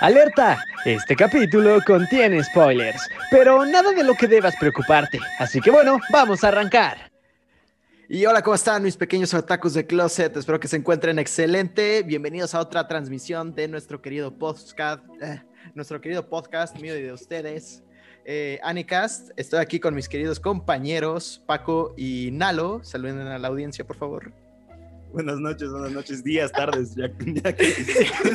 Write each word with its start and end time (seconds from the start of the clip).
Alerta, 0.00 0.64
este 0.86 1.14
capítulo 1.14 1.78
contiene 1.86 2.42
spoilers, 2.42 3.06
pero 3.30 3.66
nada 3.66 3.92
de 3.92 4.02
lo 4.02 4.14
que 4.14 4.26
debas 4.26 4.56
preocuparte. 4.58 5.20
Así 5.38 5.60
que 5.60 5.70
bueno, 5.70 5.98
vamos 6.10 6.42
a 6.42 6.48
arrancar. 6.48 7.10
Y 8.08 8.24
hola, 8.24 8.40
¿cómo 8.40 8.54
están 8.54 8.82
mis 8.82 8.96
pequeños 8.96 9.34
otakus 9.34 9.74
de 9.74 9.86
closet? 9.86 10.34
Espero 10.34 10.58
que 10.58 10.68
se 10.68 10.76
encuentren 10.76 11.18
excelente. 11.18 12.02
Bienvenidos 12.02 12.54
a 12.54 12.60
otra 12.60 12.88
transmisión 12.88 13.54
de 13.54 13.68
nuestro 13.68 14.00
querido 14.00 14.38
podcast, 14.38 15.04
eh, 15.20 15.42
nuestro 15.74 16.00
querido 16.00 16.26
podcast 16.30 16.78
mío 16.80 16.96
y 16.96 17.02
de 17.02 17.12
ustedes. 17.12 17.82
Eh, 18.24 18.58
Anicast, 18.62 19.32
estoy 19.36 19.60
aquí 19.60 19.80
con 19.80 19.94
mis 19.94 20.08
queridos 20.08 20.40
compañeros 20.40 21.42
Paco 21.44 21.92
y 21.98 22.30
Nalo. 22.32 22.82
Saluden 22.84 23.18
a 23.18 23.38
la 23.38 23.48
audiencia, 23.48 23.86
por 23.86 23.96
favor. 23.96 24.32
Buenas 25.12 25.40
noches, 25.40 25.70
buenas 25.70 25.90
noches, 25.90 26.22
días, 26.22 26.52
tardes, 26.52 26.94
ya, 26.94 27.10
que 27.56 27.74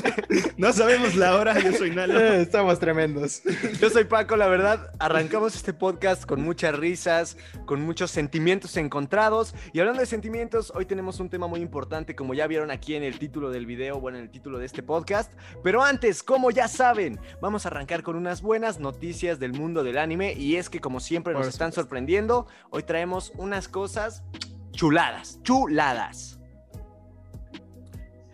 no 0.58 0.74
sabemos 0.74 1.16
la 1.16 1.38
hora, 1.38 1.58
yo 1.58 1.72
soy 1.72 1.92
Nalo. 1.92 2.20
Eh, 2.20 2.42
estamos 2.42 2.80
tremendos. 2.80 3.44
Yo 3.80 3.90
soy 3.90 4.04
Paco, 4.04 4.36
la 4.36 4.48
verdad, 4.48 4.92
arrancamos 5.00 5.56
este 5.56 5.72
podcast 5.72 6.26
con 6.26 6.42
muchas 6.42 6.78
risas, 6.78 7.38
con 7.66 7.82
muchos 7.82 8.12
sentimientos 8.12 8.76
encontrados. 8.76 9.56
Y 9.72 9.80
hablando 9.80 10.02
de 10.02 10.06
sentimientos, 10.06 10.74
hoy 10.76 10.86
tenemos 10.86 11.22
un 11.22 11.30
tema 11.30 11.48
muy 11.48 11.62
importante, 11.62 12.14
como 12.14 12.34
ya 12.34 12.46
vieron 12.46 12.70
aquí 12.72 12.96
en 12.96 13.04
el 13.04 13.20
título 13.20 13.52
del 13.52 13.66
video, 13.66 14.02
bueno, 14.02 14.18
en 14.18 14.26
el 14.26 14.30
título 14.30 14.60
de 14.60 14.66
este 14.66 14.84
podcast. 14.84 15.32
Pero 15.64 15.82
antes, 15.82 16.24
como 16.24 16.52
ya 16.52 16.68
saben, 16.68 17.20
vamos 17.42 17.66
a 17.66 17.70
arrancar 17.70 18.04
con 18.04 18.18
unas 18.18 18.42
buenas 18.42 18.82
noticias 18.82 19.40
del 19.40 19.54
mundo 19.54 19.82
del 19.86 19.98
anime. 19.98 20.34
Y 20.34 20.58
es 20.58 20.70
que, 20.70 20.82
como 20.82 21.00
siempre, 21.00 21.34
nos 21.34 21.48
están 21.48 21.72
sorprendiendo, 21.72 22.48
hoy 22.70 22.84
traemos 22.84 23.32
unas 23.38 23.70
cosas 23.70 24.24
chuladas, 24.74 25.40
chuladas. 25.44 26.35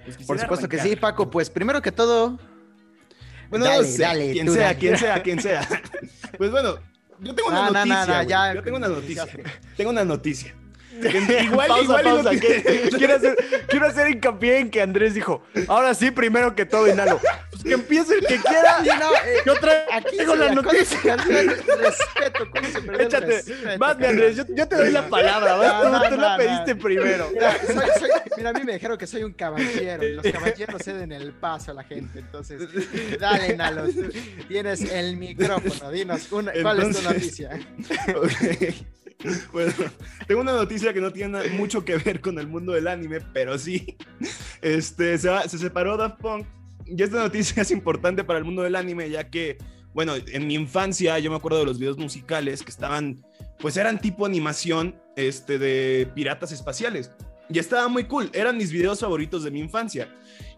Pues 0.06 0.18
Por 0.18 0.40
supuesto 0.40 0.68
que 0.68 0.80
sí, 0.80 0.96
Paco. 0.96 1.30
Pues 1.30 1.50
primero 1.50 1.82
que 1.82 1.92
todo. 1.92 2.40
Bueno, 3.50 3.66
dale, 3.66 3.98
dale, 3.98 4.32
quien 4.32 4.52
sea, 4.52 4.76
quien 4.76 4.98
sea, 4.98 5.22
quien 5.22 5.40
sea. 5.42 5.68
Pues 6.38 6.52
bueno, 6.52 6.78
yo 7.20 7.36
tengo 7.36 7.50
una 7.50 7.70
noticia. 7.70 8.24
ya, 8.24 8.54
yo 8.54 8.64
tengo 8.64 8.78
una 8.78 8.88
noticia. 8.88 9.28
Tengo 9.76 9.90
una 9.92 10.06
noticia. 10.06 10.56
igual, 11.44 11.68
pausa, 11.68 11.84
igual 11.84 12.04
pausa, 12.04 12.30
quiero, 12.40 13.16
hacer, 13.16 13.38
quiero, 13.68 13.88
hacer, 13.88 14.10
hincapié 14.10 14.60
en 14.60 14.70
que 14.70 14.82
Andrés 14.82 15.14
dijo, 15.14 15.42
ahora 15.68 15.94
sí, 15.94 16.12
primero 16.12 16.54
que 16.54 16.66
todo, 16.66 16.88
Inalo. 16.88 17.20
Que 17.64 17.74
empiece 17.74 18.16
el 18.16 18.22
que 18.22 18.40
quiera. 18.40 18.80
no, 19.00 19.14
eh, 19.14 19.38
yo 19.46 19.54
aquí 19.92 20.18
tengo 20.18 20.36
la 20.36 20.54
noticia. 20.54 21.16
respeto, 21.16 22.50
¿cómo 22.52 22.68
se 22.68 23.04
Échate, 23.04 23.26
respeto, 23.26 23.78
más, 23.80 23.98
mi 23.98 24.06
Andrés, 24.06 24.36
yo, 24.36 24.44
yo, 24.50 24.68
te 24.68 24.76
doy 24.76 24.92
la 24.92 25.08
palabra, 25.08 25.56
¿vas? 25.56 25.92
No, 25.92 26.02
tú, 26.02 26.16
tú 26.16 26.22
la 26.22 26.38
pediste 26.38 26.76
primero. 26.76 27.30
Mira, 27.32 27.58
soy, 27.66 27.76
soy, 28.00 28.10
mira, 28.38 28.50
a 28.50 28.54
mí 28.54 28.64
me 28.64 28.74
dijeron 28.74 28.98
que 28.98 29.08
soy 29.08 29.24
un 29.24 29.34
caballero 29.34 30.08
y 30.08 30.14
los 30.14 30.26
caballeros 30.26 30.82
ceden 30.84 31.12
el 31.12 31.34
paso 31.34 31.72
a 31.72 31.74
la 31.76 31.84
gente. 31.84 32.20
Entonces, 32.20 32.62
dale, 33.20 33.56
Nalo, 33.56 33.86
tienes 34.48 34.82
el 34.82 35.18
micrófono. 35.18 35.92
Dinos, 35.92 36.32
una, 36.32 36.52
¿cuál 36.62 36.82
es 36.82 36.98
tu 36.98 37.04
noticia? 37.04 37.60
Okay. 38.16 38.88
Bueno, 39.52 39.74
tengo 40.28 40.42
una 40.42 40.54
noticia 40.54 40.94
que 40.94 41.02
no 41.02 41.12
tiene 41.12 41.50
mucho 41.50 41.86
que 41.86 41.98
ver 41.98 42.22
con 42.22 42.40
el 42.40 42.48
mundo 42.48 42.74
del 42.74 42.88
anime, 42.88 43.22
pero 43.34 43.58
sí. 43.58 43.98
Este, 44.62 45.18
se, 45.18 45.30
se 45.50 45.58
separó 45.58 45.98
Daft 45.98 46.20
Punk. 46.20 46.46
Y 46.92 47.02
esta 47.02 47.20
noticia 47.20 47.62
es 47.62 47.72
importante 47.72 48.24
para 48.24 48.40
el 48.40 48.46
mundo 48.46 48.64
del 48.64 48.76
anime, 48.76 49.10
ya 49.10 49.30
que, 49.30 49.58
bueno, 49.94 50.14
en 50.16 50.48
mi 50.48 50.56
infancia 50.56 51.18
yo 51.20 51.32
me 51.32 51.38
acuerdo 51.38 51.60
de 51.60 51.66
los 51.66 51.80
videos 51.80 51.98
musicales 51.98 52.64
que 52.64 52.72
estaban, 52.72 53.24
pues 53.60 53.78
eran 53.78 54.00
tipo 54.00 54.26
animación 54.26 54.96
este, 55.16 55.58
de 55.58 56.10
piratas 56.14 56.52
espaciales. 56.52 57.12
Y 57.50 57.60
estaba 57.60 57.88
muy 57.88 58.06
cool, 58.06 58.30
eran 58.34 58.58
mis 58.58 58.72
videos 58.72 59.00
favoritos 59.00 59.44
de 59.44 59.52
mi 59.52 59.60
infancia. 59.60 60.08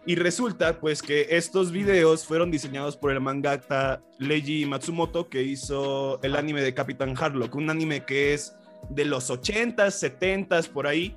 Y 0.06 0.16
resulta 0.16 0.78
pues 0.80 1.02
que 1.02 1.26
estos 1.30 1.72
videos 1.72 2.24
fueron 2.24 2.50
diseñados 2.50 2.96
por 2.96 3.10
el 3.10 3.20
mangaka 3.20 4.02
Leiji 4.18 4.66
Matsumoto 4.66 5.28
que 5.28 5.42
hizo 5.42 6.22
el 6.22 6.36
anime 6.36 6.62
de 6.62 6.74
Capitán 6.74 7.14
Harlock, 7.18 7.54
un 7.54 7.70
anime 7.70 8.04
que 8.04 8.34
es 8.34 8.54
de 8.90 9.06
los 9.06 9.30
80s, 9.30 10.18
70s 10.18 10.68
por 10.68 10.86
ahí. 10.86 11.16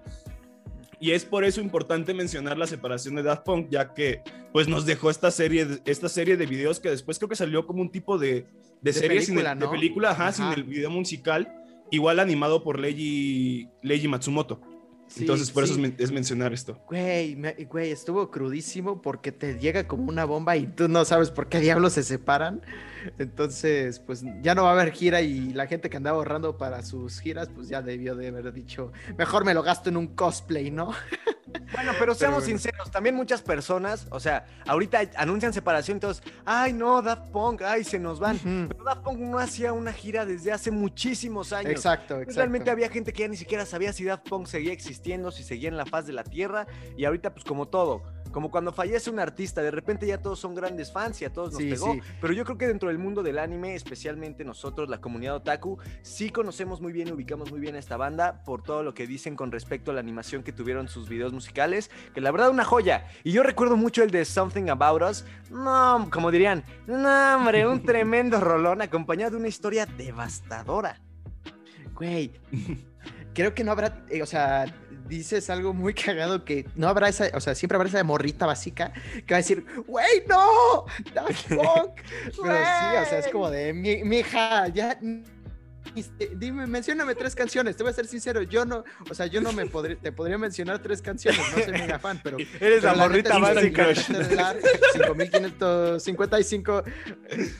Y 0.99 1.11
es 1.11 1.25
por 1.25 1.43
eso 1.43 1.61
importante 1.61 2.13
mencionar 2.13 2.57
la 2.57 2.65
separación 2.65 3.15
de 3.15 3.23
Daft 3.23 3.43
Punk, 3.43 3.67
ya 3.69 3.93
que 3.93 4.21
pues 4.51 4.67
nos 4.67 4.85
dejó 4.85 5.09
esta 5.09 5.29
serie, 5.29 5.67
esta 5.85 6.09
serie 6.09 6.37
de 6.37 6.45
videos 6.45 6.79
que 6.79 6.89
después 6.89 7.19
creo 7.19 7.29
que 7.29 7.35
salió 7.35 7.67
como 7.67 7.81
un 7.81 7.91
tipo 7.91 8.17
de, 8.17 8.47
de, 8.81 8.93
serie 8.93 9.19
película, 9.19 9.51
sin 9.51 9.59
de 9.59 9.67
película, 9.67 10.11
ajá, 10.11 10.31
sin 10.31 10.45
el 10.45 10.63
video 10.63 10.89
musical, 10.89 11.53
igual 11.91 12.19
animado 12.19 12.63
por 12.63 12.79
Leiji, 12.79 13.69
Leiji 13.83 14.07
Matsumoto. 14.07 14.59
Entonces, 15.17 15.51
por 15.51 15.63
eso 15.63 15.79
es, 15.97 16.11
mencionar 16.11 16.53
esto. 16.53 16.79
Güey, 16.87 17.37
güey, 17.65 17.91
estuvo 17.91 18.29
crudísimo 18.29 19.01
porque 19.01 19.31
te 19.31 19.57
llega 19.57 19.87
como 19.87 20.09
una 20.09 20.25
bomba 20.25 20.57
y 20.57 20.67
tú 20.67 20.87
no 20.87 21.05
sabes 21.05 21.31
por 21.31 21.47
qué 21.47 21.59
diablos 21.59 21.93
se 21.93 22.03
separan. 22.03 22.61
Entonces, 23.17 23.99
pues 23.99 24.23
ya 24.41 24.53
no 24.53 24.63
va 24.63 24.69
a 24.69 24.73
haber 24.73 24.91
gira 24.91 25.21
y 25.21 25.53
la 25.53 25.67
gente 25.67 25.89
que 25.89 25.97
andaba 25.97 26.17
ahorrando 26.17 26.57
para 26.57 26.83
sus 26.83 27.19
giras, 27.19 27.49
pues 27.53 27.69
ya 27.69 27.81
debió 27.81 28.15
de 28.15 28.27
haber 28.27 28.51
dicho, 28.51 28.91
mejor 29.17 29.45
me 29.45 29.53
lo 29.53 29.63
gasto 29.63 29.89
en 29.89 29.97
un 29.97 30.07
cosplay, 30.07 30.71
¿no? 30.71 30.91
Bueno, 31.73 31.93
pero 31.99 32.13
seamos 32.13 32.45
sinceros, 32.45 32.91
también 32.91 33.15
muchas 33.15 33.41
personas, 33.41 34.07
o 34.11 34.19
sea, 34.19 34.45
ahorita 34.65 35.01
anuncian 35.15 35.53
separación, 35.53 35.95
entonces, 35.97 36.23
ay 36.45 36.73
no, 36.73 37.01
Daft 37.01 37.29
Punk, 37.31 37.61
ay, 37.61 37.83
se 37.83 37.99
nos 37.99 38.19
van. 38.19 38.39
Pero 38.67 38.83
Daft 38.83 39.01
Punk 39.01 39.19
no 39.19 39.37
hacía 39.37 39.73
una 39.73 39.91
gira 39.91 40.25
desde 40.25 40.51
hace 40.51 40.71
muchísimos 40.71 41.53
años. 41.53 41.71
Exacto, 41.71 42.15
exacto. 42.15 42.35
Realmente 42.35 42.69
había 42.69 42.89
gente 42.89 43.13
que 43.13 43.23
ya 43.23 43.27
ni 43.27 43.37
siquiera 43.37 43.65
sabía 43.65 43.91
si 43.93 44.03
Daft 44.03 44.27
Punk 44.27 44.47
seguía 44.47 44.73
existiendo, 44.73 44.96
si 45.31 45.43
seguía 45.43 45.69
en 45.69 45.77
la 45.77 45.85
faz 45.85 46.05
de 46.07 46.13
la 46.13 46.23
Tierra, 46.23 46.67
y 46.95 47.05
ahorita, 47.05 47.33
pues 47.33 47.45
como 47.45 47.67
todo, 47.67 48.03
como 48.31 48.51
cuando 48.51 48.71
fallece 48.71 49.09
un 49.09 49.19
artista, 49.19 49.61
de 49.61 49.71
repente 49.71 50.05
ya 50.05 50.21
todos 50.21 50.39
son 50.39 50.53
grandes 50.53 50.91
fans 50.91 51.21
y 51.21 51.25
a 51.25 51.31
todos 51.31 51.53
nos 51.53 51.61
pegó. 51.63 51.95
Pero 52.21 52.33
yo 52.33 52.43
creo 52.45 52.57
que 52.57 52.67
dentro 52.67 52.89
del 52.89 52.97
mundo 52.97 53.23
del 53.23 53.39
anime, 53.39 53.75
especialmente 53.75 54.43
nosotros, 54.43 54.89
la 54.89 54.99
comunidad 54.99 55.35
otaku, 55.35 55.79
sí 56.01 56.29
conocemos 56.29 56.81
muy 56.81 56.91
bien, 56.91 57.11
ubicamos 57.11 57.51
muy 57.51 57.59
bien 57.59 57.75
a 57.75 57.79
esta 57.79 57.97
banda 57.97 58.43
por 58.43 58.63
todo 58.63 58.83
lo 58.83 58.93
que 58.93 59.07
dicen 59.07 59.35
con 59.35 59.51
respecto 59.51 59.91
a 59.91 59.93
la 59.93 60.01
animación 60.01 60.43
que 60.43 60.51
tuvieron 60.51 60.87
sus 60.87 61.09
videos 61.09 61.33
musicales, 61.33 61.89
que 62.13 62.21
la 62.21 62.31
verdad 62.31 62.49
una 62.49 62.65
joya. 62.65 63.07
Y 63.23 63.31
yo 63.31 63.43
recuerdo 63.43 63.77
mucho 63.77 64.03
el 64.03 64.11
de 64.11 64.25
Something 64.25 64.69
About 64.69 65.01
Us. 65.01 65.25
No, 65.49 66.07
como 66.11 66.29
dirían, 66.29 66.63
no, 66.85 67.35
hombre, 67.37 67.65
un 67.65 67.81
tremendo 67.83 68.39
rolón 68.39 68.81
acompañado 68.81 69.31
de 69.31 69.37
una 69.37 69.47
historia 69.47 69.85
devastadora. 69.85 71.01
Güey, 71.95 72.31
creo 73.37 73.53
que 73.53 73.63
no 73.63 73.71
habrá, 73.71 74.03
eh, 74.09 74.23
o 74.23 74.25
sea, 74.25 74.65
dices 75.07 75.51
algo 75.51 75.71
muy 75.71 75.93
cagado 76.05 76.43
que 76.43 76.65
no 76.75 76.87
habrá 76.87 77.07
esa, 77.07 77.29
o 77.35 77.39
sea, 77.39 77.53
siempre 77.53 77.75
habrá 77.75 77.87
esa 77.87 78.03
morrita 78.03 78.47
básica 78.47 78.91
que 79.13 79.31
va 79.31 79.35
a 79.35 79.41
decir, 79.41 79.63
güey, 79.85 80.23
no, 80.27 80.85
Daft 81.13 81.49
Punk. 81.49 82.01
Pero 82.41 82.55
sí, 82.55 82.97
o 82.99 83.05
sea, 83.05 83.19
es 83.19 83.27
como 83.27 83.51
de, 83.51 83.73
mi, 83.73 84.03
mi 84.03 84.17
hija, 84.19 84.69
ya 84.69 84.97
dime, 86.35 86.67
mencióname 86.67 87.15
tres 87.15 87.35
canciones. 87.35 87.75
Te 87.75 87.83
voy 87.83 87.91
a 87.91 87.95
ser 87.95 88.07
sincero, 88.07 88.41
yo 88.41 88.65
no, 88.65 88.83
o 89.09 89.13
sea, 89.13 89.27
yo 89.27 89.41
no 89.41 89.51
me 89.53 89.65
podría, 89.65 89.97
te 89.97 90.11
podría 90.11 90.37
mencionar 90.37 90.79
tres 90.81 91.01
canciones, 91.01 91.41
no 91.55 91.63
soy 91.63 91.73
mega 91.73 91.99
fan, 91.99 92.19
pero. 92.23 92.37
Eres 92.59 92.83
la 92.83 92.95
morrita 92.95 93.37
básica. 93.37 93.93
5555. 95.99 96.83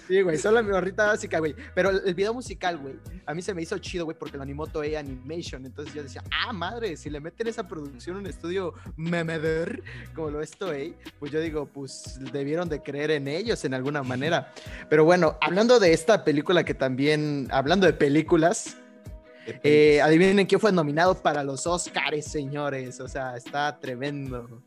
Sí, 0.08 0.22
güey, 0.22 0.38
solo 0.38 0.62
la 0.62 0.68
morrita 0.68 1.08
básica, 1.08 1.40
güey. 1.40 1.56
Pero 1.74 1.90
el 1.90 2.14
video 2.14 2.34
musical, 2.34 2.78
güey, 2.78 2.96
a 3.26 3.34
mí 3.34 3.42
se 3.42 3.54
me 3.54 3.62
hizo 3.62 3.78
chido, 3.78 4.06
güey, 4.06 4.18
porque 4.18 4.38
lo 4.38 4.44
animó 4.44 4.68
Toei 4.68 4.96
Animation. 4.96 5.66
Entonces 5.66 5.94
yo 5.94 6.04
decía, 6.04 6.24
ah, 6.32 6.54
madre, 6.54 6.98
si 6.98 7.10
le 7.10 7.20
meten 7.20 7.48
esa 7.48 7.68
producción 7.68 8.18
un 8.18 8.28
estudio 8.28 8.74
memeder, 8.96 9.84
como 10.14 10.30
lo 10.32 10.42
es 10.42 10.52
Toei, 10.52 10.96
pues 11.20 11.32
yo 11.32 11.40
digo, 11.40 11.66
pues 11.66 12.20
debieron 12.32 12.70
de 12.70 12.82
creer 12.82 13.12
en 13.12 13.28
ellos 13.28 13.64
en 13.66 13.74
alguna 13.74 14.04
manera. 14.04 14.54
Pero 14.90 15.06
bueno, 15.06 15.38
hablando 15.42 15.80
de 15.80 15.94
esta 15.94 16.24
película 16.24 16.64
que 16.64 16.74
también, 16.74 17.48
hablando 17.52 17.86
de 17.86 17.94
películas, 17.94 18.18
películas. 18.28 18.78
Eh, 19.64 20.02
adivinen 20.02 20.46
quién 20.46 20.60
fue 20.60 20.74
nominado 20.74 21.16
para 21.16 21.44
los 21.44 21.66
Oscars, 21.66 22.26
señores. 22.26 23.00
O 23.00 23.08
sea, 23.08 23.38
está 23.38 23.80
tremendo. 23.80 24.62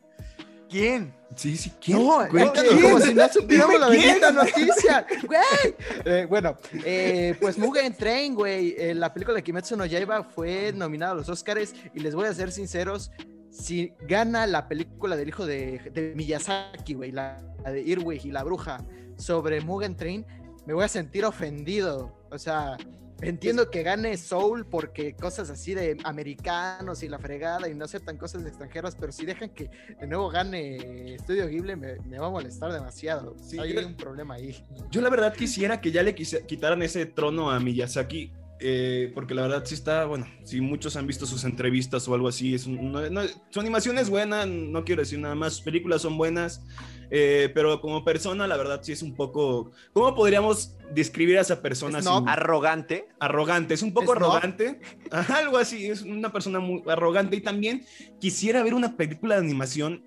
¿Quién? 0.70 1.12
Sí, 1.34 1.56
sí, 1.56 1.72
¿quién? 1.80 1.98
No, 1.98 2.26
como 2.28 3.00
si 3.00 3.12
no 3.12 3.28
supiéramos 3.28 3.80
la 3.80 3.88
bendita 3.88 4.30
noticia. 4.30 5.04
Güey. 5.26 5.74
Eh, 6.04 6.26
bueno, 6.30 6.56
eh, 6.84 7.34
pues 7.40 7.58
Mugen 7.58 7.92
Train, 7.94 8.34
güey. 8.34 8.76
Eh, 8.78 8.94
la 8.94 9.12
película 9.12 9.34
de 9.34 9.42
Kimetsu 9.42 9.76
no 9.76 9.84
Yaiba 9.84 10.22
fue 10.22 10.72
nominada 10.72 11.12
a 11.12 11.14
los 11.16 11.28
Oscars 11.28 11.74
y 11.92 12.00
les 12.00 12.14
voy 12.14 12.26
a 12.26 12.34
ser 12.34 12.52
sinceros, 12.52 13.10
si 13.50 13.92
gana 14.06 14.46
la 14.46 14.68
película 14.68 15.16
del 15.16 15.28
hijo 15.28 15.44
de, 15.44 15.90
de 15.92 16.14
Miyazaki, 16.14 16.94
güey, 16.94 17.10
la, 17.10 17.42
la, 17.64 17.72
de 17.72 17.82
Irwig 17.82 18.24
y 18.24 18.30
la 18.30 18.44
bruja 18.44 18.78
sobre 19.16 19.60
Mugen 19.60 19.96
Train, 19.96 20.24
me 20.66 20.72
voy 20.72 20.84
a 20.84 20.88
sentir 20.88 21.24
ofendido. 21.24 22.16
O 22.30 22.38
sea, 22.38 22.76
Entiendo 23.22 23.70
que 23.70 23.82
gane 23.82 24.16
Soul 24.16 24.66
porque 24.66 25.14
cosas 25.14 25.50
así 25.50 25.74
de 25.74 25.96
americanos 26.04 27.02
y 27.02 27.08
la 27.08 27.18
fregada 27.18 27.68
y 27.68 27.74
no 27.74 27.84
aceptan 27.84 28.16
cosas 28.16 28.44
extranjeras, 28.46 28.96
pero 28.98 29.12
si 29.12 29.26
dejan 29.26 29.50
que 29.50 29.70
de 30.00 30.06
nuevo 30.06 30.30
gane 30.30 31.14
Estudio 31.14 31.46
Ghibli 31.48 31.76
me, 31.76 32.18
va 32.18 32.26
a 32.26 32.30
molestar 32.30 32.72
demasiado. 32.72 33.36
Sí, 33.38 33.58
Hay 33.58 33.76
un 33.76 33.94
problema 33.94 34.34
ahí. 34.34 34.64
Yo 34.90 35.00
la 35.00 35.10
verdad 35.10 35.34
quisiera 35.34 35.80
que 35.80 35.90
ya 35.92 36.02
le 36.02 36.14
quitaran 36.14 36.82
ese 36.82 37.06
trono 37.06 37.50
a 37.50 37.60
Miyazaki 37.60 38.32
eh, 38.62 39.10
porque 39.14 39.34
la 39.34 39.42
verdad 39.42 39.64
sí 39.64 39.74
está, 39.74 40.04
bueno, 40.04 40.26
si 40.44 40.60
muchos 40.60 40.94
han 40.96 41.06
visto 41.06 41.24
sus 41.24 41.44
entrevistas 41.44 42.06
o 42.06 42.14
algo 42.14 42.28
así, 42.28 42.54
es 42.54 42.62
su 42.62 43.60
animación 43.60 43.98
es 43.98 44.10
buena, 44.10 44.44
no 44.44 44.84
quiero 44.84 45.00
decir 45.00 45.18
nada 45.18 45.34
más, 45.34 45.54
sus 45.54 45.62
películas 45.62 46.02
son 46.02 46.18
buenas, 46.18 46.62
eh, 47.10 47.50
pero 47.54 47.80
como 47.80 48.04
persona, 48.04 48.46
la 48.46 48.58
verdad 48.58 48.80
sí 48.82 48.92
es 48.92 49.02
un 49.02 49.14
poco, 49.14 49.72
¿cómo 49.94 50.14
podríamos 50.14 50.76
describir 50.92 51.38
a 51.38 51.40
esa 51.40 51.62
persona? 51.62 52.00
arrogante. 52.26 53.08
Arrogante, 53.18 53.74
es 53.74 53.82
un 53.82 53.94
poco 53.94 54.12
arrogante, 54.12 54.78
algo 55.10 55.56
así, 55.56 55.86
es 55.86 56.02
una 56.02 56.30
persona 56.30 56.60
muy 56.60 56.82
arrogante 56.86 57.36
y 57.36 57.40
también 57.40 57.86
quisiera 58.20 58.62
ver 58.62 58.74
una 58.74 58.96
película 58.96 59.36
de 59.36 59.40
animación 59.40 60.04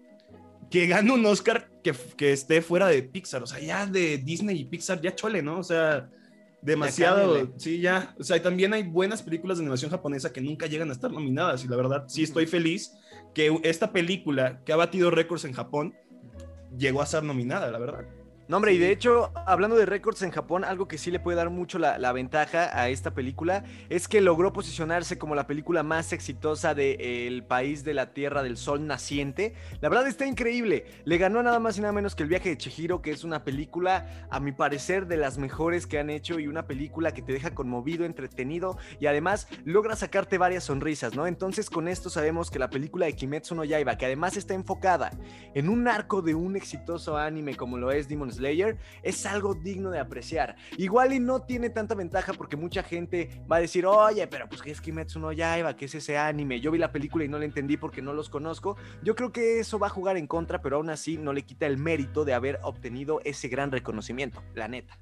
que 0.69 0.87
gane 0.87 1.11
un 1.11 1.25
Oscar 1.25 1.69
que, 1.83 1.93
que 2.15 2.33
esté 2.33 2.61
fuera 2.61 2.87
de 2.87 3.01
Pixar, 3.01 3.41
o 3.41 3.47
sea, 3.47 3.59
ya 3.59 3.87
de 3.87 4.19
Disney 4.19 4.59
y 4.59 4.65
Pixar, 4.65 5.01
ya 5.01 5.15
chole, 5.15 5.41
¿no? 5.41 5.57
O 5.59 5.63
sea 5.63 6.09
demasiado, 6.63 7.53
sí, 7.57 7.79
ya. 7.79 8.15
O 8.19 8.23
sea, 8.23 8.41
también 8.41 8.73
hay 8.73 8.83
buenas 8.83 9.21
películas 9.21 9.57
de 9.57 9.63
animación 9.63 9.91
japonesa 9.91 10.31
que 10.31 10.41
nunca 10.41 10.67
llegan 10.67 10.89
a 10.89 10.93
estar 10.93 11.11
nominadas 11.11 11.63
y 11.63 11.67
la 11.67 11.75
verdad 11.75 12.05
sí 12.07 12.23
estoy 12.23 12.45
feliz 12.45 12.93
que 13.33 13.59
esta 13.63 13.91
película 13.91 14.61
que 14.63 14.73
ha 14.73 14.75
batido 14.75 15.11
récords 15.11 15.45
en 15.45 15.53
Japón 15.53 15.93
llegó 16.77 17.01
a 17.01 17.05
ser 17.05 17.23
nominada, 17.23 17.69
la 17.71 17.79
verdad. 17.79 18.05
No, 18.49 18.57
hombre, 18.57 18.73
y 18.73 18.77
de 18.77 18.91
hecho, 18.91 19.31
hablando 19.45 19.77
de 19.77 19.85
récords 19.85 20.21
en 20.21 20.29
Japón, 20.29 20.65
algo 20.65 20.85
que 20.85 20.97
sí 20.97 21.11
le 21.11 21.21
puede 21.21 21.37
dar 21.37 21.49
mucho 21.49 21.79
la, 21.79 22.11
ventaja 22.11 22.77
a 22.77 22.89
esta 22.89 23.13
película 23.13 23.63
es 23.89 24.09
que 24.09 24.19
logró 24.19 24.51
posicionarse 24.51 25.17
como 25.17 25.33
la 25.33 25.47
película 25.47 25.81
más 25.81 26.11
exitosa 26.11 26.75
del 26.75 27.45
país 27.45 27.85
de 27.85 27.93
la 27.93 28.13
Tierra 28.13 28.43
del 28.43 28.57
Sol 28.57 28.85
naciente. 28.85 29.53
La 29.79 29.87
verdad 29.87 30.07
está 30.07 30.25
increíble. 30.25 30.85
Le 31.05 31.17
ganó 31.17 31.41
nada 31.41 31.59
más 31.59 31.77
y 31.77 31.81
nada 31.81 31.93
menos 31.93 32.15
que 32.15 32.23
El 32.23 32.29
viaje 32.29 32.49
de 32.49 32.57
Chihiro, 32.57 33.01
que 33.01 33.11
es 33.11 33.23
una 33.23 33.45
película, 33.45 34.27
a 34.29 34.41
mi 34.41 34.51
parecer, 34.51 35.07
de 35.07 35.15
las 35.15 35.37
mejores 35.37 35.87
que 35.87 35.97
han 35.97 36.09
hecho 36.09 36.37
y 36.37 36.47
una 36.47 36.67
película 36.67 37.13
que 37.13 37.21
te 37.21 37.31
deja 37.31 37.55
conmovido, 37.55 38.03
entretenido 38.03 38.77
y 38.99 39.05
además 39.05 39.47
logra 39.63 39.95
sacarte 39.95 40.37
varias 40.37 40.65
sonrisas, 40.65 41.15
¿no? 41.15 41.27
Entonces, 41.27 41.69
con 41.69 41.87
esto 41.87 42.09
sabemos 42.09 42.51
que 42.51 42.59
la 42.59 42.69
película 42.69 43.05
de 43.05 43.15
Kimetsu 43.15 43.55
no 43.55 43.63
Yaiba, 43.63 43.97
que 43.97 44.05
además 44.05 44.35
está 44.35 44.53
enfocada 44.53 45.11
en 45.55 45.69
un 45.69 45.87
arco 45.87 46.21
de 46.21 46.35
un 46.35 46.57
exitoso 46.57 47.17
anime 47.17 47.55
como 47.55 47.77
lo 47.77 47.89
es 47.91 48.09
Demon 48.09 48.32
Slayer 48.33 48.77
es 49.01 49.25
algo 49.25 49.53
digno 49.53 49.91
de 49.91 49.99
apreciar. 49.99 50.55
Igual 50.77 51.13
y 51.13 51.19
no 51.19 51.41
tiene 51.41 51.69
tanta 51.69 51.95
ventaja 51.95 52.33
porque 52.33 52.55
mucha 52.55 52.83
gente 52.83 53.29
va 53.51 53.57
a 53.57 53.59
decir, 53.59 53.85
oye, 53.85 54.27
pero 54.27 54.47
pues 54.49 54.61
que 54.61 54.71
es 54.71 54.81
Kimetsu 54.81 55.19
no 55.19 55.31
Yaiba, 55.31 55.75
que 55.75 55.85
es 55.85 55.95
ese 55.95 56.17
anime. 56.17 56.59
Yo 56.59 56.71
vi 56.71 56.77
la 56.77 56.91
película 56.91 57.23
y 57.23 57.27
no 57.27 57.39
la 57.39 57.45
entendí 57.45 57.77
porque 57.77 58.01
no 58.01 58.13
los 58.13 58.29
conozco. 58.29 58.77
Yo 59.03 59.15
creo 59.15 59.31
que 59.31 59.59
eso 59.59 59.79
va 59.79 59.87
a 59.87 59.89
jugar 59.89 60.17
en 60.17 60.27
contra, 60.27 60.61
pero 60.61 60.77
aún 60.77 60.89
así 60.89 61.17
no 61.17 61.33
le 61.33 61.43
quita 61.43 61.65
el 61.65 61.77
mérito 61.77 62.25
de 62.25 62.33
haber 62.33 62.59
obtenido 62.63 63.21
ese 63.23 63.47
gran 63.47 63.71
reconocimiento, 63.71 64.43
la 64.55 64.67
neta. 64.67 64.97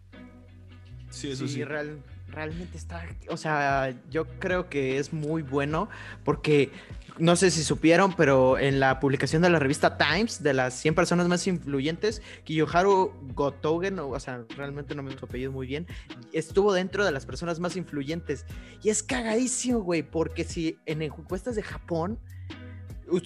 Sí, 1.10 1.32
eso 1.32 1.48
sí. 1.48 1.64
realmente 1.66 2.78
está, 2.78 3.06
o 3.30 3.36
sea, 3.36 3.94
yo 4.10 4.26
creo 4.40 4.70
que 4.70 4.98
es 4.98 5.12
muy 5.12 5.42
bueno 5.42 5.90
porque 6.24 6.72
no 7.22 7.36
sé 7.36 7.52
si 7.52 7.64
supieron, 7.64 8.14
pero 8.16 8.58
en 8.58 8.80
la 8.80 9.00
publicación 9.00 9.44
de 9.44 9.50
la 9.52 9.60
revista 9.60 9.96
Times, 9.96 10.42
de 10.42 10.54
las 10.54 10.74
100 10.74 10.96
personas 10.96 11.28
más 11.28 11.46
influyentes, 11.46 12.22
Kiyoharu 12.46 13.14
Gotougen, 13.36 14.00
o, 14.00 14.20
sea, 14.20 14.44
realmente 14.58 14.96
no 14.96 15.04
me 15.04 15.16
su 15.16 15.26
apellido 15.26 15.52
muy 15.52 15.68
bien, 15.68 15.86
estuvo 16.34 16.74
dentro 16.74 17.06
de 17.06 17.12
las 17.12 17.28
personas 17.28 17.60
más 17.60 17.76
influyentes. 17.76 18.46
Y 18.82 18.90
es 18.90 19.04
cagadísimo, 19.04 19.82
güey, 19.82 20.02
porque 20.02 20.44
si 20.44 20.80
en 20.88 21.04
encuestas 21.04 21.56
de 21.56 21.62
Japón, 21.62 22.20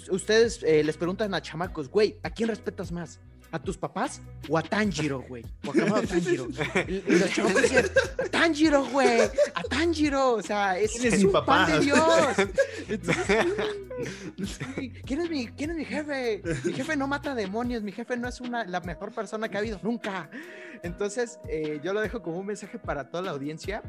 ustedes 0.10 0.62
eh, 0.64 0.84
les 0.84 0.98
preguntan 0.98 1.34
a 1.34 1.42
chamacos, 1.42 1.90
güey, 1.90 2.20
¿a 2.24 2.30
quién 2.32 2.50
respetas 2.50 2.92
más? 2.92 3.22
¿A 3.52 3.60
tus 3.60 3.78
papás 3.78 4.22
o 4.50 4.58
a 4.58 4.62
Tanjiro, 4.62 5.22
güey? 5.22 5.44
O 5.66 5.72
a 5.72 6.02
Tanjiro. 6.08 6.48
Y, 6.88 7.02
los 7.08 7.32
chavos 7.32 7.56
decían, 7.56 7.86
a 8.18 8.24
Tanjiro, 8.26 8.86
güey, 8.86 9.22
a 9.54 9.64
Tanjiro. 9.64 10.34
O 10.34 10.42
sea, 10.42 10.78
es, 10.78 10.96
es, 11.04 11.24
un 11.24 11.32
papá? 11.32 11.68
pan 11.68 11.72
de 11.72 11.80
Dios. 11.86 12.00
¿quién, 15.06 15.22
es 15.22 15.30
mi, 15.30 15.48
¿Quién 15.48 15.72
es 15.72 15.78
mi 15.78 15.86
jefe? 15.86 16.42
Mi 16.64 16.74
jefe 16.74 16.98
no 16.98 17.08
mata 17.08 17.36
demonios, 17.36 17.84
mi 17.84 17.92
jefe 17.92 18.18
no 18.18 18.28
es 18.28 18.42
una, 18.42 18.66
la 18.66 18.82
mejor 18.82 19.14
persona 19.14 19.50
que 19.50 19.58
ha 19.58 19.60
habido 19.60 19.80
nunca. 19.84 20.30
Entonces, 20.84 21.40
eh, 21.50 21.80
yo 21.84 21.94
lo 21.94 22.02
dejo 22.02 22.22
como 22.22 22.40
un 22.40 22.46
mensaje 22.46 22.78
para 22.78 23.10
toda 23.10 23.24
la 23.24 23.32
audiencia 23.32 23.82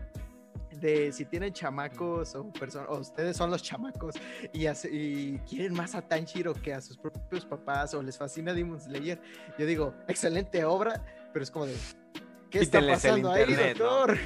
de 0.81 1.12
si 1.12 1.25
tienen 1.25 1.52
chamacos 1.52 2.34
o 2.34 2.52
personas, 2.52 2.88
o 2.90 2.99
ustedes 2.99 3.37
son 3.37 3.50
los 3.50 3.62
chamacos 3.62 4.14
y, 4.52 4.67
y, 4.67 5.38
quieren 5.49 5.75
más 5.75 5.94
a 5.94 6.02
Tanjiro 6.02 6.55
que 6.55 6.75
a 6.75 6.81
sus 6.81 6.96
propios 6.96 7.44
papás 7.44 7.94
o 7.94 8.02
les 8.02 8.17
fascina 8.17 8.52
Demon 8.52 8.81
Slayer, 8.81 9.20
yo 9.58 9.67
digo, 9.67 9.94
excelente 10.08 10.64
obra, 10.64 11.05
pero 11.32 11.43
es 11.43 11.50
como 11.50 11.67
de, 11.67 11.75
¿qué 12.50 12.61
está 12.61 12.81
pasando 12.87 13.31
ahí, 13.31 13.55
doctor? 13.55 14.19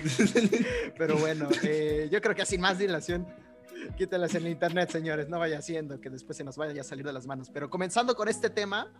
pero 0.98 1.16
bueno, 1.16 1.48
eh, 1.62 2.08
yo 2.10 2.20
creo 2.20 2.34
que 2.34 2.46
sin 2.46 2.60
más 2.60 2.78
dilación, 2.78 3.26
quítelas 3.96 4.34
en 4.34 4.46
internet, 4.46 4.90
señores, 4.90 5.28
no 5.28 5.38
vaya 5.38 5.58
haciendo 5.58 6.00
que 6.00 6.10
después 6.10 6.36
se 6.36 6.44
nos 6.44 6.56
vaya 6.56 6.80
a 6.80 6.84
salir 6.84 7.04
de 7.04 7.12
las 7.12 7.26
manos. 7.26 7.50
Pero 7.50 7.70
comenzando 7.70 8.14
con 8.14 8.28
este 8.28 8.50
tema, 8.50 8.92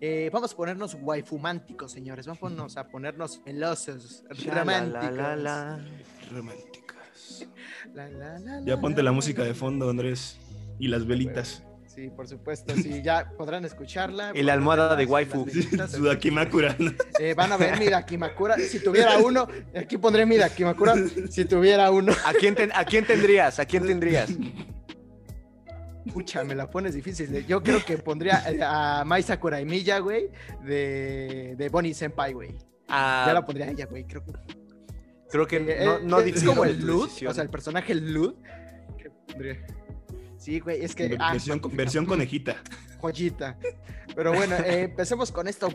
eh, 0.00 0.30
vamos 0.32 0.52
a 0.52 0.56
ponernos 0.56 0.96
waifumánticos, 1.00 1.92
señores. 1.92 2.26
Vamos 2.26 2.76
a 2.76 2.88
ponernos 2.88 3.40
melosos, 3.44 4.24
románticos. 4.46 5.16
Románticas. 6.32 7.46
ya 8.64 8.80
ponte 8.80 9.02
la 9.02 9.12
música 9.12 9.44
de 9.44 9.54
fondo, 9.54 9.90
Andrés. 9.90 10.38
Y 10.78 10.88
las 10.88 11.06
velitas. 11.06 11.62
Sí, 11.86 12.08
por 12.08 12.28
supuesto, 12.28 12.72
sí, 12.76 13.02
ya 13.02 13.32
podrán 13.36 13.64
escucharla. 13.64 14.32
Y 14.34 14.42
la 14.42 14.52
almohada 14.52 14.94
de 14.96 15.04
waifu. 15.06 15.46
Su 15.88 16.04
Dakimakura. 16.04 16.76
Eh, 17.18 17.34
van 17.34 17.52
a 17.52 17.56
ver 17.56 17.78
mi 17.78 17.86
Dakimakura. 17.86 18.56
Si 18.56 18.82
tuviera 18.82 19.18
uno, 19.18 19.48
aquí 19.76 19.98
pondré 19.98 20.24
mi 20.24 20.36
Dakimakura. 20.36 20.94
Si 21.28 21.44
tuviera 21.44 21.90
uno. 21.90 22.12
¿A 22.24 22.32
quién, 22.32 22.56
¿A 22.74 22.84
quién 22.84 23.04
tendrías? 23.04 23.58
¿A 23.58 23.66
quién 23.66 23.84
tendrías? 23.84 24.30
Pucha, 26.12 26.44
me 26.44 26.54
la 26.54 26.70
pones 26.70 26.94
difícil. 26.94 27.46
Yo 27.46 27.62
creo 27.62 27.84
que 27.84 27.98
pondría 27.98 28.42
eh, 28.50 28.60
a 28.62 29.04
Mai 29.04 29.22
Sakuraimilla, 29.22 29.98
güey, 29.98 30.30
de, 30.64 31.54
de 31.56 31.68
Bonnie 31.68 31.94
Senpai, 31.94 32.32
güey. 32.32 32.56
Ah, 32.88 33.24
ya 33.26 33.34
la 33.34 33.44
pondría 33.44 33.66
a 33.66 33.70
ella, 33.70 33.86
güey. 33.86 34.04
Creo 34.04 34.24
que. 34.24 34.32
Creo 35.30 35.46
que 35.46 35.56
eh, 35.56 35.84
no, 35.84 35.98
no 36.00 36.20
Es 36.20 36.42
como 36.42 36.64
el 36.64 36.84
Lud, 36.84 37.10
o 37.28 37.34
sea, 37.34 37.42
el 37.42 37.50
personaje 37.50 37.94
Lud. 37.94 38.34
Sí, 40.38 40.58
güey, 40.60 40.82
es 40.82 40.94
que. 40.94 41.16
Ah, 41.20 41.32
versión, 41.32 41.60
versión 41.72 42.06
conejita. 42.06 42.56
Joyita. 42.98 43.58
Pero 44.14 44.32
bueno, 44.32 44.56
eh, 44.56 44.82
empecemos 44.84 45.30
con 45.30 45.48
esto. 45.48 45.68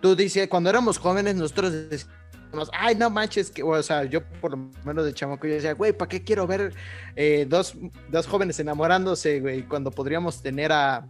Tú 0.00 0.16
dices, 0.16 0.48
cuando 0.48 0.70
éramos 0.70 0.98
jóvenes, 0.98 1.34
nosotros 1.36 1.72
decíamos 1.72 2.23
ay, 2.72 2.94
no 2.94 3.10
manches, 3.10 3.50
que, 3.50 3.62
o 3.62 3.82
sea, 3.82 4.04
yo 4.04 4.22
por 4.40 4.52
lo 4.52 4.70
menos 4.84 5.04
de 5.04 5.12
chamaco, 5.12 5.46
yo 5.46 5.54
decía, 5.54 5.74
güey, 5.74 5.92
¿para 5.92 6.08
qué 6.08 6.22
quiero 6.22 6.46
ver 6.46 6.72
eh, 7.16 7.46
dos, 7.48 7.76
dos, 8.08 8.26
jóvenes 8.26 8.58
enamorándose, 8.60 9.40
güey, 9.40 9.62
cuando 9.62 9.90
podríamos 9.90 10.42
tener 10.42 10.72
a 10.72 11.06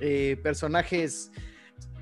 eh, 0.00 0.38
personajes 0.42 1.30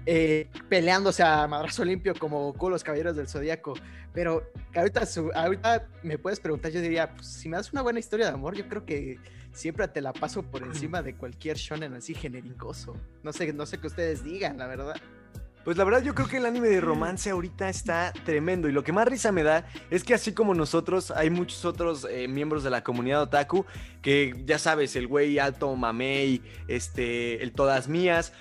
eh, 0.05 0.49
peleándose 0.69 1.23
a 1.23 1.46
madrazo 1.46 1.84
limpio 1.84 2.14
como 2.14 2.52
Goku, 2.52 2.70
los 2.70 2.84
caballeros 2.84 3.17
del 3.17 3.28
zodiaco? 3.28 3.75
Pero 4.12 4.50
ahorita, 4.75 5.02
ahorita 5.35 5.88
me 6.02 6.18
puedes 6.18 6.40
preguntar, 6.40 6.73
yo 6.73 6.80
diría, 6.80 7.14
pues, 7.14 7.26
si 7.26 7.49
me 7.49 7.56
das 7.56 7.73
una 7.73 7.83
buena 7.83 7.99
historia 7.99 8.26
de 8.26 8.33
amor, 8.33 8.56
yo 8.56 8.66
creo 8.68 8.87
que 8.87 9.18
siempre 9.52 9.88
te 9.88 10.00
la 10.00 10.12
paso 10.12 10.42
por 10.42 10.62
encima 10.62 11.02
de 11.02 11.14
cualquier 11.14 11.56
shonen 11.56 11.95
así 11.95 12.14
genericoso. 12.14 12.95
No 13.23 13.33
sé, 13.33 13.52
no 13.52 13.66
sé 13.66 13.78
qué 13.78 13.87
ustedes 13.87 14.23
digan, 14.23 14.59
la 14.59 14.66
verdad. 14.66 14.97
Pues 15.66 15.76
la 15.76 15.82
verdad 15.82 16.00
yo 16.00 16.14
creo 16.14 16.28
que 16.28 16.37
el 16.37 16.46
anime 16.46 16.68
de 16.68 16.80
romance 16.80 17.28
ahorita 17.28 17.68
está 17.68 18.12
tremendo 18.25 18.68
y 18.68 18.73
lo 18.73 18.85
que 18.85 18.92
más 18.92 19.08
risa 19.08 19.32
me 19.32 19.42
da 19.42 19.66
es 19.90 20.04
que 20.04 20.14
así 20.14 20.30
como 20.32 20.54
nosotros 20.54 21.11
hay 21.11 21.28
muchos 21.28 21.64
otros 21.64 22.06
eh, 22.08 22.28
miembros 22.28 22.62
de 22.62 22.70
la 22.70 22.85
comunidad 22.85 23.23
otaku 23.23 23.66
que 24.00 24.44
ya 24.46 24.61
sabes, 24.61 24.94
el 24.94 25.08
güey 25.08 25.40
alto 25.40 25.75
mamey, 25.75 26.40
este, 26.68 27.42
el 27.42 27.50
todas 27.50 27.88
mías, 27.88 28.32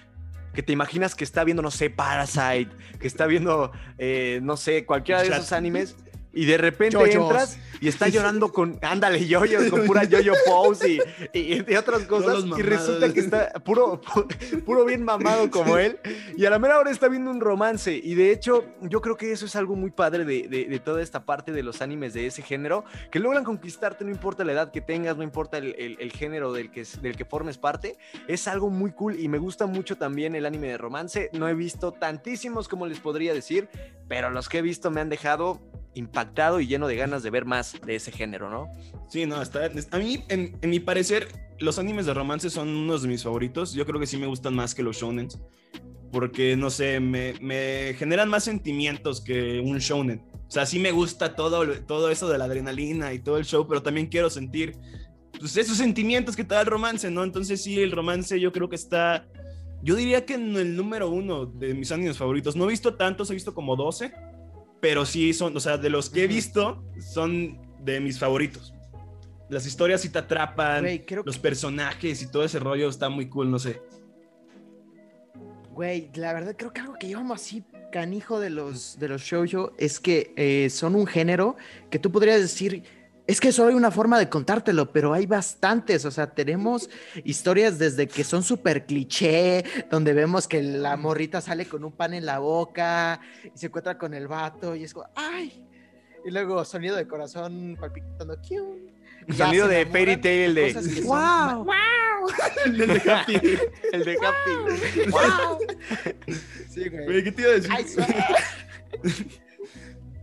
que 0.53 0.61
te 0.61 0.71
imaginas 0.71 1.15
que 1.15 1.23
está 1.23 1.43
viendo, 1.43 1.63
no 1.63 1.71
sé, 1.71 1.89
Parasite, 1.89 2.69
que 2.99 3.07
está 3.07 3.25
viendo, 3.25 3.71
eh, 3.97 4.39
no 4.43 4.55
sé, 4.55 4.85
cualquiera 4.85 5.23
de 5.23 5.29
esos 5.29 5.51
animes 5.51 5.97
y 6.35 6.45
de 6.45 6.57
repente 6.57 6.97
entras 7.11 7.57
y 7.79 7.87
está 7.87 8.07
llorando 8.07 8.51
con, 8.51 8.77
ándale, 8.81 9.25
yoyos, 9.25 9.69
con 9.69 9.85
pura 9.85 10.03
yoyo 10.03 10.33
pose 10.45 10.99
y, 11.33 11.71
y, 11.71 11.75
otras 11.75 12.03
cosas. 12.03 12.43
Y 12.57 12.61
resulta 12.61 13.11
que 13.13 13.19
está 13.19 13.53
puro, 13.63 14.01
puro 14.65 14.85
bien 14.85 15.03
mamado 15.03 15.49
como 15.49 15.77
él. 15.77 15.99
Y 16.37 16.45
a 16.45 16.49
la 16.49 16.59
mera 16.59 16.79
hora 16.79 16.91
está 16.91 17.07
viendo 17.07 17.31
un 17.31 17.39
romance. 17.41 17.99
Y 18.01 18.15
de 18.15 18.31
hecho, 18.31 18.65
yo 18.81 19.01
creo 19.01 19.17
que 19.17 19.31
eso 19.31 19.45
es 19.45 19.55
algo 19.55 19.75
muy 19.75 19.91
padre 19.91 20.25
de, 20.25 20.47
de, 20.47 20.79
toda 20.79 21.01
esta 21.01 21.25
parte 21.25 21.51
de 21.51 21.63
los 21.63 21.81
animes 21.81 22.13
de 22.13 22.27
ese 22.27 22.41
género, 22.41 22.83
que 23.11 23.19
logran 23.19 23.43
conquistarte, 23.43 24.03
no 24.03 24.11
importa 24.11 24.43
la 24.43 24.51
edad 24.51 24.71
que 24.71 24.81
tengas, 24.81 25.17
no 25.17 25.23
importa 25.23 25.57
el, 25.57 25.97
el, 25.99 26.11
género 26.11 26.53
del 26.53 26.71
que, 26.71 26.85
del 27.01 27.15
que 27.15 27.25
formes 27.25 27.57
parte. 27.57 27.97
Es 28.27 28.47
algo 28.47 28.69
muy 28.69 28.91
cool 28.91 29.19
y 29.19 29.27
me 29.27 29.37
gusta 29.37 29.65
mucho 29.65 29.97
también 29.97 30.35
el 30.35 30.45
anime 30.45 30.67
de 30.67 30.77
romance. 30.77 31.29
No 31.33 31.47
he 31.47 31.53
visto 31.53 31.91
tantísimos 31.91 32.67
como 32.67 32.87
les 32.87 32.99
podría 32.99 33.33
decir, 33.33 33.69
pero 34.07 34.29
los 34.29 34.49
que 34.49 34.59
he 34.59 34.61
visto 34.61 34.91
me 34.91 35.01
han 35.01 35.09
dejado 35.09 35.61
impactado 35.93 36.59
y 36.59 36.67
lleno 36.67 36.87
de 36.87 36.97
ganas 36.97 37.23
de 37.23 37.29
ver 37.29 37.45
más 37.45 37.79
de 37.85 37.95
ese 37.95 38.11
género, 38.11 38.49
¿no? 38.49 38.67
Sí, 39.09 39.25
no, 39.25 39.41
está, 39.41 39.69
a 39.91 39.97
mí, 39.97 40.23
en, 40.27 40.57
mi 40.61 40.79
parecer, 40.79 41.27
los 41.59 41.79
animes 41.79 42.05
de 42.05 42.13
romance 42.13 42.49
son 42.49 42.69
unos 42.69 43.01
de 43.01 43.07
mis 43.07 43.23
favoritos. 43.23 43.73
Yo 43.73 43.85
creo 43.85 43.99
que 43.99 44.07
sí 44.07 44.17
me 44.17 44.27
gustan 44.27 44.55
más 44.55 44.75
que 44.75 44.83
los 44.83 44.97
shonen. 44.97 45.29
Porque, 46.11 46.55
no 46.55 46.69
sé, 46.69 46.99
me, 46.99 47.33
me 47.41 47.95
generan 47.97 48.29
más 48.29 48.43
sentimientos 48.43 49.21
que 49.21 49.59
un 49.59 49.79
shonen. 49.79 50.23
O 50.47 50.51
sea, 50.51 50.65
sí 50.65 50.79
me 50.79 50.91
gusta 50.91 51.35
todo, 51.35 51.65
todo 51.83 52.09
eso 52.09 52.29
de 52.29 52.37
la 52.37 52.45
adrenalina 52.45 53.13
y 53.13 53.19
todo 53.19 53.37
el 53.37 53.45
show, 53.45 53.67
pero 53.67 53.81
también 53.81 54.07
quiero 54.07 54.29
sentir 54.29 54.77
pues, 55.39 55.57
esos 55.57 55.77
sentimientos 55.77 56.35
que 56.35 56.43
te 56.43 56.55
el 56.55 56.65
romance, 56.65 57.09
¿no? 57.09 57.23
Entonces 57.23 57.63
sí, 57.63 57.81
el 57.81 57.91
romance 57.91 58.39
yo 58.39 58.51
creo 58.51 58.69
que 58.69 58.75
está, 58.75 59.27
yo 59.85 59.95
diría 59.95 60.25
que 60.25 60.33
en 60.33 60.55
el 60.55 60.75
número 60.75 61.11
uno 61.11 61.45
de 61.45 61.75
mis 61.75 61.91
animes 61.91 62.17
favoritos. 62.17 62.55
No 62.55 62.65
he 62.65 62.69
visto 62.69 62.95
tantos, 62.95 63.29
he 63.29 63.35
visto 63.35 63.53
como 63.53 63.75
12, 63.75 64.11
pero 64.81 65.05
sí 65.05 65.31
son, 65.31 65.55
o 65.55 65.59
sea, 65.59 65.77
de 65.77 65.91
los 65.91 66.09
que 66.09 66.23
he 66.23 66.27
visto, 66.27 66.83
son 67.13 67.61
de 67.83 67.99
mis 67.99 68.17
favoritos. 68.17 68.73
Las 69.47 69.67
historias 69.67 70.01
sí 70.01 70.09
te 70.09 70.17
atrapan, 70.17 70.83
los 71.23 71.37
personajes 71.37 72.23
y 72.23 72.31
todo 72.31 72.43
ese 72.43 72.57
rollo 72.57 72.89
está 72.89 73.09
muy 73.09 73.29
cool, 73.29 73.51
no 73.51 73.59
sé. 73.59 73.79
Güey, 75.71 76.09
la 76.15 76.33
verdad 76.33 76.55
creo 76.57 76.73
que 76.73 76.81
algo 76.81 76.95
que 76.99 77.05
llevamos 77.05 77.39
así 77.39 77.63
canijo 77.91 78.39
de 78.39 78.49
los, 78.49 78.97
de 78.97 79.07
los 79.07 79.21
shoujo 79.21 79.71
es 79.77 79.99
que 79.99 80.33
eh, 80.35 80.71
son 80.71 80.95
un 80.95 81.05
género 81.05 81.57
que 81.91 81.99
tú 81.99 82.11
podrías 82.11 82.41
decir, 82.41 82.81
es 83.27 83.41
que 83.41 83.51
solo 83.51 83.69
hay 83.69 83.75
una 83.75 83.91
forma 83.91 84.19
de 84.19 84.29
contártelo, 84.29 84.91
pero 84.91 85.13
hay 85.13 85.25
bastantes. 85.25 86.05
O 86.05 86.11
sea, 86.11 86.27
tenemos 86.27 86.89
historias 87.23 87.79
desde 87.79 88.07
que 88.07 88.23
son 88.23 88.43
súper 88.43 88.85
cliché, 88.85 89.63
donde 89.89 90.13
vemos 90.13 90.47
que 90.47 90.61
la 90.61 90.95
morrita 90.95 91.41
sale 91.41 91.65
con 91.65 91.83
un 91.83 91.91
pan 91.91 92.13
en 92.13 92.25
la 92.25 92.39
boca 92.39 93.19
y 93.43 93.57
se 93.57 93.67
encuentra 93.67 93.97
con 93.97 94.13
el 94.13 94.27
vato 94.27 94.75
y 94.75 94.83
es 94.83 94.93
como, 94.93 95.07
¡ay! 95.15 95.65
Y 96.23 96.31
luego 96.31 96.63
sonido 96.65 96.95
de 96.95 97.07
corazón 97.07 97.77
palpitando. 97.79 98.37
Sonido 99.35 99.67
de 99.67 99.85
Fairy 99.85 100.17
Tail, 100.17 100.57
el 100.57 100.75
de 100.75 101.01
¡Wow! 101.01 101.65
¡Wow! 101.65 101.75
el 102.65 102.77
de 102.77 103.11
Happy. 103.11 103.35
el 103.91 104.03
de 104.03 104.17
Happy. 104.21 105.09
¡Wow! 105.09 105.59
Sí, 106.69 106.89
güey. 106.89 107.23
¿Qué 107.23 107.31
te 107.31 107.41
iba 107.41 107.51
a 107.51 107.53
decir? 107.53 107.71
Ay, 107.71 107.85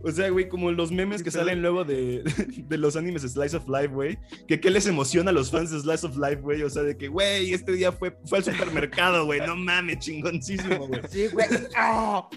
o 0.03 0.11
sea, 0.11 0.29
güey, 0.29 0.49
como 0.49 0.69
los 0.71 0.91
memes 0.91 1.23
que 1.23 1.31
salen 1.31 1.61
luego 1.61 1.85
de, 1.85 2.23
de, 2.67 2.77
los 2.77 2.97
animes 2.97 3.21
Slice 3.21 3.55
of 3.55 3.69
Life, 3.69 3.87
güey. 3.87 4.19
Que 4.47 4.59
qué 4.59 4.69
les 4.69 4.85
emociona 4.85 5.31
a 5.31 5.33
los 5.33 5.49
fans 5.49 5.71
de 5.71 5.79
Slice 5.79 6.05
of 6.05 6.17
Life, 6.17 6.41
güey. 6.41 6.61
O 6.63 6.69
sea, 6.69 6.83
de 6.83 6.97
que, 6.97 7.07
güey, 7.07 7.53
este 7.53 7.71
día 7.71 7.93
fue, 7.93 8.17
fue 8.25 8.39
al 8.39 8.43
supermercado, 8.43 9.25
güey. 9.25 9.39
No 9.39 9.55
mames, 9.55 9.99
chingoncísimo, 9.99 10.87
güey. 10.87 11.01
Sí, 11.09 11.27
güey. 11.27 11.47
¡Oh! 11.79 12.29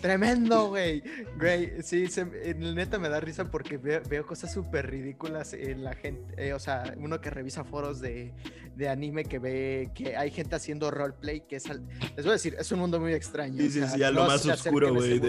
Tremendo, 0.00 0.68
güey. 0.68 1.02
Güey, 1.38 1.82
sí, 1.82 2.06
se, 2.06 2.24
neta 2.24 2.98
me 2.98 3.10
da 3.10 3.20
risa 3.20 3.50
porque 3.50 3.76
veo, 3.76 4.26
cosas 4.26 4.50
súper 4.50 4.90
ridículas 4.90 5.52
en 5.52 5.84
la 5.84 5.94
gente. 5.94 6.34
Eh, 6.38 6.54
o 6.54 6.58
sea, 6.58 6.94
uno 6.96 7.20
que 7.20 7.28
revisa 7.28 7.64
foros 7.64 8.00
de, 8.00 8.32
de, 8.76 8.88
anime 8.88 9.24
que 9.24 9.38
ve 9.38 9.90
que 9.94 10.16
hay 10.16 10.30
gente 10.30 10.56
haciendo 10.56 10.90
roleplay 10.90 11.40
que 11.46 11.56
es... 11.56 11.68
les 11.68 12.24
voy 12.24 12.30
a 12.30 12.32
decir, 12.32 12.56
es 12.58 12.72
un 12.72 12.78
mundo 12.78 12.98
muy 12.98 13.12
extraño. 13.12 13.58
Sí, 13.58 13.70
sí, 13.70 13.82
sí, 13.86 14.02
a 14.02 14.10
lo 14.10 14.24
más 14.24 14.46
oscuro, 14.46 14.94
güey. 14.94 15.20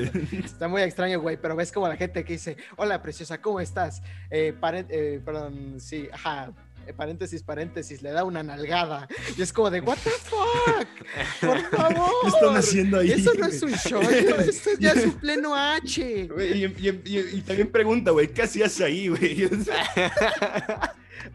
Está 0.43 0.69
muy 0.69 0.81
extraño 0.81 1.16
güey, 1.17 1.37
pero 1.37 1.55
ves 1.55 1.71
como 1.71 1.87
la 1.87 1.95
gente 1.95 2.23
que 2.23 2.33
dice, 2.33 2.57
hola, 2.75 3.01
preciosa, 3.01 3.39
¿cómo 3.41 3.59
estás? 3.59 4.01
Eh, 4.29 4.53
eh 4.89 5.21
perdón, 5.23 5.79
sí, 5.79 6.07
ajá, 6.11 6.53
eh, 6.87 6.93
paréntesis, 6.93 7.43
paréntesis, 7.43 8.01
le 8.01 8.11
da 8.11 8.23
una 8.23 8.43
nalgada. 8.43 9.09
Y 9.37 9.41
es 9.41 9.51
como 9.51 9.69
de, 9.69 9.81
¿What 9.81 9.97
the 10.03 10.09
fuck? 10.09 10.87
Por 11.41 11.59
favor. 11.77 12.11
¿Qué 12.21 12.27
están 12.29 12.55
haciendo 12.55 12.99
ahí? 12.99 13.11
Eso 13.11 13.33
no 13.33 13.45
es 13.45 13.61
un 13.61 13.73
show, 13.73 14.01
esto 14.39 14.69
ya 14.79 14.91
es 14.91 15.05
un 15.05 15.11
pleno 15.13 15.53
H. 15.53 16.29
y, 16.55 17.41
también 17.41 17.69
pregunta, 17.71 18.11
güey, 18.11 18.29
¿qué 18.29 18.43
hacías 18.43 18.79
ahí, 18.81 19.09
güey? 19.09 19.49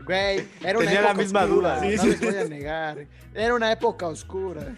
Güey, 0.06 0.48
era 0.62 0.78
una 0.78 0.86
Tenía 0.86 1.02
la 1.02 1.14
misma 1.14 1.44
duda. 1.44 1.80
Sí, 1.80 1.96
no 1.96 2.04
les 2.04 2.20
voy 2.20 2.34
a 2.34 2.44
negar. 2.44 3.06
Era 3.34 3.54
una 3.54 3.70
época 3.70 4.06
oscura. 4.06 4.74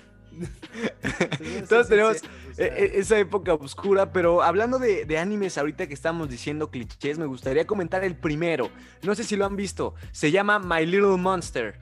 Todos 1.69 1.89
tenemos 1.89 2.21
esa 2.57 3.19
época 3.19 3.55
oscura, 3.55 4.13
pero 4.13 4.43
hablando 4.43 4.79
de, 4.79 5.19
animes 5.19 5.59
ahorita 5.59 5.87
que 5.87 5.95
estamos 5.95 6.29
diciendo 6.29 6.71
clichés, 6.71 7.19
me 7.19 7.27
gustaría 7.27 7.67
comentar 7.67 8.05
el 8.05 8.17
primero. 8.17 8.71
No 9.03 9.15
sé 9.15 9.25
si 9.25 9.37
lo 9.37 9.45
han 9.45 9.57
visto. 9.57 9.95
Se 10.13 10.31
llama 10.31 10.59
My 10.59 10.87
Little 10.87 11.17
Monster. 11.17 11.79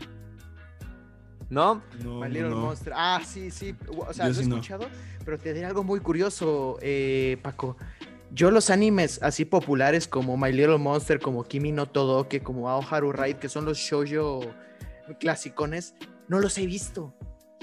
¿No? 1.51 1.83
My 2.03 2.29
Little 2.29 2.51
Monster. 2.51 2.93
Ah, 2.97 3.21
sí, 3.25 3.51
sí. 3.51 3.75
O 3.97 4.13
sea, 4.13 4.29
lo 4.29 4.35
he 4.35 4.43
escuchado, 4.43 4.87
pero 5.25 5.39
te 5.39 5.53
diré 5.53 5.67
algo 5.67 5.85
muy 5.85 6.01
curioso, 6.01 6.79
eh, 6.81 7.39
Paco. 7.43 7.77
Yo 8.31 8.51
los 8.51 8.71
animes 8.71 9.23
así 9.23 9.45
populares 9.45 10.09
como 10.09 10.39
My 10.39 10.53
Little 10.53 10.79
Monster, 10.79 11.21
como 11.21 11.45
Kimi 11.45 11.71
no 11.71 11.87
Todoke, 11.87 12.43
como 12.43 12.71
Aoharu 12.71 13.13
Ride, 13.13 13.39
que 13.39 13.51
son 13.51 13.67
los 13.67 13.77
shoujo 13.77 14.41
clasicones, 15.21 15.95
no 16.29 16.41
los 16.41 16.57
he 16.57 16.65
visto. 16.65 17.15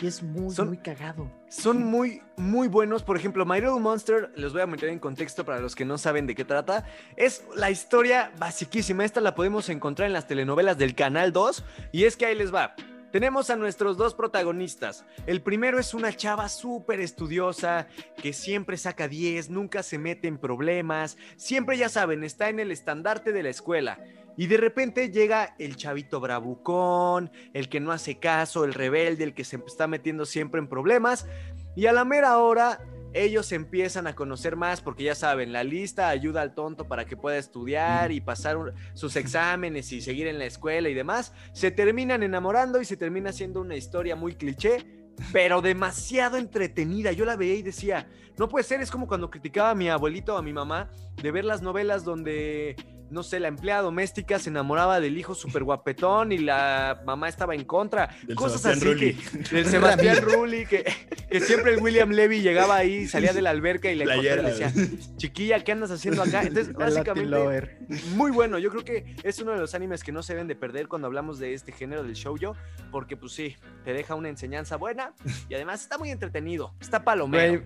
Y 0.01 0.07
es 0.07 0.23
muy, 0.23 0.55
muy 0.65 0.77
cagado. 0.77 1.29
Son 1.49 1.83
muy, 1.83 2.21
muy 2.37 2.67
buenos. 2.67 3.03
Por 3.03 3.17
ejemplo, 3.17 3.45
My 3.45 3.59
Little 3.59 3.79
Monster, 3.79 4.31
les 4.35 4.53
voy 4.53 4.61
a 4.61 4.67
meter 4.67 4.89
en 4.89 4.99
contexto 4.99 5.43
para 5.43 5.59
los 5.59 5.75
que 5.75 5.83
no 5.83 5.97
saben 5.97 6.25
de 6.25 6.35
qué 6.35 6.45
trata. 6.45 6.85
Es 7.17 7.43
la 7.55 7.69
historia 7.69 8.31
basiquísima. 8.37 9.03
Esta 9.03 9.19
la 9.19 9.35
podemos 9.35 9.67
encontrar 9.67 10.07
en 10.07 10.13
las 10.13 10.27
telenovelas 10.27 10.77
del 10.77 10.95
Canal 10.95 11.33
2. 11.33 11.63
Y 11.91 12.05
es 12.05 12.15
que 12.15 12.25
ahí 12.25 12.35
les 12.35 12.53
va. 12.53 12.75
Tenemos 13.11 13.49
a 13.49 13.55
nuestros 13.55 13.97
dos 13.97 14.13
protagonistas. 14.13 15.03
El 15.25 15.41
primero 15.41 15.79
es 15.79 15.95
una 15.95 16.15
chava 16.15 16.47
súper 16.47 16.99
estudiosa, 16.99 17.87
que 18.21 18.33
siempre 18.33 18.77
saca 18.77 19.07
10, 19.07 19.49
nunca 19.49 19.81
se 19.81 19.97
mete 19.97 20.27
en 20.27 20.37
problemas, 20.37 21.17
siempre 21.35 21.75
ya 21.75 21.89
saben, 21.89 22.23
está 22.23 22.49
en 22.49 22.59
el 22.59 22.71
estandarte 22.71 23.31
de 23.31 23.41
la 23.41 23.49
escuela. 23.49 23.97
Y 24.39 24.47
de 24.47 24.55
repente 24.55 25.11
llega 25.11 25.53
el 25.59 25.75
chavito 25.75 26.21
bravucón, 26.21 27.29
el 27.53 27.67
que 27.67 27.81
no 27.81 27.91
hace 27.91 28.19
caso, 28.19 28.63
el 28.63 28.73
rebelde, 28.73 29.25
el 29.25 29.33
que 29.33 29.43
se 29.43 29.57
está 29.67 29.85
metiendo 29.85 30.25
siempre 30.25 30.61
en 30.61 30.69
problemas. 30.69 31.27
Y 31.75 31.87
a 31.87 31.91
la 31.91 32.05
mera 32.05 32.37
hora 32.37 32.79
ellos 33.11 33.51
empiezan 33.51 34.07
a 34.07 34.15
conocer 34.15 34.55
más 34.55 34.79
porque 34.79 35.03
ya 35.03 35.13
saben, 35.13 35.51
la 35.51 35.65
lista 35.65 36.07
ayuda 36.07 36.41
al 36.41 36.55
tonto 36.55 36.87
para 36.87 37.03
que 37.03 37.17
pueda 37.17 37.37
estudiar 37.37 38.13
y 38.13 38.21
pasar 38.21 38.73
sus 38.93 39.13
exámenes 39.17 39.91
y 39.91 39.99
seguir 39.99 40.27
en 40.27 40.39
la 40.39 40.45
escuela 40.45 40.87
y 40.87 40.93
demás. 40.93 41.33
Se 41.51 41.69
terminan 41.69 42.23
enamorando 42.23 42.79
y 42.79 42.85
se 42.85 42.95
termina 42.95 43.33
siendo 43.33 43.59
una 43.59 43.75
historia 43.75 44.15
muy 44.15 44.35
cliché, 44.35 44.85
pero 45.33 45.61
demasiado 45.61 46.37
entretenida. 46.37 47.11
Yo 47.11 47.25
la 47.25 47.35
veía 47.35 47.55
y 47.55 47.61
decía, 47.61 48.07
no 48.37 48.47
puede 48.47 48.63
ser, 48.63 48.79
es 48.79 48.89
como 48.89 49.05
cuando 49.05 49.29
criticaba 49.29 49.71
a 49.71 49.75
mi 49.75 49.89
abuelito 49.89 50.35
o 50.35 50.37
a 50.37 50.41
mi 50.41 50.53
mamá 50.53 50.89
de 51.21 51.29
ver 51.29 51.43
las 51.43 51.61
novelas 51.61 52.05
donde 52.05 52.77
no 53.09 53.23
sé, 53.23 53.39
la 53.39 53.47
empleada 53.47 53.81
doméstica 53.81 54.39
se 54.39 54.49
enamoraba 54.49 54.99
del 54.99 55.17
hijo 55.17 55.35
súper 55.35 55.63
guapetón 55.63 56.31
y 56.31 56.37
la 56.37 57.01
mamá 57.05 57.27
estaba 57.27 57.55
en 57.55 57.65
contra. 57.65 58.09
Cosas 58.35 58.65
así 58.65 58.95
que. 58.95 59.15
Del 59.51 59.65
Sebastián 59.65 60.21
Rulli, 60.21 60.65
que, 60.65 60.85
que, 61.29 61.39
siempre 61.39 61.73
el 61.73 61.81
William 61.81 62.09
Levy 62.11 62.41
llegaba 62.41 62.75
ahí, 62.75 63.07
salía 63.07 63.33
de 63.33 63.41
la 63.41 63.49
alberca 63.49 63.91
y 63.91 63.95
le, 63.95 64.05
le 64.05 64.41
decía, 64.41 64.71
chiquilla, 65.17 65.63
¿qué 65.63 65.71
andas 65.71 65.91
haciendo 65.91 66.23
acá? 66.23 66.43
Entonces, 66.43 66.73
básicamente, 66.73 67.77
muy 68.15 68.31
bueno. 68.31 68.59
Yo 68.59 68.69
creo 68.69 68.83
que 68.83 69.15
es 69.23 69.39
uno 69.39 69.51
de 69.51 69.59
los 69.59 69.73
animes 69.75 70.03
que 70.03 70.11
no 70.11 70.23
se 70.23 70.33
deben 70.33 70.47
de 70.47 70.55
perder 70.55 70.87
cuando 70.87 71.07
hablamos 71.07 71.39
de 71.39 71.53
este 71.53 71.71
género 71.71 72.03
del 72.03 72.13
shoujo, 72.13 72.55
porque 72.91 73.17
pues 73.17 73.33
sí, 73.33 73.55
te 73.83 73.93
deja 73.93 74.15
una 74.15 74.29
enseñanza 74.29 74.77
buena 74.77 75.13
y 75.47 75.55
además 75.55 75.81
está 75.81 75.97
muy 75.97 76.11
entretenido. 76.11 76.73
Está 76.79 77.03
palomero. 77.03 77.63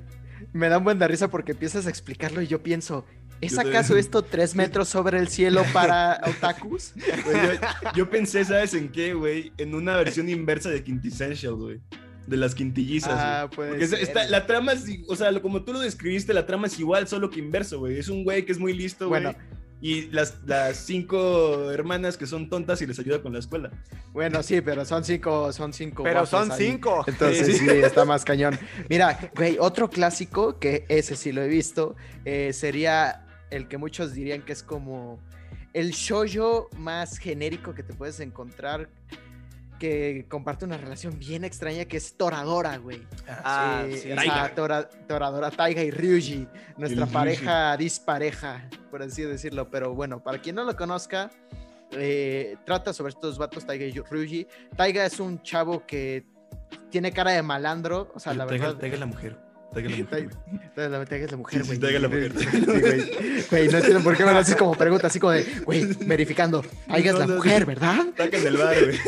me 0.53 0.69
da 0.69 0.77
un 0.77 0.83
buen 0.83 0.99
de 0.99 1.07
risa 1.07 1.29
porque 1.29 1.51
empiezas 1.53 1.87
a 1.87 1.89
explicarlo 1.89 2.41
y 2.41 2.47
yo 2.47 2.63
pienso, 2.63 3.05
¿Es 3.45 3.57
acaso 3.57 3.97
esto 3.97 4.21
tres 4.21 4.55
metros 4.55 4.89
sobre 4.89 5.19
el 5.19 5.27
cielo 5.27 5.63
para 5.73 6.21
otakus? 6.27 6.93
yo, 7.95 8.09
pensé, 8.09 8.45
¿sabes 8.45 8.73
en 8.73 8.89
qué, 8.89 9.13
güey? 9.13 9.51
En 9.57 9.75
una 9.75 9.97
versión 9.97 10.29
inversa 10.29 10.69
de 10.69 10.83
Quintessential, 10.83 11.55
güey. 11.55 11.79
De 12.27 12.37
las 12.37 12.55
quintillizas. 12.55 13.11
Ah, 13.13 13.49
Porque 13.53 13.85
la 14.29 14.45
trama 14.45 14.71
es, 14.71 14.85
o 15.09 15.15
sea, 15.15 15.41
como 15.41 15.63
tú 15.63 15.73
lo 15.73 15.79
describiste, 15.79 16.33
la 16.33 16.45
trama 16.45 16.67
es 16.67 16.79
igual, 16.79 17.05
solo 17.05 17.29
que 17.29 17.39
inverso, 17.39 17.79
güey. 17.79 17.99
Es 17.99 18.07
un 18.07 18.23
güey 18.23 18.45
que 18.45 18.53
es 18.53 18.59
muy 18.59 18.71
listo, 18.71 19.09
güey. 19.09 19.23
Bueno, 19.23 19.37
y 19.83 20.03
las, 20.11 20.37
las 20.45 20.77
cinco 20.77 21.69
hermanas 21.69 22.15
que 22.15 22.25
son 22.25 22.49
tontas 22.49 22.81
y 22.81 22.87
les 22.87 22.97
ayuda 22.99 23.21
con 23.21 23.33
la 23.33 23.39
escuela. 23.39 23.69
Bueno, 24.13 24.41
sí, 24.41 24.61
pero 24.61 24.85
son 24.85 25.03
cinco, 25.03 25.51
son 25.51 25.73
cinco. 25.73 26.03
Pero 26.03 26.25
son 26.25 26.49
cinco. 26.53 27.03
Entonces 27.05 27.57
sí. 27.57 27.67
está 27.67 28.05
más 28.05 28.23
cañón. 28.23 28.57
Mira, 28.87 29.19
güey, 29.35 29.57
otro 29.59 29.89
clásico 29.89 30.57
que 30.57 30.85
ese 30.87 31.17
sí 31.17 31.33
lo 31.33 31.41
he 31.41 31.49
visto 31.49 31.97
eh, 32.23 32.53
sería 32.53 33.22
el 33.53 33.67
que 33.67 33.77
muchos 33.77 34.13
dirían 34.13 34.41
que 34.41 34.53
es 34.53 34.63
como 34.63 35.19
el 35.73 35.91
shoujo 35.91 36.69
más 36.77 37.17
genérico 37.17 37.73
que 37.73 37.83
te 37.83 37.93
puedes 37.93 38.19
encontrar 38.19 38.89
que 39.79 40.25
comparte 40.29 40.63
una 40.63 40.77
relación 40.77 41.19
bien 41.19 41.43
extraña 41.43 41.85
que 41.85 41.97
es 41.97 42.15
Toradora, 42.15 42.77
güey. 42.77 43.05
Ah, 43.27 43.85
sí, 43.91 44.09
Toradora 45.07 45.51
Taiga 45.51 45.83
y 45.83 45.91
Ryuji, 45.91 46.47
nuestra 46.77 47.05
pareja 47.05 47.75
dispareja, 47.75 48.69
por 48.89 49.03
así 49.03 49.23
decirlo. 49.23 49.69
Pero 49.69 49.93
bueno, 49.93 50.23
para 50.23 50.39
quien 50.39 50.55
no 50.55 50.63
lo 50.63 50.75
conozca, 50.77 51.31
eh, 51.91 52.55
trata 52.65 52.93
sobre 52.93 53.09
estos 53.09 53.37
vatos 53.37 53.65
Taiga 53.65 53.85
y 53.85 53.91
Ryuji. 53.91 54.47
Taiga 54.77 55.05
es 55.05 55.19
un 55.19 55.41
chavo 55.43 55.85
que 55.85 56.25
tiene 56.89 57.11
cara 57.11 57.31
de 57.31 57.41
malandro, 57.41 58.09
o 58.15 58.19
sea, 58.19 58.33
la 58.33 58.45
verdad. 58.45 58.77
Taiga 58.77 58.93
es 58.93 58.99
la 58.99 59.05
mujer. 59.05 59.52
Taiga 59.73 59.89
la 59.89 59.97
mujer. 59.97 60.29
Es 61.23 61.31
la 61.31 61.37
mujer, 61.37 61.63
güey. 61.65 61.79
Taiga 61.79 61.99
la 61.99 62.07
mujer. 62.07 62.33
Güey, 63.49 63.67
no 63.69 63.77
entiendo 63.77 64.03
por 64.03 64.15
qué 64.15 64.25
me 64.25 64.31
lo 64.31 64.39
haces 64.39 64.55
como 64.55 64.73
pregunta, 64.73 65.07
así 65.07 65.19
como 65.19 65.33
de, 65.33 65.45
güey, 65.65 65.85
verificando. 66.05 66.63
Es 66.93 67.13
la 67.13 67.27
mujer, 67.27 67.65
¿verdad? 67.65 68.05
Taiga 68.15 68.39
del 68.39 68.57
bar, 68.57 68.75
güey. 68.83 68.99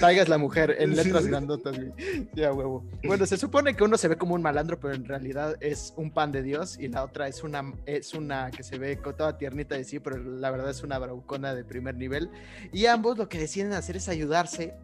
Taiga 0.00 0.24
la 0.24 0.38
mujer 0.38 0.76
en 0.78 0.96
letras 0.96 1.26
grandotas, 1.26 1.76
güey. 1.76 1.92
Ya, 2.34 2.52
huevo. 2.52 2.88
Bueno, 3.04 3.26
se 3.26 3.36
supone 3.36 3.74
que 3.74 3.84
uno 3.84 3.98
se 3.98 4.08
ve 4.08 4.16
como 4.16 4.34
un 4.34 4.42
malandro, 4.42 4.80
pero 4.80 4.94
en 4.94 5.04
realidad 5.04 5.56
es 5.60 5.92
un 5.96 6.10
pan 6.10 6.32
de 6.32 6.42
Dios 6.42 6.78
y 6.78 6.88
la 6.88 7.04
otra 7.04 7.28
es 7.28 7.42
una, 7.42 7.72
es 7.84 8.14
una 8.14 8.50
que 8.50 8.62
se 8.62 8.78
ve 8.78 8.96
con 8.98 9.14
toda 9.16 9.36
tiernita 9.36 9.74
de 9.76 9.84
sí, 9.84 10.00
pero 10.00 10.16
la 10.16 10.50
verdad 10.50 10.70
es 10.70 10.82
una 10.82 10.98
bravucona 10.98 11.54
de 11.54 11.64
primer 11.64 11.96
nivel. 11.96 12.30
Y 12.72 12.86
ambos 12.86 13.18
lo 13.18 13.28
que 13.28 13.38
deciden 13.38 13.74
hacer 13.74 13.96
es 13.96 14.08
ayudarse 14.08 14.74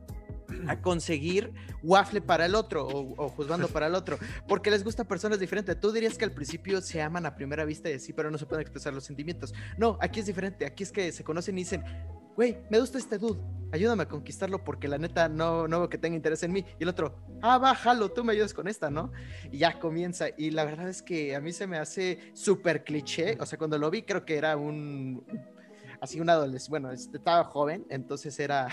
a 0.69 0.80
conseguir 0.80 1.52
waffle 1.83 2.21
para 2.21 2.47
el 2.47 2.54
otro 2.54 2.87
o, 2.87 3.28
juzgando 3.30 3.69
para 3.69 3.87
el 3.87 3.95
otro, 3.95 4.19
porque 4.49 4.71
les 4.71 4.85
gusta 4.85 5.04
personas 5.04 5.38
diferentes. 5.38 5.78
Tú 5.78 5.92
dirías 5.92 6.16
que 6.19 6.25
al 6.25 6.33
principio 6.33 6.80
se 6.80 7.00
aman 7.02 7.26
a 7.26 7.35
primera 7.35 7.64
vista 7.64 7.90
y 7.90 7.99
sí, 7.99 8.12
pero 8.12 8.30
no 8.30 8.38
se 8.38 8.47
pueden 8.47 8.62
expresar 8.62 8.92
los 8.92 9.04
sentimientos. 9.04 9.54
No, 9.78 9.99
aquí 10.00 10.21
es 10.21 10.26
diferente. 10.26 10.66
Aquí 10.66 10.83
es 10.83 10.92
que 10.92 11.12
se 11.12 11.25
conocen 11.25 11.57
y 11.59 11.62
dicen, 11.62 11.85
güey, 12.37 12.59
me 12.71 12.80
gusta 12.80 12.99
este 12.99 13.19
dude, 13.19 13.40
ayúdame 13.73 14.04
a 14.04 14.09
conquistarlo 14.09 14.62
porque 14.62 14.88
la 14.88 14.99
neta 14.99 15.28
no, 15.28 15.69
no 15.69 15.80
veo 15.80 15.88
que 15.88 15.99
tenga 15.99 16.16
interés 16.16 16.42
en 16.42 16.52
mí. 16.52 16.64
Y 16.78 16.83
el 16.83 16.88
otro, 16.88 17.19
ah, 17.42 17.59
bájalo, 17.59 18.11
tú 18.11 18.25
me 18.25 18.33
ayudas 18.33 18.54
con 18.54 18.69
esta, 18.69 18.90
¿no? 18.90 19.12
Y 19.50 19.59
ya 19.59 19.78
comienza. 19.78 20.26
Y 20.37 20.50
la 20.50 20.64
verdad 20.64 20.88
es 20.88 21.02
que 21.02 21.35
a 21.35 21.40
mí 21.40 21.52
se 21.52 21.66
me 21.66 21.78
hace 21.78 22.33
súper 22.35 22.85
cliché. 22.85 23.37
O 23.40 23.47
sea, 23.47 23.59
cuando 23.59 23.78
lo 23.78 23.90
vi 23.90 24.02
creo 24.02 24.25
que 24.25 24.37
era 24.37 24.57
un 24.57 25.25
así 26.00 26.21
un 26.21 26.30
adolescente, 26.30 26.71
bueno, 26.71 26.90
estaba 26.92 27.45
joven, 27.45 27.87
entonces 27.90 28.38
era 28.40 28.69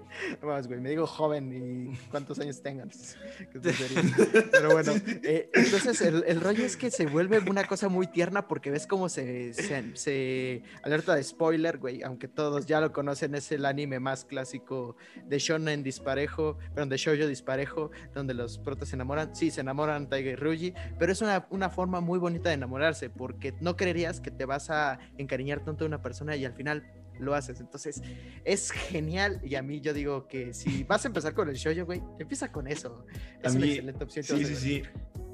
Güey, 0.42 0.80
me 0.80 0.90
digo 0.90 1.06
joven 1.06 1.52
y 1.52 1.96
cuántos 2.10 2.38
años 2.38 2.62
tengan. 2.62 2.90
Pero 4.50 4.72
bueno, 4.72 4.92
eh, 5.22 5.50
entonces 5.52 6.00
el, 6.00 6.40
rollo 6.40 6.64
es 6.64 6.76
que 6.76 6.90
se 6.90 7.06
vuelve 7.06 7.38
una 7.38 7.64
cosa 7.64 7.88
muy 7.88 8.06
tierna 8.06 8.48
porque 8.48 8.70
ves 8.70 8.86
cómo 8.86 9.08
se, 9.08 9.52
se, 9.94 10.62
alerta 10.82 11.14
de 11.14 11.22
spoiler, 11.22 11.78
güey, 11.78 12.02
aunque 12.02 12.28
todos 12.28 12.66
ya 12.66 12.80
lo 12.80 12.92
conocen, 12.92 13.34
es 13.34 13.50
el 13.52 13.64
anime 13.64 14.00
más 14.00 14.24
clásico 14.24 14.96
de 15.26 15.38
shonen 15.38 15.82
disparejo, 15.82 16.58
perdón, 16.74 16.88
de 16.88 16.96
shoujo 16.96 17.26
disparejo, 17.26 17.90
donde 18.14 18.34
los 18.34 18.58
protas 18.58 18.88
se 18.88 18.96
enamoran. 18.96 19.34
Sí, 19.34 19.50
se 19.50 19.60
enamoran 19.60 20.08
Taiga 20.08 20.30
y 20.30 20.36
Ruji, 20.36 20.74
pero 20.98 21.12
es 21.12 21.20
una, 21.22 21.46
una 21.50 21.70
forma 21.70 22.00
muy 22.00 22.18
bonita 22.18 22.48
de 22.48 22.54
enamorarse 22.54 23.10
porque 23.10 23.54
no 23.60 23.76
creerías 23.76 24.20
que 24.20 24.30
te 24.30 24.44
vas 24.44 24.70
a 24.70 24.98
encariñar 25.18 25.64
tanto 25.64 25.84
de 25.84 25.88
una 25.88 26.02
persona 26.02 26.36
y 26.36 26.44
al 26.44 26.52
final 26.52 26.84
lo 27.18 27.34
haces. 27.34 27.60
Entonces, 27.60 28.02
es 28.44 28.70
genial. 28.70 29.40
Y 29.44 29.54
a 29.54 29.62
mí 29.62 29.80
yo 29.80 29.92
digo 29.92 30.26
que 30.28 30.52
si 30.54 30.84
vas 30.84 31.04
a 31.04 31.08
empezar 31.08 31.34
con 31.34 31.48
el 31.48 31.56
shoujo, 31.56 31.86
güey, 31.86 32.02
empieza 32.18 32.50
con 32.50 32.66
eso. 32.66 33.04
Es 33.42 33.54
una 33.54 33.66
excelente 33.66 34.04
opción. 34.04 34.24
Sí, 34.24 34.44
sí, 34.44 34.56
sí. 34.56 34.82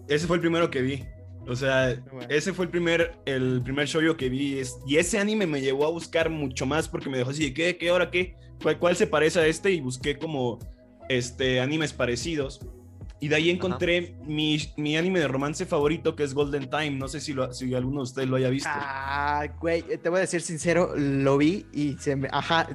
Ese 0.08 0.26
fue 0.26 0.36
el 0.36 0.40
primero 0.40 0.70
que 0.70 0.82
vi. 0.82 1.04
O 1.46 1.56
sea, 1.56 2.00
ese 2.28 2.52
fue 2.52 2.66
el 2.66 2.70
primer, 2.70 3.18
el 3.26 3.62
primer 3.62 3.86
shoujo 3.86 4.16
que 4.16 4.28
vi. 4.28 4.62
Y 4.86 4.96
ese 4.96 5.18
anime 5.18 5.46
me 5.46 5.60
llevó 5.60 5.86
a 5.86 5.90
buscar 5.90 6.30
mucho 6.30 6.66
más 6.66 6.88
porque 6.88 7.10
me 7.10 7.18
dejó 7.18 7.30
así, 7.30 7.52
¿qué? 7.52 7.76
¿Qué? 7.76 7.88
¿Ahora 7.88 8.10
qué? 8.10 8.36
¿Cuál, 8.62 8.78
cuál 8.78 8.96
se 8.96 9.06
parece 9.06 9.40
a 9.40 9.46
este? 9.46 9.72
Y 9.72 9.80
busqué 9.80 10.18
como 10.18 10.58
este, 11.08 11.60
animes 11.60 11.92
parecidos. 11.92 12.60
Y 13.22 13.28
de 13.28 13.36
ahí 13.36 13.50
encontré 13.50 14.16
mi, 14.26 14.58
mi, 14.76 14.96
anime 14.96 15.20
de 15.20 15.28
romance 15.28 15.64
favorito, 15.64 16.16
que 16.16 16.24
es 16.24 16.34
Golden 16.34 16.68
Time. 16.68 16.90
No 16.90 17.06
sé 17.06 17.20
si, 17.20 17.32
lo, 17.32 17.54
si 17.54 17.72
alguno 17.72 17.98
de 17.98 18.02
ustedes 18.02 18.28
lo 18.28 18.34
haya 18.34 18.50
visto. 18.50 18.68
Ah, 18.72 19.46
güey, 19.60 19.82
te 19.82 20.08
voy 20.08 20.18
a 20.18 20.22
decir 20.22 20.42
sincero, 20.42 20.92
lo 20.96 21.38
vi 21.38 21.64
y 21.72 21.96
se 21.98 22.16
me... 22.16 22.28
Ajá, 22.32 22.66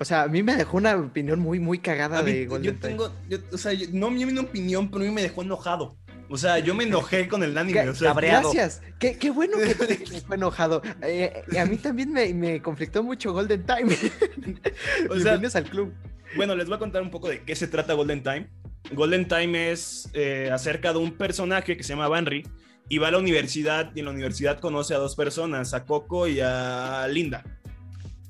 o 0.00 0.04
sea, 0.04 0.22
a 0.22 0.26
mí 0.26 0.42
me 0.42 0.56
dejó 0.56 0.78
una 0.78 0.96
opinión 0.96 1.38
muy, 1.38 1.60
muy 1.60 1.78
cagada 1.78 2.24
de 2.24 2.46
Golden 2.46 2.74
yo 2.74 2.80
tengo, 2.80 3.12
o 3.52 3.56
sea, 3.56 3.74
no 3.92 4.10
me 4.10 4.24
una 4.24 4.40
opinión, 4.40 4.90
pero 4.90 5.04
a 5.04 5.06
mí 5.06 5.14
me 5.14 5.22
dejó 5.22 5.42
enojado. 5.42 5.96
O 6.28 6.36
sea, 6.36 6.58
yo 6.58 6.74
me 6.74 6.82
enojé 6.82 7.28
con 7.28 7.44
el 7.44 7.56
anime. 7.56 7.88
O 7.88 7.94
sea, 7.94 8.12
gracias. 8.12 8.82
Qué, 8.98 9.16
qué, 9.16 9.30
bueno 9.30 9.56
que 9.58 9.74
te 9.86 9.86
dejó 9.86 10.34
enojado. 10.34 10.82
Eh, 11.02 11.44
a 11.56 11.64
mí 11.64 11.76
también 11.76 12.12
me, 12.12 12.34
me, 12.34 12.60
conflictó 12.60 13.04
mucho 13.04 13.32
Golden 13.32 13.64
Time. 13.64 13.94
o 15.10 15.20
sea, 15.20 15.34
al 15.34 15.70
club. 15.70 15.94
Bueno, 16.34 16.56
les 16.56 16.66
voy 16.66 16.74
a 16.74 16.80
contar 16.80 17.02
un 17.02 17.12
poco 17.12 17.28
de 17.28 17.44
qué 17.44 17.54
se 17.54 17.68
trata 17.68 17.92
Golden 17.92 18.24
Time. 18.24 18.48
Golden 18.92 19.26
Time 19.28 19.72
es 19.72 20.10
eh, 20.12 20.50
acerca 20.52 20.92
de 20.92 20.98
un 20.98 21.12
personaje 21.12 21.76
que 21.76 21.82
se 21.82 21.90
llama 21.90 22.08
Banry 22.08 22.46
y 22.88 22.98
va 22.98 23.08
a 23.08 23.10
la 23.10 23.18
universidad 23.18 23.90
y 23.94 24.00
en 24.00 24.06
la 24.06 24.12
universidad 24.12 24.60
conoce 24.60 24.94
a 24.94 24.98
dos 24.98 25.16
personas, 25.16 25.74
a 25.74 25.84
Coco 25.84 26.28
y 26.28 26.40
a 26.40 27.06
Linda. 27.08 27.42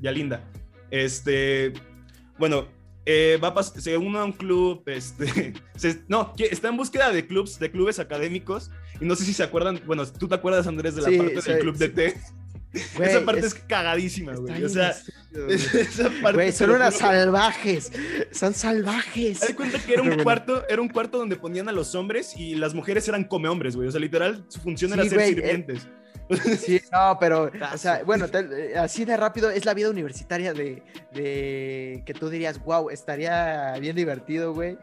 Y 0.01 0.07
a 0.07 0.13
Linda. 0.13 0.43
Este, 0.91 1.73
bueno, 2.39 2.69
eh, 3.05 3.39
va 3.43 3.49
a 3.49 3.63
se 3.63 3.97
une 3.97 4.19
a 4.19 4.25
un 4.25 4.33
club, 4.33 4.83
este, 4.87 5.55
no, 6.09 6.33
está 6.39 6.69
en 6.69 6.77
búsqueda 6.77 7.13
de 7.13 7.27
clubs, 7.27 7.59
de 7.59 7.71
clubes 7.71 7.99
académicos 7.99 8.71
y 9.01 9.05
no 9.05 9.15
sé 9.15 9.25
si 9.25 9.33
se 9.33 9.43
acuerdan, 9.43 9.81
bueno, 9.87 10.05
tú 10.07 10.27
te 10.27 10.35
acuerdas 10.35 10.67
Andrés 10.67 10.97
de 10.97 11.03
la 11.03 11.17
parte 11.17 11.53
del 11.53 11.61
club 11.61 11.77
de 11.77 11.89
té 11.89 12.17
esa 12.77 13.25
parte 13.25 13.47
es, 13.47 13.55
cagadísima, 13.55 14.35
güey. 14.35 14.65
O 14.65 14.69
sea, 14.69 14.91
esa 15.49 16.11
parte. 16.23 16.33
Güey, 16.35 16.53
son 16.53 16.71
unas 16.71 16.97
salvajes. 16.97 17.93
Son 18.33 18.55
salvajes. 18.55 19.41
Te 19.41 19.55
cuenta 19.55 19.79
que 19.79 19.95
era 19.95 20.03
un 20.03 20.23
cuarto, 20.23 20.65
era 20.69 20.81
un 20.83 20.89
cuarto 20.89 21.19
donde 21.19 21.37
ponían 21.37 21.69
a 21.69 21.73
los 21.73 21.95
hombres 21.95 22.37
y 22.37 22.55
las 22.55 22.75
mujeres 22.75 23.07
eran 23.09 23.25
come 23.25 23.49
hombres, 23.49 23.77
güey. 23.77 23.89
O 23.89 23.91
sea, 23.91 24.01
literal, 24.01 24.45
su 24.49 24.61
función 24.61 24.93
era 24.93 25.05
ser 25.05 25.21
sirvientes. 25.21 25.89
Sí, 26.59 26.81
no, 26.93 27.17
pero, 27.21 27.51
o 27.73 27.79
sea, 27.79 28.03
bueno, 28.05 28.27
eh, 28.33 28.75
así 28.77 29.05
de 29.05 29.17
rápido 29.17 29.51
es 29.51 29.65
la 29.65 29.75
vida 29.75 29.91
universitaria 29.91 30.53
de, 30.53 30.83
de, 31.13 32.03
que 32.05 32.15
tú 32.15 32.29
dirías, 32.29 32.63
wow, 32.65 32.91
estaría 32.91 33.77
bien 33.79 33.95
divertido, 33.95 34.53
güey, 34.53 34.79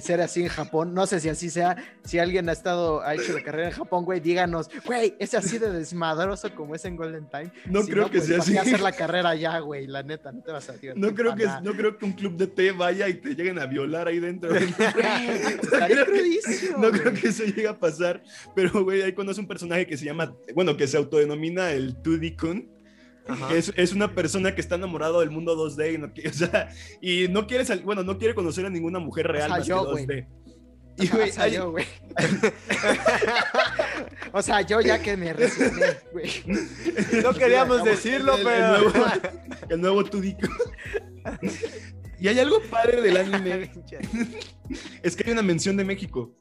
ser 0.00 0.20
así 0.20 0.42
en 0.42 0.48
Japón. 0.48 0.94
No 0.94 1.06
sé 1.06 1.20
si 1.20 1.28
así 1.28 1.50
sea. 1.50 1.76
Si 2.04 2.18
alguien 2.18 2.48
ha 2.48 2.52
estado, 2.52 3.02
ha 3.02 3.14
hecho 3.14 3.32
la 3.32 3.42
carrera 3.42 3.68
en 3.68 3.74
Japón, 3.74 4.04
güey, 4.04 4.20
díganos, 4.20 4.70
güey, 4.84 5.14
es 5.18 5.34
así 5.34 5.58
de 5.58 5.70
desmadroso 5.70 6.54
como 6.54 6.74
es 6.74 6.84
en 6.84 6.96
Golden 6.96 7.28
Time. 7.28 7.52
No 7.66 7.82
creo 7.82 8.10
que 8.10 8.18
pues, 8.18 8.28
sea 8.28 8.38
así. 8.38 8.56
hacer 8.56 8.80
la 8.80 8.92
carrera 8.92 9.34
ya, 9.34 9.58
güey, 9.58 9.86
la 9.86 10.02
neta, 10.02 10.32
no 10.32 10.42
te 10.42 10.52
vas 10.52 10.68
a 10.68 10.72
divertir. 10.72 11.02
No 11.02 11.14
creo, 11.14 11.34
que, 11.34 11.46
no 11.62 11.72
creo 11.74 11.98
que 11.98 12.04
un 12.04 12.12
club 12.12 12.36
de 12.36 12.46
té 12.46 12.72
vaya 12.72 13.08
y 13.08 13.14
te 13.14 13.34
lleguen 13.34 13.58
a 13.58 13.66
violar 13.66 14.08
ahí 14.08 14.18
dentro. 14.18 14.54
no 16.78 16.90
creo 16.90 17.12
que 17.12 17.28
eso 17.28 17.44
llegue 17.44 17.68
a 17.68 17.78
pasar, 17.78 18.22
pero, 18.54 18.84
güey, 18.84 19.02
ahí 19.02 19.12
conoce 19.12 19.40
un 19.40 19.48
personaje 19.48 19.86
que 19.86 19.96
se 19.96 20.04
llama, 20.04 20.34
bueno, 20.54 20.76
que 20.76 20.85
se 20.86 20.96
autodenomina 20.96 21.72
el 21.72 22.02
2D-kun. 22.02 22.68
Es, 23.52 23.72
es, 23.76 23.92
una 23.92 24.14
persona 24.14 24.54
que 24.54 24.60
está 24.60 24.76
enamorado 24.76 25.18
del 25.18 25.30
mundo 25.30 25.56
2D 25.56 25.94
y 25.94 25.98
no, 25.98 26.06
o 26.30 26.32
sea, 26.32 26.68
y 27.00 27.26
no 27.28 27.48
quiere 27.48 27.64
bueno, 27.78 28.04
no 28.04 28.18
quiere 28.18 28.36
conocer 28.36 28.64
a 28.66 28.70
ninguna 28.70 29.00
mujer 29.00 29.26
real 29.26 29.50
o 29.50 29.64
sea, 29.64 29.76
más 29.76 29.84
que 29.84 30.06
2D. 30.06 30.26
Y, 30.98 31.08
güey, 31.08 31.28
o 31.28 31.32
sea, 31.32 31.48
yo, 31.48 31.70
güey. 31.72 31.84
o 34.32 34.42
sea, 34.42 34.62
yo 34.62 34.80
ya 34.80 35.02
que 35.02 35.16
me 35.16 35.32
resigné, 35.32 35.98
güey. 36.12 36.30
No 37.22 37.34
queríamos 37.34 37.84
decirlo, 37.84 38.36
pero. 38.42 38.76
El 38.76 38.82
nuevo, 38.82 39.06
el 39.70 39.80
nuevo 39.80 40.04
Tudico. 40.04 40.48
Y 42.18 42.28
hay 42.28 42.38
algo 42.38 42.62
padre 42.70 43.02
del 43.02 43.16
anime. 43.18 43.72
es 45.02 45.16
que 45.16 45.24
hay 45.26 45.32
una 45.32 45.42
mención 45.42 45.76
de 45.76 45.84
México. 45.84 46.34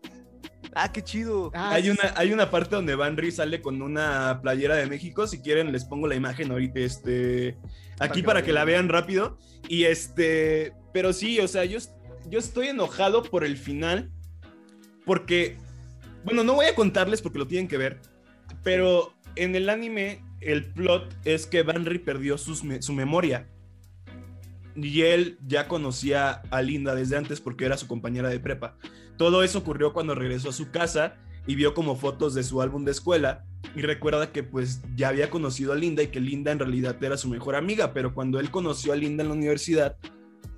Ah, 0.78 0.92
qué 0.92 1.02
chido. 1.02 1.52
Ah, 1.54 1.72
hay, 1.72 1.90
una, 1.90 2.14
hay 2.18 2.34
una 2.34 2.52
parte 2.52 2.76
donde 2.76 2.96
Banry 2.96 3.32
sale 3.32 3.62
con 3.62 3.82
una 3.82 4.42
playera 4.42 4.76
de 4.76 4.88
México. 4.88 5.26
Si 5.26 5.40
quieren, 5.42 5.72
les 5.72 5.86
pongo 5.86 6.06
la 6.06 6.16
imagen 6.16 6.52
ahorita. 6.52 6.82
Este, 6.82 7.58
aquí 7.98 8.22
para 8.22 8.44
que, 8.44 8.52
la 8.52 8.66
vean 8.66 8.90
rápido. 8.90 9.40
Y 9.70 9.86
este. 9.86 10.74
Pero 10.92 11.14
sí, 11.14 11.40
o 11.40 11.48
sea, 11.48 11.64
yo, 11.64 11.80
yo 12.30 12.40
estoy 12.40 12.68
enojado 12.68 13.24
por 13.24 13.46
el 13.46 13.56
final. 13.56 14.12
Porque. 15.06 15.56
Bueno, 16.26 16.44
no 16.44 16.56
voy 16.56 16.66
a 16.66 16.76
contarles 16.76 17.22
porque 17.22 17.40
lo 17.40 17.48
tienen 17.48 17.70
que 17.70 17.78
ver. 17.78 18.02
Pero 18.62 19.14
en 19.38 19.56
el 19.56 19.70
anime, 19.70 20.26
el 20.42 20.66
plot 20.66 21.16
es 21.24 21.46
que 21.46 21.64
Banry 21.64 22.00
perdió 22.00 22.38
su 22.38 22.94
memoria. 22.94 23.48
Y 24.76 25.04
él 25.04 25.38
ya 25.48 25.70
conocía 25.70 26.42
a 26.52 26.62
Linda 26.62 26.96
desde 26.96 27.16
antes 27.16 27.40
porque 27.40 27.64
era 27.64 27.78
su 27.78 27.88
compañera 27.88 28.28
de 28.28 28.42
prepa. 28.42 28.78
Todo 29.18 29.44
eso 29.44 29.60
ocurrió 29.60 29.94
cuando 29.94 30.16
regresó 30.16 30.50
a 30.50 30.54
su 30.54 30.72
casa 30.72 31.16
y 31.48 31.56
vio 31.56 31.74
como 31.74 31.96
fotos 31.96 32.34
de 32.34 32.44
su 32.44 32.62
álbum 32.62 32.86
de 32.86 32.92
escuela 32.92 33.46
y 33.76 33.82
recuerda 33.82 34.32
que 34.32 34.44
pues 34.44 34.82
ya 34.96 35.10
había 35.10 35.30
conocido 35.30 35.74
a 35.74 35.76
Linda 35.76 36.04
y 36.04 36.08
que 36.08 36.20
Linda 36.20 36.52
en 36.52 36.60
realidad 36.60 37.02
era 37.04 37.18
su 37.18 37.30
mejor 37.30 37.56
amiga, 37.56 37.94
pero 37.94 38.14
cuando 38.14 38.40
él 38.40 38.52
conoció 38.52 38.94
a 38.94 38.96
Linda 38.96 39.24
en 39.24 39.30
la 39.30 39.36
universidad, 39.36 39.98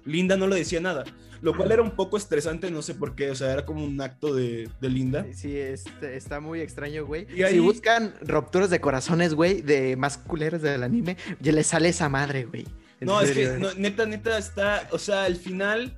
Linda 0.06 0.38
no 0.38 0.48
le 0.48 0.58
decía 0.58 0.80
nada, 0.80 1.04
lo 1.42 1.56
cual 1.56 1.72
era 1.72 1.82
un 1.82 1.92
poco 1.92 2.18
estresante, 2.18 2.72
no 2.72 2.82
sé 2.82 2.96
por 2.96 3.16
qué, 3.16 3.32
o 3.32 3.36
sea, 3.36 3.52
era 3.52 3.66
como 3.66 3.84
un 3.84 4.00
acto 4.02 4.34
de, 4.34 4.70
Linda. 4.82 5.26
Sí, 5.34 5.58
está 5.58 6.40
muy 6.40 6.62
extraño, 6.62 7.06
güey. 7.06 7.28
Y 7.36 7.44
Si 7.44 7.60
buscan 7.60 8.14
rupturas 8.22 8.70
de 8.70 8.80
corazones, 8.80 9.34
güey, 9.34 9.62
de 9.62 9.96
más 9.98 10.18
culeros 10.18 10.62
del 10.62 10.84
anime, 10.84 11.18
ya 11.40 11.52
le 11.52 11.64
sale 11.64 11.90
esa 11.90 12.10
madre, 12.10 12.46
güey. 12.46 12.66
No, 13.02 13.22
es 13.22 13.32
que 13.32 13.74
neta, 13.78 14.06
neta 14.06 14.38
está, 14.38 14.88
o 14.92 14.98
sea, 14.98 15.26
al 15.26 15.36
final 15.36 15.96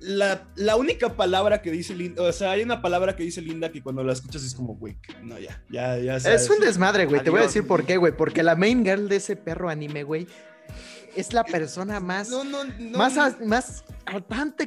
la, 0.00 0.76
única 0.76 1.14
palabra 1.16 1.60
que 1.62 1.70
dice 1.70 1.94
Linda, 1.94 2.22
o 2.22 2.32
sea, 2.32 2.52
hay 2.52 2.62
una 2.62 2.80
palabra 2.80 3.14
que 3.16 3.22
dice 3.22 3.42
Linda 3.42 3.70
que 3.70 3.82
cuando 3.82 4.02
la 4.02 4.12
escuchas 4.12 4.42
es 4.42 4.54
como, 4.54 4.74
güey, 4.74 4.98
no, 5.22 5.38
ya, 5.38 5.62
ya, 5.70 5.98
ya. 5.98 6.16
Es 6.16 6.48
un 6.48 6.60
desmadre, 6.60 7.06
güey. 7.06 7.22
Te 7.22 7.30
voy 7.30 7.40
a 7.40 7.44
decir 7.44 7.66
por 7.66 7.84
qué, 7.84 7.96
güey. 7.96 8.16
Porque 8.16 8.42
la 8.42 8.56
main 8.56 8.84
girl 8.84 9.08
de 9.08 9.16
ese 9.16 9.36
perro 9.36 9.68
anime, 9.68 10.02
güey, 10.02 10.26
es 11.14 11.32
la 11.32 11.44
persona 11.44 12.00
más, 12.00 12.30
no, 12.30 12.44
no, 12.44 12.64
no, 12.64 12.98
más, 12.98 13.40
más 13.40 13.84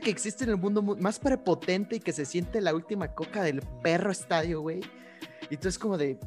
que 0.02 0.10
existe 0.10 0.44
en 0.44 0.52
el 0.52 0.58
mundo, 0.58 0.82
más 0.82 1.20
prepotente 1.20 1.98
y 1.98 2.00
que 2.00 2.14
se 2.14 2.26
siente 2.26 2.62
la 2.62 2.74
última 2.74 3.14
coca 3.14 3.44
del 3.44 3.62
perro 3.82 4.12
estadio, 4.12 4.62
güey. 4.62 4.82
Y 5.50 5.58
tú 5.58 5.68
es 5.68 5.78
como 5.78 5.98
de, 5.98 6.18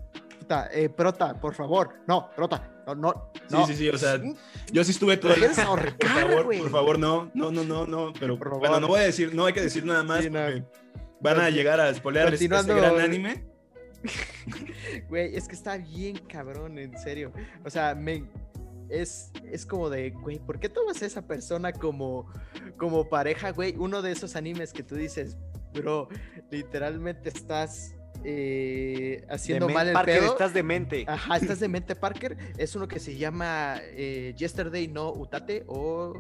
eh, 0.73 0.89
Prota, 0.89 1.35
por 1.41 1.55
favor. 1.55 1.95
No, 2.07 2.31
Prota, 2.35 2.83
no, 2.87 2.95
no. 2.95 3.31
Sí, 3.49 3.57
sí, 3.69 3.77
sí, 3.77 3.89
o 3.89 3.99
sea, 3.99 4.21
yo 4.73 4.85
sí 4.85 4.91
estuve 4.91 5.17
todo. 5.17 5.33
Eres 5.33 5.57
por 5.67 5.81
favor, 6.09 6.59
por 6.59 6.71
favor, 6.71 6.99
no, 6.99 7.31
no, 7.35 7.51
no, 7.51 7.65
no, 7.65 7.87
no, 7.87 8.13
pero 8.19 8.37
bueno, 8.37 8.81
no 8.81 8.89
voy 8.89 9.01
a 9.01 9.05
decir, 9.05 9.35
no 9.35 9.47
hay 9.47 9.53
que 9.53 9.61
decir 9.61 9.85
nada 9.85 10.03
más 10.03 10.25
porque 10.27 10.65
van 11.21 11.41
a 11.41 11.51
llegar 11.51 11.81
a 11.81 11.93
spoilear 11.95 12.33
este 12.33 12.47
gran 12.49 13.01
anime. 13.01 13.45
Güey, 15.09 15.35
es 15.35 15.49
que 15.49 15.55
está 15.55 15.79
bien 15.79 16.19
cabrón, 16.29 16.79
en 16.79 16.97
serio. 16.97 17.33
O 17.65 17.71
sea, 17.71 17.95
me, 17.97 18.25
es, 18.89 19.33
es 19.51 19.67
como 19.67 19.91
de, 19.91 20.11
güey, 20.11 20.39
¿por 20.39 20.61
qué 20.61 20.69
tomas 20.69 21.03
a 21.03 21.07
esa 21.07 21.27
persona 21.27 21.73
como, 21.73 22.31
como 22.77 23.09
pareja, 23.09 23.51
güey? 23.51 23.75
Uno 23.77 24.03
de 24.03 24.13
esos 24.13 24.37
animes 24.37 24.73
que 24.73 24.85
tú 24.85 24.95
dices, 24.95 25.37
bro, 25.75 26.09
literalmente 26.51 27.29
estás 27.31 27.96
eh, 28.25 29.25
haciendo 29.29 29.69
mal 29.69 29.89
el 29.89 29.95
Parker, 29.95 30.25
estás 30.25 30.55
demente. 30.55 31.05
Ajá, 31.09 31.37
estás 31.37 31.61
demente, 31.61 31.95
Parker. 31.95 32.37
Es 32.57 32.75
uno 32.77 32.89
que 32.89 32.99
se 32.99 33.17
llama 33.17 33.81
eh, 33.83 34.35
Yesterday 34.37 34.89
No 34.89 35.13
Utate 35.13 35.65
o 35.67 36.15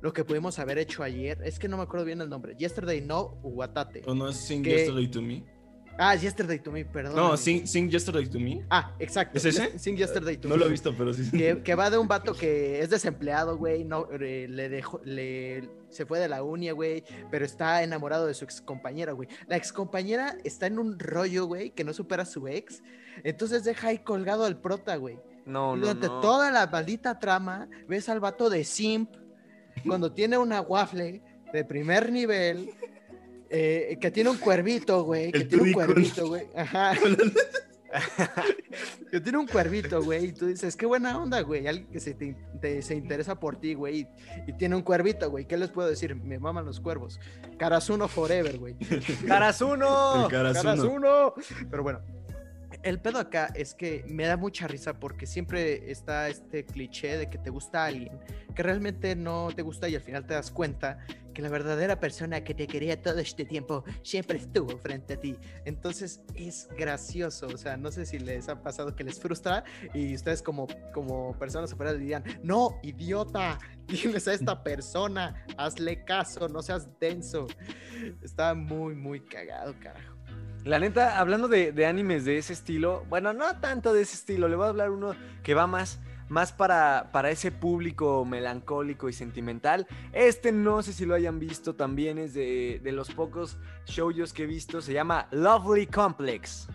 lo 0.00 0.12
que 0.12 0.24
pudimos 0.24 0.58
haber 0.58 0.78
hecho 0.78 1.02
ayer. 1.02 1.38
Es 1.44 1.58
que 1.58 1.68
no 1.68 1.76
me 1.76 1.82
acuerdo 1.82 2.06
bien 2.06 2.20
el 2.20 2.28
nombre. 2.28 2.54
Yesterday 2.56 3.00
No 3.00 3.38
Uatate. 3.42 4.02
¿O 4.06 4.14
no 4.14 4.28
es 4.28 4.36
Sing 4.36 4.64
Yesterday 4.64 5.08
to 5.08 5.22
Me? 5.22 5.44
Ah, 6.02 6.14
Yesterday 6.14 6.58
to 6.58 6.72
Me, 6.72 6.82
perdón. 6.82 7.14
No, 7.14 7.36
Sing, 7.36 7.90
Yesterday 7.90 8.26
to 8.26 8.40
Me. 8.40 8.64
Ah, 8.70 8.94
exacto. 8.98 9.36
¿Es 9.36 9.44
ese? 9.44 9.78
Sing 9.78 9.98
Yesterday 9.98 10.38
to 10.38 10.48
Me. 10.48 10.54
No 10.54 10.58
lo 10.58 10.66
he 10.66 10.70
visto, 10.70 10.96
pero 10.96 11.12
sí. 11.12 11.30
Que, 11.30 11.62
que 11.62 11.74
va 11.74 11.90
de 11.90 11.98
un 11.98 12.08
vato 12.08 12.32
que 12.32 12.80
es 12.80 12.88
desempleado, 12.88 13.58
güey. 13.58 13.84
No, 13.84 14.08
eh, 14.18 14.46
le 14.48 14.70
dejó, 14.70 15.02
le, 15.04 15.68
se 15.90 16.06
fue 16.06 16.18
de 16.18 16.26
la 16.26 16.42
uni, 16.42 16.70
güey. 16.70 17.04
Pero 17.30 17.44
está 17.44 17.82
enamorado 17.82 18.26
de 18.26 18.32
su 18.32 18.46
ex 18.46 18.62
compañera, 18.62 19.12
güey. 19.12 19.28
La 19.46 19.58
ex 19.58 19.74
compañera 19.74 20.38
está 20.42 20.66
en 20.68 20.78
un 20.78 20.98
rollo, 20.98 21.44
güey, 21.44 21.72
que 21.72 21.84
no 21.84 21.92
supera 21.92 22.22
a 22.22 22.26
su 22.26 22.48
ex. 22.48 22.82
Entonces 23.22 23.62
deja 23.62 23.88
ahí 23.88 23.98
colgado 23.98 24.46
al 24.46 24.58
prota, 24.58 24.96
güey. 24.96 25.18
No, 25.44 25.76
y 25.76 25.80
durante 25.80 26.06
toda 26.06 26.50
la 26.50 26.66
maldita 26.66 27.18
trama, 27.18 27.68
ves 27.86 28.08
al 28.08 28.20
vato 28.20 28.48
de 28.48 28.64
Simp 28.64 29.10
cuando 29.86 30.12
tiene 30.12 30.38
una 30.38 30.62
waffle 30.62 31.22
de 31.52 31.64
primer 31.64 32.10
nivel 32.10 32.70
eh, 33.50 33.98
que 34.00 34.10
tiene 34.10 34.30
un 34.30 34.38
cuervito, 34.38 35.02
güey. 35.02 35.32
Que 35.32 35.44
tiene 35.44 35.64
un 35.64 35.72
cuervito, 35.72 36.28
güey. 36.28 36.46
Ajá. 36.56 36.94
que 39.10 39.20
tiene 39.20 39.38
un 39.38 39.48
cuervito, 39.48 40.02
güey. 40.02 40.26
Y 40.26 40.32
tú 40.32 40.46
dices, 40.46 40.76
qué 40.76 40.86
buena 40.86 41.18
onda, 41.20 41.40
güey. 41.40 41.66
Alguien 41.66 41.90
que 41.90 41.98
se, 41.98 42.14
te, 42.14 42.82
se 42.82 42.94
interesa 42.94 43.40
por 43.40 43.56
ti, 43.56 43.74
güey. 43.74 44.06
Y, 44.46 44.52
tiene 44.52 44.76
un 44.76 44.82
cuervito, 44.82 45.28
güey. 45.30 45.46
¿Qué 45.46 45.56
les 45.56 45.70
puedo 45.70 45.88
decir? 45.88 46.14
Me 46.14 46.38
maman 46.38 46.64
los 46.64 46.80
cuervos. 46.80 47.18
Karasuno 47.58 48.06
forever, 48.06 48.58
güey. 48.58 48.76
Karasuno. 49.26 50.28
Karasuno. 50.30 51.34
Pero 51.68 51.82
bueno. 51.82 52.00
El 52.82 52.98
pedo 52.98 53.18
acá 53.18 53.52
es 53.54 53.74
que 53.74 54.04
me 54.08 54.26
da 54.26 54.36
mucha 54.36 54.66
risa 54.66 54.98
porque 54.98 55.26
siempre 55.26 55.90
está 55.90 56.28
este 56.28 56.64
cliché 56.64 57.18
de 57.18 57.28
que 57.28 57.36
te 57.36 57.50
gusta 57.50 57.84
alguien 57.84 58.18
que 58.54 58.62
realmente 58.62 59.14
no 59.16 59.48
te 59.54 59.62
gusta 59.62 59.88
y 59.88 59.94
al 59.94 60.00
final 60.00 60.26
te 60.26 60.34
das 60.34 60.50
cuenta 60.50 60.98
que 61.34 61.42
la 61.42 61.48
verdadera 61.48 62.00
persona 62.00 62.42
que 62.42 62.54
te 62.54 62.66
quería 62.66 63.00
todo 63.00 63.18
este 63.18 63.44
tiempo 63.44 63.84
siempre 64.02 64.38
estuvo 64.38 64.76
frente 64.78 65.14
a 65.14 65.20
ti. 65.20 65.36
Entonces 65.64 66.22
es 66.34 66.68
gracioso, 66.76 67.46
o 67.46 67.56
sea, 67.56 67.76
no 67.76 67.90
sé 67.90 68.06
si 68.06 68.18
les 68.18 68.48
ha 68.48 68.62
pasado 68.62 68.96
que 68.96 69.04
les 69.04 69.20
frustra 69.20 69.64
y 69.94 70.14
ustedes 70.14 70.42
como, 70.42 70.66
como 70.92 71.38
personas 71.38 71.72
afuera 71.72 71.92
dirían, 71.92 72.24
no, 72.42 72.80
idiota, 72.82 73.58
tienes 73.86 74.26
a 74.26 74.34
esta 74.34 74.62
persona, 74.62 75.44
hazle 75.56 76.04
caso, 76.04 76.48
no 76.48 76.62
seas 76.62 76.88
denso. 76.98 77.46
Está 78.22 78.54
muy, 78.54 78.94
muy 78.94 79.20
cagado, 79.20 79.74
carajo. 79.80 80.09
La 80.64 80.78
neta, 80.78 81.18
hablando 81.18 81.48
de, 81.48 81.72
de 81.72 81.86
animes 81.86 82.24
de 82.24 82.38
ese 82.38 82.52
estilo, 82.52 83.04
bueno, 83.08 83.32
no 83.32 83.56
tanto 83.60 83.92
de 83.92 84.02
ese 84.02 84.14
estilo, 84.14 84.48
le 84.48 84.56
voy 84.56 84.66
a 84.66 84.68
hablar 84.68 84.90
uno 84.90 85.14
que 85.42 85.54
va 85.54 85.66
más 85.66 86.00
más 86.30 86.52
para, 86.52 87.10
para 87.12 87.30
ese 87.30 87.50
público 87.50 88.24
melancólico 88.24 89.08
y 89.08 89.12
sentimental. 89.12 89.86
Este 90.12 90.52
no 90.52 90.82
sé 90.82 90.92
si 90.92 91.04
lo 91.04 91.14
hayan 91.14 91.38
visto, 91.38 91.74
también 91.74 92.18
es 92.18 92.34
de, 92.34 92.80
los 92.84 93.10
pocos 93.10 93.58
shows 93.84 94.32
que 94.32 94.44
he 94.44 94.46
visto, 94.46 94.80
se 94.80 94.92
llama 94.92 95.26
Lovely 95.32 95.86
Complex. 95.86 96.68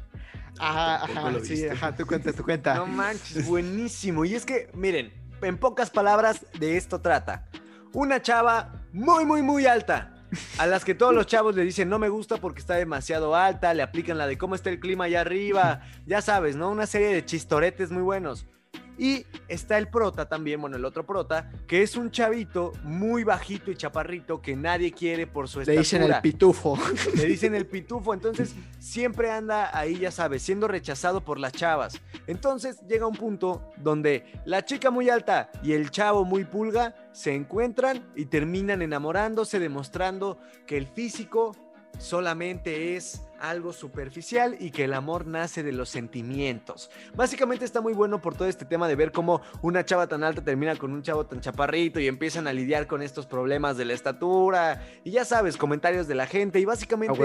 Ajá, 0.60 1.04
ajá, 1.04 1.34
sí, 1.44 1.68
ajá, 1.68 1.96
tu 1.96 2.06
cuenta, 2.06 2.32
tu 2.32 2.44
cuenta. 2.44 2.76
No 2.76 2.86
manches, 2.86 3.48
buenísimo. 3.48 4.24
Y 4.26 4.36
es 4.36 4.46
que, 4.46 4.70
miren, 4.74 5.12
en 5.42 5.58
pocas 5.58 5.90
palabras, 5.90 6.46
de 6.60 6.78
esto 6.78 7.00
trata. 7.00 7.48
Una 7.94 8.22
chava 8.22 8.84
muy, 8.92 9.26
muy, 9.26 9.42
muy 9.42 9.66
alta. 9.66 10.15
A 10.58 10.66
las 10.66 10.84
que 10.84 10.96
todos 10.96 11.14
los 11.14 11.28
chavos 11.28 11.56
le 11.56 11.64
dicen 11.64 11.90
no 11.90 12.00
me 12.00 12.10
gusta 12.10 12.38
porque 12.38 12.60
está 12.60 12.76
demasiado 12.76 13.36
alta, 13.36 13.74
le 13.74 13.84
aplican 13.84 14.18
la 14.18 14.28
de 14.28 14.38
cómo 14.38 14.56
está 14.56 14.70
el 14.70 14.80
clima 14.80 15.06
allá 15.06 15.22
arriba, 15.22 15.82
ya 16.06 16.22
sabes, 16.22 16.56
¿no? 16.56 16.70
Una 16.70 16.86
serie 16.86 17.10
de 17.10 17.26
chistoretes 17.26 17.92
muy 17.92 18.02
buenos. 18.02 18.48
Y 18.98 19.26
está 19.48 19.78
el 19.78 19.88
prota 19.90 20.28
también, 20.28 20.62
bueno, 20.62 20.78
el 20.78 20.86
otro 20.86 21.06
prota, 21.06 21.52
que 21.68 21.82
es 21.82 21.96
un 21.96 22.12
chavito 22.12 22.72
muy 22.84 23.24
bajito 23.24 23.72
y 23.72 23.76
chaparrito 23.76 24.42
que 24.42 24.56
nadie 24.56 24.92
quiere 24.92 25.28
por 25.28 25.48
su 25.48 25.62
estatura. 25.62 25.76
Le 25.76 25.80
dicen 25.80 26.04
el 26.04 26.22
pitufo. 26.22 26.78
Le 27.16 27.26
dicen 27.26 27.56
el 27.56 27.66
pitufo, 27.66 28.14
entonces 28.14 28.56
siempre 28.80 29.32
anda 29.32 29.78
ahí, 29.78 30.00
ya 30.00 30.12
sabes, 30.12 30.42
siendo 30.42 30.68
rechazado 30.68 31.22
por 31.22 31.40
las 31.40 31.54
chavas. 31.54 32.02
Entonces 32.28 32.80
llega 32.88 33.08
un 33.08 33.16
punto 33.16 33.72
donde 33.78 34.26
la 34.46 34.64
chica 34.64 34.92
muy 34.92 35.10
alta 35.10 35.52
y 35.64 35.74
el 35.74 35.92
chavo 35.92 36.24
muy 36.26 36.46
pulga 36.46 36.96
se 37.12 37.34
encuentran 37.34 38.12
y 38.16 38.26
terminan 38.26 38.82
enamorándose, 38.82 39.60
demostrando 39.60 40.40
que 40.66 40.78
el 40.78 40.88
físico 40.88 41.56
solamente 41.98 42.96
es 42.96 43.22
algo 43.50 43.74
superficial 43.74 44.56
y 44.60 44.72
que 44.72 44.86
el 44.86 44.94
amor 44.94 45.28
nace 45.28 45.64
de 45.64 45.72
los 45.72 45.90
sentimientos. 45.90 46.90
Básicamente 47.16 47.66
está 47.66 47.82
muy 47.82 47.94
bueno 47.94 48.22
por 48.22 48.36
todo 48.36 48.48
este 48.48 48.66
tema 48.66 48.88
de 48.88 48.96
ver 48.96 49.12
cómo 49.12 49.42
una 49.62 49.86
chava 49.86 50.08
tan 50.08 50.24
alta 50.24 50.44
termina 50.44 50.76
con 50.76 50.92
un 50.92 51.02
chavo 51.02 51.26
tan 51.26 51.42
chaparrito 51.42 52.00
y 52.00 52.08
empiezan 52.08 52.48
a 52.48 52.54
lidiar 52.54 52.88
con 52.88 53.02
estos 53.02 53.26
problemas 53.26 53.78
de 53.78 53.86
la 53.86 53.94
estatura 53.94 54.86
y 55.04 55.12
ya 55.12 55.26
sabes, 55.26 55.58
comentarios 55.58 56.08
de 56.08 56.16
la 56.16 56.28
gente 56.28 56.60
y 56.60 56.66
básicamente 56.66 57.20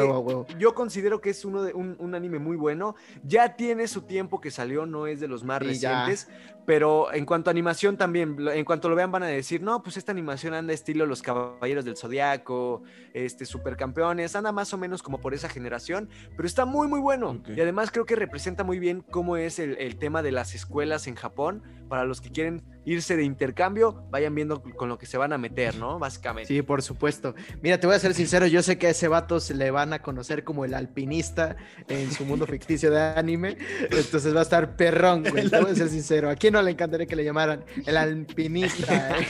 yo 0.58 0.74
considero 0.74 1.20
que 1.20 1.30
es 1.30 1.44
uno 1.44 1.62
de, 1.62 1.72
un, 1.72 2.14
anime 2.14 2.38
muy 2.38 2.56
bueno. 2.56 2.96
Ya 3.22 3.56
tiene 3.56 3.86
su 3.86 4.02
tiempo 4.02 4.40
que 4.40 4.50
salió, 4.50 4.84
no 4.84 5.06
es 5.06 5.20
de 5.20 5.28
los 5.28 5.44
más 5.44 5.62
recientes, 5.62 6.28
pero 6.66 7.12
en 7.12 7.24
cuanto 7.24 7.50
a 7.50 7.52
animación 7.52 7.96
también, 7.96 8.36
en 8.48 8.64
cuanto 8.64 8.88
lo 8.88 8.96
vean 8.96 9.10
van 9.10 9.22
a 9.22 9.26
decir, 9.26 9.62
no, 9.62 9.82
pues 9.82 9.96
esta 9.96 10.12
animación 10.12 10.54
anda 10.54 10.72
estilo 10.72 11.06
Los 11.06 11.22
Caballeros 11.22 11.84
del 11.84 11.96
Zodiaco, 11.96 12.82
este, 13.14 13.46
Supercampeones, 13.46 14.36
anda 14.36 14.52
más 14.52 14.72
o 14.74 14.78
menos 14.78 15.02
como 15.02 15.18
por 15.18 15.34
esa 15.34 15.48
generación 15.48 16.09
pero 16.36 16.46
está 16.46 16.64
muy, 16.64 16.88
muy 16.88 17.00
bueno. 17.00 17.42
Y 17.54 17.60
además 17.60 17.90
creo 17.90 18.06
que 18.06 18.16
representa 18.16 18.64
muy 18.64 18.78
bien 18.78 19.02
cómo 19.10 19.36
es 19.36 19.58
el, 19.58 19.96
tema 19.96 20.22
de 20.22 20.32
las 20.32 20.54
escuelas 20.54 21.06
en 21.06 21.14
Japón. 21.14 21.62
Para 21.88 22.04
los 22.04 22.20
que 22.20 22.30
quieren 22.30 22.62
irse 22.84 23.16
de 23.16 23.24
intercambio, 23.24 24.04
vayan 24.10 24.32
viendo 24.32 24.62
con 24.62 24.88
lo 24.88 24.96
que 24.96 25.06
se 25.06 25.18
van 25.18 25.32
a 25.32 25.38
meter, 25.38 25.74
¿no? 25.74 25.98
Básicamente. 25.98 26.46
Sí, 26.46 26.62
por 26.62 26.82
supuesto. 26.82 27.34
Mira, 27.62 27.80
te 27.80 27.88
voy 27.88 27.96
a 27.96 27.98
ser 27.98 28.14
sincero, 28.14 28.46
yo 28.46 28.62
sé 28.62 28.78
que 28.78 28.86
a 28.86 28.90
ese 28.90 29.08
vato 29.08 29.40
se 29.40 29.54
le 29.54 29.72
van 29.72 29.92
a 29.92 30.00
conocer 30.00 30.44
como 30.44 30.64
el 30.64 30.74
alpinista 30.74 31.56
en 31.88 32.12
su 32.12 32.24
mundo 32.24 32.46
ficticio 32.46 32.92
de 32.92 33.00
anime. 33.00 33.58
Entonces 33.90 34.32
va 34.32 34.40
a 34.40 34.42
estar 34.44 34.76
perrón, 34.76 35.24
güey. 35.28 35.50
Te 35.50 35.60
voy 35.60 35.72
a 35.72 35.74
ser 35.74 35.88
sincero. 35.88 36.30
¿A 36.30 36.36
quién 36.36 36.52
no 36.52 36.62
le 36.62 36.70
encantaría 36.70 37.06
que 37.06 37.16
le 37.16 37.24
llamaran 37.24 37.64
el 37.84 37.96
alpinista? 37.96 39.18
Eh? 39.18 39.26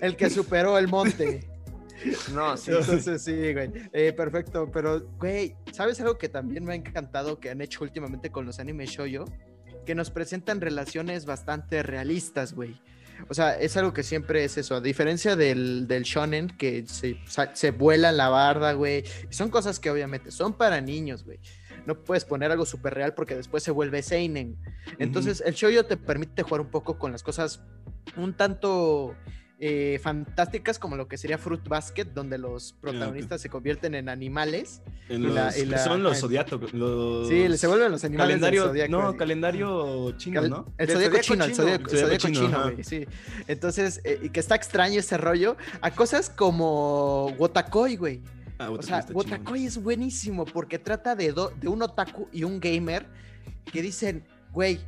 el 0.00 0.16
que 0.16 0.30
superó 0.30 0.78
el 0.78 0.88
monte. 0.88 1.57
No, 2.32 2.56
sí. 2.56 2.70
Entonces 2.70 3.22
sí, 3.22 3.52
güey. 3.52 3.70
Eh, 3.92 4.12
perfecto, 4.12 4.70
pero, 4.72 5.00
güey, 5.18 5.56
¿sabes 5.72 6.00
algo 6.00 6.18
que 6.18 6.28
también 6.28 6.64
me 6.64 6.72
ha 6.72 6.76
encantado 6.76 7.40
que 7.40 7.50
han 7.50 7.60
hecho 7.60 7.84
últimamente 7.84 8.30
con 8.30 8.46
los 8.46 8.58
anime 8.58 8.86
shoyo? 8.86 9.24
Que 9.84 9.94
nos 9.94 10.10
presentan 10.10 10.60
relaciones 10.60 11.26
bastante 11.26 11.82
realistas, 11.82 12.54
güey. 12.54 12.80
O 13.28 13.34
sea, 13.34 13.58
es 13.58 13.76
algo 13.76 13.92
que 13.92 14.02
siempre 14.02 14.44
es 14.44 14.56
eso. 14.58 14.76
A 14.76 14.80
diferencia 14.80 15.34
del, 15.34 15.88
del 15.88 16.04
shonen, 16.04 16.48
que 16.48 16.86
se, 16.86 17.18
se 17.54 17.70
vuela 17.72 18.12
la 18.12 18.28
barda, 18.28 18.72
güey. 18.74 19.04
Son 19.30 19.50
cosas 19.50 19.80
que 19.80 19.90
obviamente 19.90 20.30
son 20.30 20.52
para 20.52 20.80
niños, 20.80 21.24
güey. 21.24 21.40
No 21.86 22.04
puedes 22.04 22.24
poner 22.24 22.52
algo 22.52 22.66
súper 22.66 22.94
real 22.94 23.14
porque 23.14 23.34
después 23.34 23.62
se 23.62 23.70
vuelve 23.70 24.02
seinen. 24.02 24.56
Entonces, 24.98 25.42
el 25.44 25.54
shoyo 25.54 25.86
te 25.86 25.96
permite 25.96 26.42
jugar 26.42 26.60
un 26.60 26.70
poco 26.70 26.98
con 26.98 27.12
las 27.12 27.22
cosas 27.22 27.62
un 28.16 28.34
tanto 28.34 29.14
eh, 29.60 29.98
fantásticas 30.00 30.78
como 30.78 30.94
lo 30.94 31.08
que 31.08 31.18
sería 31.18 31.36
Fruit 31.36 31.66
Basket, 31.66 32.04
donde 32.04 32.38
los 32.38 32.74
protagonistas 32.74 33.40
se 33.40 33.48
convierten 33.48 33.96
en 33.96 34.08
animales. 34.08 34.82
son 35.08 36.02
los 36.04 36.20
zodiacos. 36.20 36.70
Sí, 37.28 37.58
se 37.58 37.66
vuelven 37.66 37.90
los 37.90 38.04
animales 38.04 38.40
calendario, 38.40 38.88
No, 38.88 39.16
calendario 39.16 40.12
chino, 40.16 40.42
¿no? 40.42 40.72
El 40.78 40.88
zodiaco 40.88 41.18
chino, 41.18 41.44
el 41.44 41.54
zodiaco 41.54 42.16
chino, 42.16 42.72
sí. 42.82 43.06
Entonces, 43.48 44.00
eh, 44.04 44.20
y 44.22 44.28
que 44.28 44.38
está 44.38 44.54
extraño 44.54 45.00
ese 45.00 45.16
rollo 45.16 45.56
a 45.80 45.90
cosas 45.90 46.30
como 46.30 47.34
Wotakoi, 47.38 47.96
güey. 47.96 48.22
Ah, 48.60 48.70
o 48.70 48.80
sea, 48.80 49.04
Wotakoi 49.12 49.66
es 49.66 49.82
buenísimo 49.82 50.44
porque 50.44 50.78
trata 50.78 51.16
de, 51.16 51.34
de 51.60 51.68
un 51.68 51.82
otaku 51.82 52.28
y 52.32 52.44
un 52.44 52.60
gamer 52.60 53.06
que 53.72 53.82
dicen, 53.82 54.24
güey, 54.52 54.78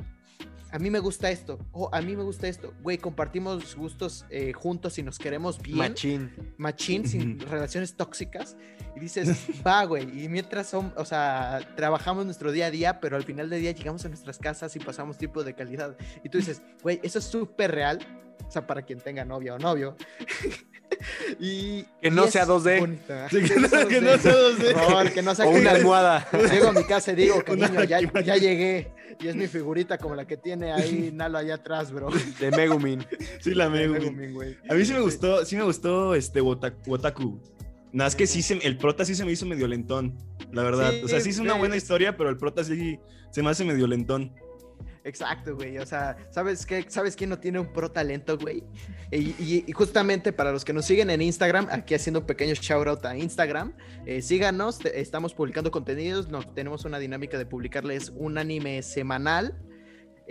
a 0.71 0.79
mí 0.79 0.89
me 0.89 0.99
gusta 0.99 1.29
esto, 1.29 1.59
o 1.71 1.89
a 1.93 2.01
mí 2.01 2.15
me 2.15 2.23
gusta 2.23 2.47
esto, 2.47 2.73
güey, 2.81 2.97
compartimos 2.97 3.75
gustos 3.75 4.25
eh, 4.29 4.53
juntos 4.53 4.97
y 4.97 5.03
nos 5.03 5.19
queremos 5.19 5.61
bien. 5.61 5.77
Machín. 5.77 6.31
Machín, 6.57 7.07
sin 7.07 7.39
relaciones 7.39 7.95
tóxicas. 7.95 8.55
Y 8.95 8.99
dices, 8.99 9.27
va, 9.67 9.83
güey, 9.85 10.23
y 10.23 10.29
mientras 10.29 10.67
son, 10.67 10.93
o 10.95 11.05
sea, 11.05 11.59
trabajamos 11.75 12.25
nuestro 12.25 12.51
día 12.51 12.67
a 12.67 12.71
día, 12.71 12.99
pero 12.99 13.15
al 13.15 13.23
final 13.23 13.49
del 13.49 13.61
día 13.61 13.71
llegamos 13.71 14.05
a 14.05 14.09
nuestras 14.09 14.37
casas 14.37 14.75
y 14.75 14.79
pasamos 14.79 15.17
tiempo 15.17 15.43
de 15.43 15.53
calidad. 15.53 15.97
Y 16.23 16.29
tú 16.29 16.37
dices, 16.37 16.61
güey, 16.81 16.99
eso 17.03 17.19
es 17.19 17.25
súper 17.25 17.71
real, 17.71 17.99
o 18.51 18.53
sea, 18.53 18.67
para 18.67 18.81
quien 18.81 18.99
tenga 18.99 19.23
novia 19.23 19.55
o 19.55 19.57
novio. 19.57 19.95
y, 21.39 21.83
que 22.01 22.11
no 22.11 22.27
sea 22.27 22.45
2D. 22.45 22.99
que, 23.29 23.55
no, 23.55 23.69
sea 23.69 23.85
2D. 23.85 25.11
que 25.13 25.21
no 25.21 25.33
sea 25.33 25.47
o 25.47 25.51
una 25.51 25.71
almohada. 25.71 26.27
Llego 26.51 26.67
a 26.67 26.73
mi 26.73 26.83
casa 26.83 27.13
y 27.13 27.15
digo, 27.15 27.41
que 27.45 27.55
niño, 27.55 27.81
ya, 27.85 28.01
ya, 28.01 28.35
llegué. 28.35 28.91
Y 29.21 29.29
es 29.29 29.37
mi 29.37 29.47
figurita 29.47 29.97
como 29.97 30.15
la 30.15 30.27
que 30.27 30.35
tiene 30.35 30.73
ahí 30.73 31.11
Nalo 31.13 31.37
allá 31.37 31.55
atrás, 31.55 31.93
bro. 31.93 32.09
De 32.41 32.51
Megumin. 32.51 33.05
Sí, 33.39 33.53
la 33.53 33.69
Megumin. 33.69 34.33
güey. 34.33 34.57
A 34.69 34.73
mí 34.73 34.83
sí 34.83 34.91
me 34.91 34.99
gustó, 34.99 35.45
sí 35.45 35.55
me 35.55 35.63
gustó 35.63 36.13
este 36.13 36.41
Wotaku. 36.41 37.39
Nada, 37.93 38.09
es 38.09 38.17
que 38.17 38.27
sí, 38.27 38.41
se, 38.41 38.55
el 38.55 38.77
prota 38.77 39.05
sí 39.05 39.15
se 39.15 39.23
me 39.23 39.31
hizo 39.31 39.45
medio 39.45 39.65
lentón, 39.67 40.17
la 40.51 40.63
verdad. 40.63 40.91
o 41.05 41.07
sea, 41.07 41.21
sí 41.21 41.29
es 41.29 41.39
una 41.39 41.53
buena 41.53 41.77
historia, 41.77 42.17
pero 42.17 42.29
el 42.29 42.37
prota 42.37 42.65
sí 42.65 42.99
se 43.31 43.43
me 43.43 43.49
hace 43.49 43.63
medio 43.63 43.87
lentón. 43.87 44.33
Exacto, 45.03 45.55
güey. 45.55 45.77
O 45.79 45.85
sea, 45.85 46.15
¿sabes 46.29 46.65
qué? 46.65 46.85
¿Sabes 46.87 47.15
quién 47.15 47.29
no 47.29 47.39
tiene 47.39 47.59
un 47.59 47.73
pro 47.73 47.91
talento, 47.91 48.37
güey? 48.37 48.63
Y, 49.11 49.71
justamente 49.73 50.31
para 50.31 50.51
los 50.51 50.63
que 50.63 50.73
nos 50.73 50.85
siguen 50.85 51.09
en 51.09 51.21
Instagram, 51.21 51.67
aquí 51.71 51.95
haciendo 51.95 52.19
un 52.19 52.25
pequeño 52.25 52.53
shout 52.53 52.87
out 52.87 53.05
a 53.05 53.17
Instagram, 53.17 53.73
eh, 54.05 54.21
síganos, 54.21 54.79
estamos 54.85 55.33
publicando 55.33 55.71
contenidos, 55.71 56.29
nos, 56.29 56.53
tenemos 56.53 56.85
una 56.85 56.99
dinámica 56.99 57.37
de 57.37 57.45
publicarles 57.45 58.11
un 58.15 58.37
anime 58.37 58.83
semanal 58.83 59.57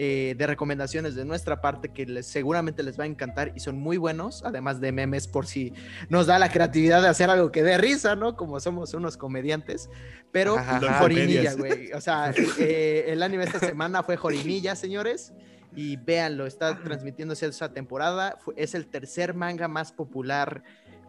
eh, 0.03 0.35
de 0.35 0.47
recomendaciones 0.47 1.15
de 1.15 1.27
nuestra 1.27 1.61
parte 1.61 1.91
que 1.91 2.07
les, 2.07 2.25
seguramente 2.25 2.83
les 2.83 2.99
va 2.99 3.05
a 3.05 3.07
encantar 3.07 3.53
y 3.55 3.61
son 3.61 3.79
muy 3.79 3.99
buenos, 3.99 4.43
además 4.47 4.81
de 4.81 4.93
memes 4.93 5.29
por 5.29 5.47
si 5.47 5.75
nos 6.09 6.27
da 6.27 6.39
la 6.39 6.49
creatividad 6.49 7.03
de 7.03 7.09
hacer 7.09 7.29
algo 7.29 7.53
que 7.53 7.63
dé 7.63 7.77
risa, 7.77 8.17
¿no? 8.17 8.35
Como 8.35 8.59
somos 8.61 8.95
unos 8.95 9.19
comediantes, 9.19 9.91
pero 10.33 10.57
Jorimilla, 11.01 11.53
güey. 11.53 11.93
O 11.93 12.01
sea, 12.01 12.33
eh, 12.59 13.05
el 13.09 13.23
anime 13.23 13.45
esta 13.45 13.59
semana 13.59 14.03
fue 14.03 14.17
Jorimilla, 14.17 14.75
señores. 14.75 15.35
Y 15.77 15.97
véanlo, 15.97 16.47
está 16.47 16.83
transmitiéndose 16.83 17.45
esa 17.45 17.75
temporada. 17.75 18.39
Es 18.57 18.75
el 18.75 18.87
tercer 18.87 19.35
manga 19.35 19.69
más 19.69 19.93
popular 19.93 20.63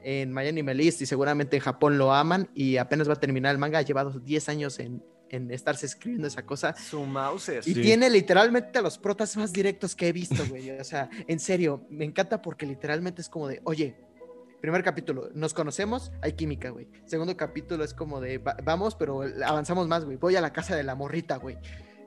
en 0.04 0.34
Miami 0.34 0.64
Melist 0.64 1.02
y 1.02 1.06
seguramente 1.06 1.56
en 1.56 1.62
Japón 1.62 1.98
lo 1.98 2.14
aman 2.14 2.50
y 2.54 2.76
apenas 2.76 3.08
va 3.08 3.14
a 3.14 3.20
terminar 3.22 3.54
el 3.54 3.58
manga, 3.58 3.80
ha 3.80 3.84
llevado 3.84 4.20
10 4.20 4.50
años 4.50 4.80
en, 4.80 5.02
en 5.32 5.50
estarse 5.50 5.86
escribiendo 5.86 6.28
esa 6.28 6.46
cosa. 6.46 6.76
Su 6.76 7.06
Mauser. 7.06 7.64
Y 7.66 7.74
tiene 7.74 8.10
literalmente 8.10 8.80
a 8.80 8.82
los 8.82 8.98
protas 8.98 9.36
más 9.38 9.54
directos 9.54 9.96
que 9.96 10.10
he 10.10 10.12
visto, 10.12 10.46
güey. 10.50 10.70
O 10.72 10.84
sea, 10.84 11.10
en 11.28 11.40
serio, 11.40 11.88
me 11.90 12.04
encanta 12.04 12.42
porque 12.42 12.66
literalmente 12.66 13.22
es 13.22 13.30
como 13.30 13.48
de, 13.48 13.62
oye, 13.64 13.96
primer 14.60 14.84
capítulo, 14.84 15.30
nos 15.34 15.54
conocemos, 15.54 16.12
hay 16.22 16.34
química, 16.34 16.70
güey. 16.70 16.88
Segundo 17.06 17.36
capítulo 17.38 17.84
es 17.84 17.94
como 17.94 18.20
de, 18.20 18.40
vamos, 18.64 18.96
pero 18.96 19.22
avanzamos 19.46 19.88
más, 19.88 20.04
güey. 20.04 20.18
Voy 20.18 20.36
a 20.36 20.42
la 20.42 20.52
casa 20.52 20.76
de 20.76 20.84
la 20.84 20.96
morrita, 20.96 21.38
güey. 21.38 21.58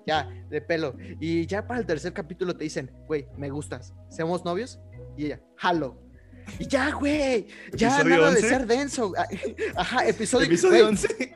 Ya, 0.07 0.29
de 0.51 0.61
pelo. 0.61 0.95
Y 1.19 1.47
ya 1.47 1.67
para 1.67 1.81
el 1.81 1.87
tercer 1.87 2.13
capítulo 2.13 2.55
te 2.55 2.65
dicen, 2.65 2.93
güey, 3.07 3.27
me 3.39 3.49
gustas, 3.49 3.95
¿seamos 4.11 4.45
novios? 4.45 4.79
Y 5.17 5.27
ella, 5.27 5.41
jalo. 5.57 6.04
Y 6.59 6.67
ya, 6.67 6.93
güey. 6.93 7.47
Ya 7.73 8.03
nada 8.05 8.31
de 8.31 8.41
ser 8.41 8.67
denso. 8.67 9.13
Ah, 9.17 9.27
ajá, 9.77 10.07
episodio, 10.07 10.47
episodio 10.47 10.89
11. 10.89 11.35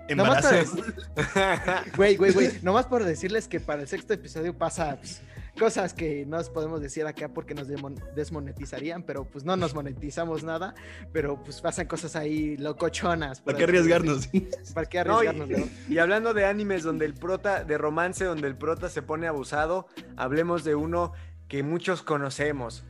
Güey, 1.97 2.17
güey, 2.17 2.33
güey. 2.33 2.51
Nomás 2.63 2.87
por 2.87 3.05
decirles 3.05 3.49
que 3.49 3.61
para 3.61 3.83
el 3.83 3.89
sexto 3.89 4.15
episodio 4.15 4.57
pasa 4.57 4.97
pues, 4.97 5.21
cosas 5.59 5.93
que 5.93 6.25
no 6.27 6.39
os 6.39 6.49
podemos 6.51 6.81
decir 6.81 7.07
acá 7.07 7.29
porque 7.29 7.55
nos 7.55 7.69
desmonetizarían, 8.15 9.03
pero 9.03 9.25
pues 9.25 9.45
no 9.45 9.57
nos 9.57 9.75
monetizamos 9.75 10.45
nada. 10.45 10.75
Pero 11.13 11.43
pues 11.43 11.61
pasan 11.61 11.87
cosas 11.87 12.17
ahí 12.17 12.57
locochonas. 12.57 13.41
¿Para 13.41 13.59
qué 13.59 13.65
arriesgarnos? 13.65 14.29
¿Para 14.75 14.89
qué 14.89 15.01
arriesgarnos? 15.01 15.49
y, 15.89 15.95
y 15.95 15.99
hablando 15.99 16.33
de 16.33 16.45
animes 16.47 16.83
donde 16.85 17.07
el 17.07 17.15
prota, 17.15 17.65
de 17.65 17.77
romance, 17.77 18.25
donde 18.25 18.47
el 18.47 18.57
prota 18.57 18.89
se 18.89 19.03
pone 19.03 19.27
abusado, 19.27 19.89
hablemos 20.17 20.65
de 20.65 20.75
uno 20.75 21.13
que 21.49 21.63
muchos 21.63 22.03
conocemos. 22.03 22.85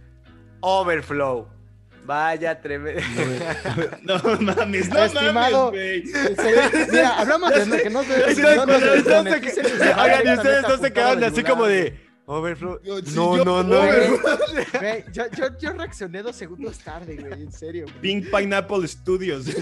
Overflow. 0.61 1.58
Vaya 2.09 2.59
tremendo. 2.59 3.03
No, 4.03 4.19
mames, 4.41 4.89
no 4.89 5.05
Estimado, 5.05 5.67
mames, 5.67 6.05
Mira, 6.91 7.21
hablamos 7.21 7.53
de 7.53 7.83
que 7.83 7.91
no 7.91 8.03
se. 8.03 8.25
Oigan, 8.25 8.71
y 10.25 10.33
ustedes 10.33 10.63
no 10.67 10.79
se 10.79 10.91
quedaron 10.91 11.25
así 11.25 11.43
como 11.43 11.67
de. 11.67 12.09
Overflow. 12.25 12.79
No, 13.15 13.43
no, 13.43 13.63
no. 13.63 13.85
yo, 15.13 15.25
yo, 15.35 15.59
yo, 15.59 15.73
reaccioné 15.73 16.23
dos 16.23 16.37
segundos 16.37 16.79
tarde, 16.79 17.17
güey, 17.17 17.43
en 17.43 17.51
serio. 17.51 17.87
Pink 18.03 18.27
Pineapple 18.31 18.87
Studios. 18.87 19.47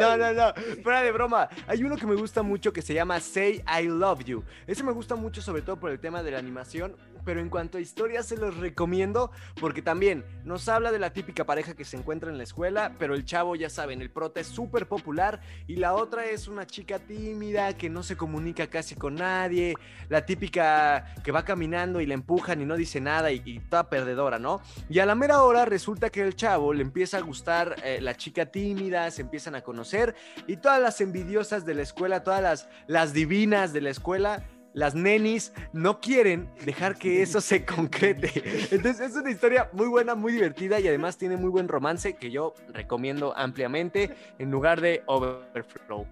no, 0.00 0.16
no, 0.16 0.32
no. 0.32 0.54
Fuera 0.84 1.02
de 1.02 1.10
broma. 1.10 1.48
Hay 1.66 1.82
uno 1.82 1.96
que 1.96 2.06
me 2.06 2.14
gusta 2.14 2.44
mucho 2.44 2.72
que 2.72 2.82
se 2.82 2.94
llama 2.94 3.18
Say 3.18 3.64
I 3.66 3.88
Love 3.88 4.24
You. 4.24 4.44
Ese 4.68 4.84
me 4.84 4.92
gusta 4.92 5.16
mucho, 5.16 5.42
sobre 5.42 5.62
todo 5.62 5.80
por 5.80 5.90
el 5.90 5.98
tema 5.98 6.22
de 6.22 6.30
la 6.30 6.38
animación 6.38 6.94
pero 7.24 7.40
en 7.40 7.48
cuanto 7.48 7.78
a 7.78 7.80
historia 7.80 8.22
se 8.22 8.36
los 8.36 8.56
recomiendo 8.56 9.30
porque 9.60 9.82
también 9.82 10.24
nos 10.44 10.68
habla 10.68 10.92
de 10.92 10.98
la 10.98 11.12
típica 11.12 11.44
pareja 11.44 11.74
que 11.74 11.84
se 11.84 11.96
encuentra 11.96 12.30
en 12.30 12.38
la 12.38 12.44
escuela, 12.44 12.92
pero 12.98 13.14
el 13.14 13.24
chavo 13.24 13.56
ya 13.56 13.70
saben, 13.70 14.00
el 14.00 14.10
prota 14.10 14.40
es 14.40 14.46
súper 14.46 14.86
popular 14.86 15.40
y 15.66 15.76
la 15.76 15.94
otra 15.94 16.26
es 16.26 16.48
una 16.48 16.66
chica 16.66 16.98
tímida 16.98 17.76
que 17.76 17.90
no 17.90 18.02
se 18.02 18.16
comunica 18.16 18.66
casi 18.66 18.94
con 18.94 19.16
nadie, 19.16 19.74
la 20.08 20.24
típica 20.24 21.14
que 21.22 21.32
va 21.32 21.44
caminando 21.44 22.00
y 22.00 22.06
le 22.06 22.14
empujan 22.14 22.60
y 22.60 22.64
no 22.64 22.76
dice 22.76 23.00
nada 23.00 23.30
y, 23.32 23.58
toda 23.68 23.90
perdedora, 23.90 24.38
¿no? 24.38 24.60
Y 24.88 24.98
a 24.98 25.06
la 25.06 25.14
mera 25.14 25.42
hora 25.42 25.64
resulta 25.64 26.10
que 26.10 26.22
el 26.22 26.36
chavo 26.36 26.72
le 26.72 26.82
empieza 26.82 27.18
a 27.18 27.20
gustar 27.20 27.76
eh, 27.84 28.00
la 28.00 28.16
chica 28.16 28.46
tímida, 28.46 29.10
se 29.10 29.22
empiezan 29.22 29.54
a 29.54 29.62
conocer 29.62 30.14
y 30.46 30.56
todas 30.56 30.80
las 30.80 31.00
envidiosas 31.00 31.64
de 31.64 31.74
la 31.74 31.82
escuela, 31.82 32.22
todas 32.22 32.42
las, 32.42 32.68
las 32.86 33.12
divinas 33.12 33.72
de 33.72 33.80
la 33.80 33.90
escuela 33.90 34.44
las 34.72 34.94
nenis 34.94 35.52
no 35.72 36.00
quieren 36.00 36.48
dejar 36.64 36.96
que 36.96 37.22
eso 37.22 37.40
se 37.40 37.64
concrete. 37.64 38.30
Entonces 38.70 39.10
es 39.10 39.16
una 39.16 39.30
historia 39.30 39.68
muy 39.72 39.86
buena, 39.86 40.14
muy 40.14 40.32
divertida 40.32 40.80
y 40.80 40.88
además 40.88 41.16
tiene 41.16 41.36
muy 41.36 41.50
buen 41.50 41.68
romance 41.68 42.14
que 42.14 42.30
yo 42.30 42.54
recomiendo 42.72 43.36
ampliamente 43.36 44.14
en 44.38 44.50
lugar 44.50 44.80
de 44.80 45.02
Overflow. 45.06 46.06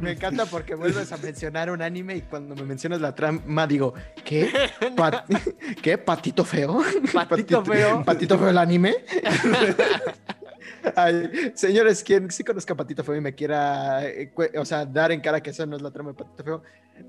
me 0.00 0.12
encanta 0.12 0.46
porque 0.46 0.74
vuelves 0.74 1.12
a 1.12 1.16
mencionar 1.18 1.70
un 1.70 1.82
anime 1.82 2.16
y 2.16 2.22
cuando 2.22 2.54
me 2.54 2.64
mencionas 2.64 3.00
la 3.00 3.14
trama 3.14 3.66
digo, 3.66 3.94
¿qué? 4.24 4.50
¿Qué? 5.82 5.98
¿Patito 5.98 6.44
feo? 6.44 6.82
¿Patito, 7.12 7.64
feo? 7.64 8.02
¿Patito 8.04 8.38
feo 8.38 8.50
el 8.50 8.58
anime? 8.58 8.96
Ay, 10.94 11.52
señores, 11.54 12.02
quien 12.02 12.30
sí 12.30 12.44
conozca 12.44 12.74
a 12.74 12.76
Patito 12.76 13.04
Feo 13.04 13.16
y 13.16 13.20
me 13.20 13.34
quiera, 13.34 14.06
eh, 14.06 14.32
o 14.56 14.64
sea, 14.64 14.84
dar 14.86 15.12
en 15.12 15.20
cara 15.20 15.42
que 15.42 15.50
eso 15.50 15.66
no 15.66 15.76
es 15.76 15.82
la 15.82 15.90
trama 15.90 16.10
de 16.10 16.16
Patito 16.16 16.44
Feo, 16.44 16.62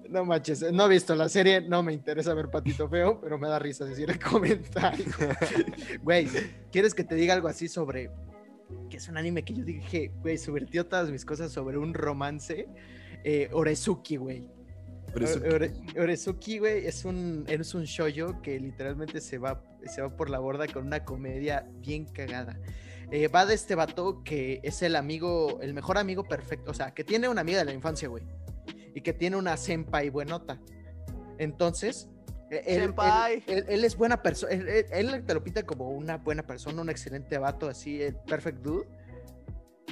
no 0.10 0.26
manches, 0.26 0.72
no 0.72 0.86
he 0.86 0.89
visto 0.89 1.15
la 1.15 1.30
serie, 1.30 1.62
no 1.62 1.84
me 1.84 1.93
interesa 1.93 2.34
ver 2.34 2.50
Patito 2.50 2.88
Feo, 2.89 3.19
pero 3.22 3.38
me 3.38 3.48
da 3.48 3.60
risa 3.60 3.86
decir 3.86 4.10
el 4.10 4.19
comentario. 4.24 5.06
Güey, 6.02 6.28
¿quieres 6.72 6.93
que 6.93 7.04
te 7.04 7.15
diga 7.15 7.34
algo 7.34 7.48
así 7.48 7.67
sobre 7.67 8.12
que 8.89 8.98
es 8.98 9.08
un 9.08 9.17
anime 9.17 9.43
que 9.43 9.54
yo 9.54 9.63
dije, 9.63 10.12
güey, 10.22 10.38
subvertió 10.38 10.86
todas 10.86 11.10
mis 11.10 11.26
cosas 11.26 11.52
sobre 11.52 11.78
un 11.78 11.93
romance? 11.93 12.67
Eh, 13.24 13.50
Orezuki, 13.52 14.17
güey. 14.17 14.50
Orezuki, 15.98 16.60
güey, 16.60 16.86
es 16.86 17.04
un, 17.04 17.45
es 17.48 17.74
un 17.74 17.84
shoujo 17.84 18.41
que 18.41 18.60
literalmente 18.60 19.22
se 19.22 19.38
va, 19.38 19.63
se 19.86 20.02
va 20.02 20.15
por 20.15 20.30
la 20.30 20.39
borda 20.39 20.67
con 20.67 20.86
una 20.86 21.04
comedia 21.04 21.67
bien 21.80 22.06
cagada. 22.06 22.60
Eh, 23.12 23.28
va 23.28 23.45
de 23.45 23.56
este 23.56 23.74
vato 23.74 24.24
que 24.24 24.60
es 24.63 24.82
el 24.84 24.95
amigo, 24.95 25.60
el 25.62 25.74
mejor 25.74 25.98
amigo 25.98 26.26
perfecto, 26.26 26.72
o 26.72 26.74
sea, 26.74 26.93
que 26.93 27.04
tiene 27.04 27.28
una 27.28 27.41
amiga 27.41 27.60
de 27.60 27.65
la 27.65 27.74
infancia, 27.74 28.08
güey, 28.08 28.24
y 28.93 29.02
que 29.02 29.13
tiene 29.13 29.36
una 29.36 29.58
senpai 29.58 30.10
buenota. 30.10 30.60
Entonces, 31.39 32.08
e, 32.52 32.63
él, 32.65 32.93
él, 33.67 33.84
es 33.84 33.95
buena 33.95 34.22
persona, 34.22 34.52
él, 34.54 35.24
te 35.26 35.34
lo 35.34 35.43
pinta 35.43 35.63
como 35.63 35.89
una 35.89 36.17
buena 36.17 36.45
persona, 36.45 36.82
un 36.82 36.89
excelente 36.89 37.38
vato, 37.39 37.67
así, 37.67 38.02
el 38.02 38.15
perfect 38.15 38.60
dude. 38.60 38.88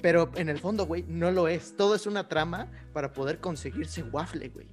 Pero 0.02 0.30
en 0.36 0.50
el 0.50 0.60
fondo, 0.60 0.86
güey, 0.86 1.04
no 1.08 1.32
lo 1.32 1.48
es. 1.48 1.76
Todo 1.76 1.96
es 1.96 2.06
una 2.06 2.28
trama 2.28 2.72
para 2.94 3.14
poder 3.14 3.40
conseguirse 3.40 4.04
waffle, 4.04 4.50
güey. 4.50 4.70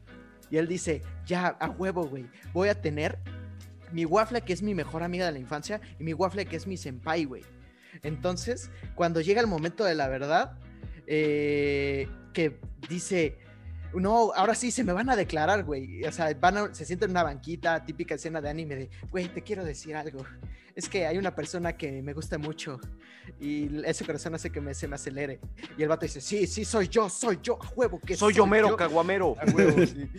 Y 0.51 0.59
él 0.59 0.69
dice, 0.69 1.01
ya, 1.25 1.47
a 1.47 1.71
huevo, 1.71 2.07
güey, 2.07 2.27
voy 2.53 2.69
a 2.69 2.79
tener 2.79 3.19
mi 3.91 4.05
waffle 4.05 4.43
que 4.43 4.53
es 4.53 4.63
mi 4.63 4.75
mejor 4.75 5.03
amiga 5.03 5.25
de 5.25 5.33
la 5.33 5.39
infancia 5.39 5.81
y 5.99 6.05
mi 6.05 6.13
waffle 6.13 6.45
que 6.45 6.57
es 6.57 6.67
mi 6.67 6.77
senpai, 6.77 7.25
güey. 7.25 7.43
Entonces, 8.03 8.71
cuando 8.95 9.21
llega 9.21 9.41
el 9.41 9.47
momento 9.47 9.85
de 9.85 9.95
la 9.95 10.09
verdad, 10.09 10.59
eh, 11.07 12.09
que 12.33 12.59
dice, 12.89 13.39
no, 13.95 14.33
ahora 14.35 14.55
sí 14.55 14.71
se 14.71 14.85
me 14.85 14.93
van 14.93 15.09
a 15.11 15.17
declarar, 15.17 15.65
güey. 15.65 16.05
O 16.05 16.13
sea, 16.13 16.33
van 16.35 16.75
se 16.75 16.85
sienten 16.85 17.11
en 17.11 17.11
una 17.13 17.23
banquita, 17.23 17.85
típica 17.85 18.15
escena 18.15 18.41
de 18.41 18.49
anime 18.49 18.77
de, 18.77 18.91
güey, 19.11 19.29
te 19.29 19.43
quiero 19.43 19.65
decir 19.65 19.97
algo. 19.97 20.25
Es 20.75 20.89
que 20.89 21.07
hay 21.07 21.19
una 21.19 21.35
persona 21.35 21.77
que 21.77 22.03
me 22.03 22.13
gusta 22.13 22.37
mucho 22.37 22.81
y 23.39 23.85
ese 23.85 24.05
corazón 24.05 24.35
hace 24.35 24.51
que 24.51 24.61
me, 24.61 24.75
se 24.75 24.89
me 24.89 24.97
acelere. 24.97 25.39
Y 25.79 25.83
el 25.83 25.89
vato 25.89 26.05
dice, 26.05 26.21
sí, 26.21 26.49
sí, 26.49 26.65
soy 26.65 26.89
yo, 26.89 27.09
soy 27.09 27.39
yo, 27.41 27.59
a 27.63 27.69
huevo 27.77 28.01
que 28.01 28.17
soy, 28.17 28.35
yo 28.35 28.45
mero, 28.45 28.77
caguamero. 28.77 29.37
A 29.41 29.45
huevo, 29.53 29.87
sí. 29.87 30.11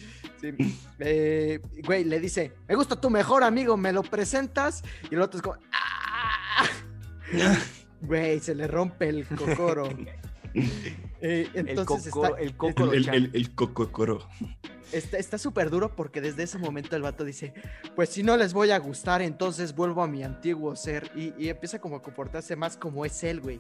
Eh, 1.00 1.60
güey, 1.84 2.04
le 2.04 2.20
dice, 2.20 2.54
me 2.68 2.76
gusta 2.76 3.00
tu 3.00 3.10
mejor 3.10 3.44
amigo, 3.44 3.76
¿me 3.76 3.92
lo 3.92 4.04
presentas? 4.04 4.84
Y 5.10 5.16
el 5.16 5.22
otro 5.22 5.40
es 5.40 5.42
como, 5.42 5.58
¡ah! 5.74 6.05
Güey, 8.02 8.40
se 8.40 8.54
le 8.54 8.68
rompe 8.68 9.10
el 9.10 9.26
cocoro. 9.26 9.90
Eh, 11.22 11.50
entonces 11.54 12.06
el, 12.06 12.12
coco, 12.12 12.38
el, 12.38 12.56
coco 12.56 12.94
el, 12.94 13.10
el, 13.10 13.32
el, 13.34 13.56
cocoro. 13.56 14.26
Está 14.92 15.38
súper 15.38 15.70
duro 15.70 15.94
porque 15.96 16.22
desde 16.22 16.44
ese 16.44 16.58
momento 16.58 16.96
el 16.96 17.02
vato 17.02 17.26
dice, 17.26 17.54
pues 17.96 18.10
si 18.10 18.24
no 18.24 18.38
les 18.38 18.54
voy 18.54 18.72
a 18.72 18.78
gustar, 18.78 19.22
entonces 19.22 19.76
vuelvo 19.76 20.04
a 20.04 20.08
mi 20.08 20.24
antiguo 20.24 20.76
ser. 20.76 21.12
Y, 21.16 21.50
empieza 21.50 21.80
como 21.80 21.98
a 21.98 22.02
comportarse 22.02 22.56
más 22.56 22.78
como 22.78 23.06
es 23.06 23.24
él, 23.24 23.42
güey. 23.42 23.60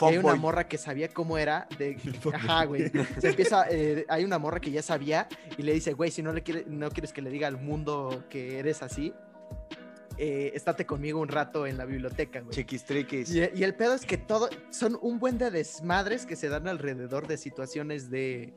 Hay 0.00 0.16
una 0.16 0.34
morra 0.34 0.66
que 0.66 0.78
sabía 0.78 1.08
cómo 1.08 1.38
era. 1.38 1.68
De... 1.78 1.96
Ajá, 2.34 2.64
güey. 2.64 2.90
Se 3.18 3.28
empieza, 3.28 3.66
eh, 3.70 4.04
hay 4.08 4.24
una 4.24 4.38
morra 4.38 4.60
que 4.60 4.70
ya 4.70 4.82
sabía 4.82 5.28
y 5.56 5.62
le 5.62 5.74
dice, 5.74 5.92
güey, 5.92 6.10
si 6.10 6.22
no, 6.22 6.32
le 6.32 6.42
quiere, 6.42 6.64
no 6.66 6.90
quieres 6.90 7.12
que 7.12 7.22
le 7.22 7.30
diga 7.30 7.46
al 7.46 7.58
mundo 7.58 8.24
que 8.30 8.58
eres 8.58 8.82
así, 8.82 9.12
eh, 10.18 10.52
estate 10.54 10.86
conmigo 10.86 11.20
un 11.20 11.28
rato 11.28 11.66
en 11.66 11.76
la 11.76 11.84
biblioteca, 11.84 12.40
güey. 12.40 12.54
Chiquistriquis. 12.54 13.34
Y, 13.34 13.40
y, 13.54 13.64
el 13.64 13.74
pedo 13.74 13.94
es 13.94 14.04
que 14.04 14.16
todo, 14.18 14.48
son 14.70 14.98
un 15.00 15.18
buen 15.18 15.38
de 15.38 15.50
desmadres 15.50 16.26
que 16.26 16.36
se 16.36 16.48
dan 16.48 16.68
alrededor 16.68 17.26
de 17.26 17.36
situaciones 17.36 18.10
de, 18.10 18.54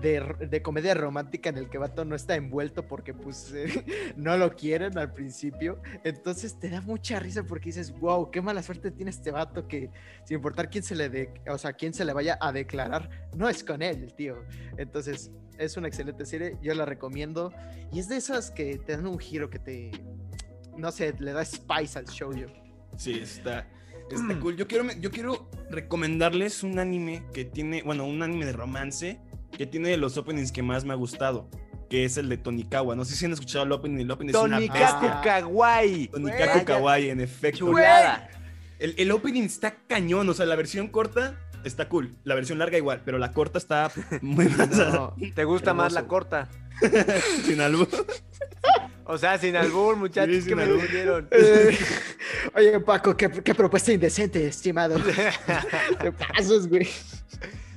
de, 0.00 0.62
comedia 0.62 0.94
romántica 0.94 1.48
en 1.48 1.56
el 1.56 1.68
que 1.68 1.78
Vato 1.78 2.04
no 2.04 2.14
está 2.14 2.34
envuelto 2.34 2.86
porque 2.86 3.14
pues 3.14 3.52
eh, 3.52 3.66
no 4.16 4.36
lo 4.36 4.54
quieren 4.54 4.98
al 4.98 5.12
principio. 5.12 5.80
Entonces 6.02 6.58
te 6.58 6.68
da 6.68 6.80
mucha 6.80 7.18
risa 7.18 7.44
porque 7.44 7.66
dices, 7.66 7.92
wow, 7.98 8.30
qué 8.30 8.40
mala 8.40 8.62
suerte 8.62 8.90
tiene 8.90 9.10
este 9.10 9.30
vato 9.30 9.66
que 9.68 9.90
sin 10.24 10.36
importar 10.36 10.68
quién 10.68 10.84
se 10.84 10.94
le 10.94 11.08
de, 11.08 11.32
o 11.48 11.58
sea, 11.58 11.72
quién 11.72 11.94
se 11.94 12.04
le 12.04 12.12
vaya 12.12 12.38
a 12.40 12.52
declarar, 12.52 13.08
no 13.36 13.48
es 13.48 13.62
con 13.62 13.82
él, 13.82 14.02
el 14.02 14.14
tío. 14.14 14.36
Entonces 14.76 15.30
es 15.58 15.76
una 15.76 15.88
excelente 15.88 16.26
serie, 16.26 16.58
yo 16.60 16.74
la 16.74 16.84
recomiendo 16.84 17.52
y 17.92 18.00
es 18.00 18.08
de 18.08 18.16
esas 18.16 18.50
que 18.50 18.78
te 18.78 18.96
dan 18.96 19.06
un 19.06 19.18
giro 19.18 19.48
que 19.48 19.60
te, 19.60 19.92
no 20.76 20.92
sé, 20.92 21.14
le 21.18 21.32
da 21.32 21.44
spice 21.44 21.98
al 21.98 22.06
show 22.06 22.34
yo. 22.34 22.46
Sí, 22.96 23.18
está, 23.18 23.66
está 24.10 24.40
cool. 24.40 24.56
Yo 24.56 24.66
quiero, 24.66 24.90
yo 24.92 25.10
quiero 25.10 25.48
recomendarles 25.70 26.62
un 26.62 26.78
anime 26.78 27.24
que 27.32 27.44
tiene, 27.44 27.82
bueno, 27.82 28.06
un 28.06 28.22
anime 28.22 28.46
de 28.46 28.52
romance 28.52 29.20
que 29.56 29.66
tiene 29.66 29.90
de 29.90 29.96
los 29.96 30.16
openings 30.16 30.52
que 30.52 30.62
más 30.62 30.84
me 30.84 30.92
ha 30.92 30.96
gustado, 30.96 31.48
que 31.88 32.04
es 32.04 32.16
el 32.16 32.28
de 32.28 32.36
Tonikawa. 32.36 32.96
No 32.96 33.04
sé 33.04 33.14
si 33.16 33.24
han 33.24 33.32
escuchado 33.32 33.64
el 33.64 33.72
opening. 33.72 34.00
El 34.00 34.10
opening 34.10 34.32
Tonikaku 34.32 35.06
Kawaii. 35.22 36.08
Tonikaku 36.08 36.64
Kawaii, 36.64 37.10
en 37.10 37.20
efecto. 37.20 37.72
El, 38.78 38.94
el, 38.98 39.10
opening 39.12 39.44
está 39.44 39.76
cañón, 39.86 40.28
o 40.28 40.34
sea, 40.34 40.46
la 40.46 40.56
versión 40.56 40.88
corta 40.88 41.38
está 41.64 41.88
cool, 41.88 42.16
la 42.24 42.34
versión 42.34 42.58
larga 42.58 42.76
igual, 42.76 43.02
pero 43.04 43.18
la 43.18 43.32
corta 43.32 43.58
está 43.58 43.90
muy 44.20 44.46
no, 44.92 45.14
¿Te 45.34 45.44
gusta 45.44 45.74
más 45.74 45.92
la 45.92 46.06
corta? 46.06 46.48
sin 47.44 47.60
albur. 47.60 47.88
O 49.06 49.18
sea, 49.18 49.38
sin 49.38 49.54
albur, 49.56 49.96
muchachos, 49.96 50.44
que 50.44 50.56
me 50.56 50.66
lo 50.66 50.78
eh, 51.30 51.78
oye, 52.54 52.80
Paco, 52.80 53.14
qué, 53.16 53.30
qué 53.30 53.54
propuesta 53.54 53.92
indecente, 53.92 54.46
estimado. 54.46 54.96
Te 56.00 56.12
pasos, 56.12 56.66
güey. 56.68 56.88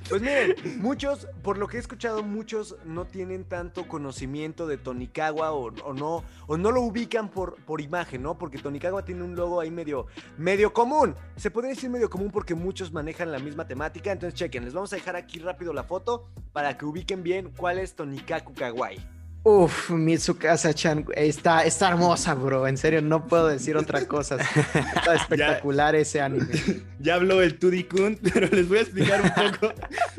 Pues 0.08 0.22
miren, 0.22 0.54
muchos, 0.78 1.28
por 1.42 1.58
lo 1.58 1.68
que 1.68 1.76
he 1.76 1.80
escuchado, 1.80 2.22
muchos 2.22 2.76
no 2.86 3.04
tienen 3.04 3.44
tanto 3.44 3.86
conocimiento 3.86 4.66
de 4.66 4.78
Tonikawa 4.78 5.52
o, 5.52 5.70
o, 5.84 5.92
no, 5.92 6.24
o 6.46 6.56
no 6.56 6.72
lo 6.72 6.80
ubican 6.80 7.28
por, 7.28 7.56
por 7.56 7.82
imagen, 7.82 8.22
¿no? 8.22 8.38
Porque 8.38 8.56
Tonikawa 8.56 9.04
tiene 9.04 9.22
un 9.22 9.36
logo 9.36 9.60
ahí 9.60 9.70
medio, 9.70 10.06
medio 10.38 10.72
común. 10.72 11.14
Se 11.36 11.50
podría 11.50 11.74
decir 11.74 11.90
medio 11.90 12.08
común 12.08 12.30
porque 12.30 12.54
muchos 12.54 12.90
manejan 12.90 13.30
la 13.30 13.38
misma 13.38 13.68
temática. 13.68 14.10
Entonces, 14.10 14.38
chequen, 14.38 14.64
les 14.64 14.72
vamos 14.72 14.94
a 14.94 14.96
dejar 14.96 15.14
aquí 15.14 15.40
rápido 15.40 15.74
la 15.74 15.84
foto 15.84 16.30
para 16.54 16.78
que 16.78 16.86
ubiquen 16.86 17.22
bien 17.22 17.52
cuál 17.54 17.78
es 17.78 17.94
Tonikaku 17.94 18.54
Kawaii. 18.54 19.17
Uf, 19.44 19.90
Mitsukasa-chan 19.90 21.06
está, 21.14 21.64
está 21.64 21.88
hermosa, 21.88 22.34
bro. 22.34 22.66
En 22.66 22.76
serio, 22.76 23.00
no 23.00 23.26
puedo 23.26 23.46
decir 23.46 23.76
otra 23.76 24.06
cosa. 24.06 24.36
Está 24.36 25.14
espectacular 25.16 25.94
ese 25.94 26.20
anime. 26.20 26.48
Ya 27.00 27.14
habló 27.14 27.40
el 27.42 27.60
Tudi-kun, 27.60 28.18
pero 28.34 28.48
les 28.48 28.68
voy 28.68 28.78
a 28.78 28.80
explicar 28.80 29.22
un 29.22 29.30
poco, 29.30 29.74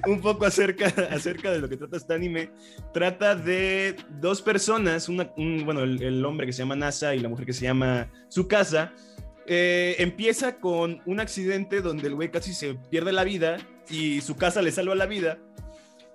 un 0.08 0.22
poco 0.22 0.46
acerca, 0.46 0.88
acerca 1.12 1.52
de 1.52 1.60
lo 1.60 1.68
que 1.68 1.76
trata 1.76 1.98
este 1.98 2.14
anime. 2.14 2.52
Trata 2.94 3.36
de 3.36 3.98
dos 4.22 4.42
personas, 4.42 5.10
una, 5.10 5.30
bueno, 5.36 5.84
el, 5.84 6.24
hombre 6.24 6.48
que 6.48 6.54
se 6.54 6.60
llama 6.60 6.78
Nasa 6.78 7.14
y 7.16 7.20
la 7.20 7.28
mujer 7.28 7.46
que 7.46 7.54
se 7.54 7.66
llama 7.66 8.08
Tsukasa. 8.30 8.94
Eh, 9.46 9.98
empieza 10.00 10.56
con 10.56 11.02
un 11.06 11.20
accidente 11.20 11.82
donde 11.82 12.08
el 12.08 12.16
güey 12.16 12.32
casi 12.32 12.54
se 12.54 12.76
pierde 12.76 13.12
la 13.12 13.26
vida 13.26 13.58
y 13.90 14.22
su 14.22 14.38
casa 14.38 14.62
le 14.62 14.72
salva 14.72 14.96
la 14.96 15.06
vida. 15.06 15.38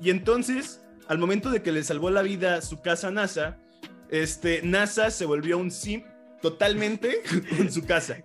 Y 0.00 0.08
entonces 0.08 0.83
al 1.08 1.18
momento 1.18 1.50
de 1.50 1.62
que 1.62 1.72
le 1.72 1.82
salvó 1.82 2.10
la 2.10 2.22
vida 2.22 2.60
su 2.62 2.80
casa 2.80 3.10
NASA, 3.10 3.58
este, 4.10 4.62
NASA 4.62 5.10
se 5.10 5.26
volvió 5.26 5.58
un 5.58 5.70
simp 5.70 6.06
totalmente 6.40 7.22
con 7.56 7.70
su 7.70 7.84
casa. 7.84 8.18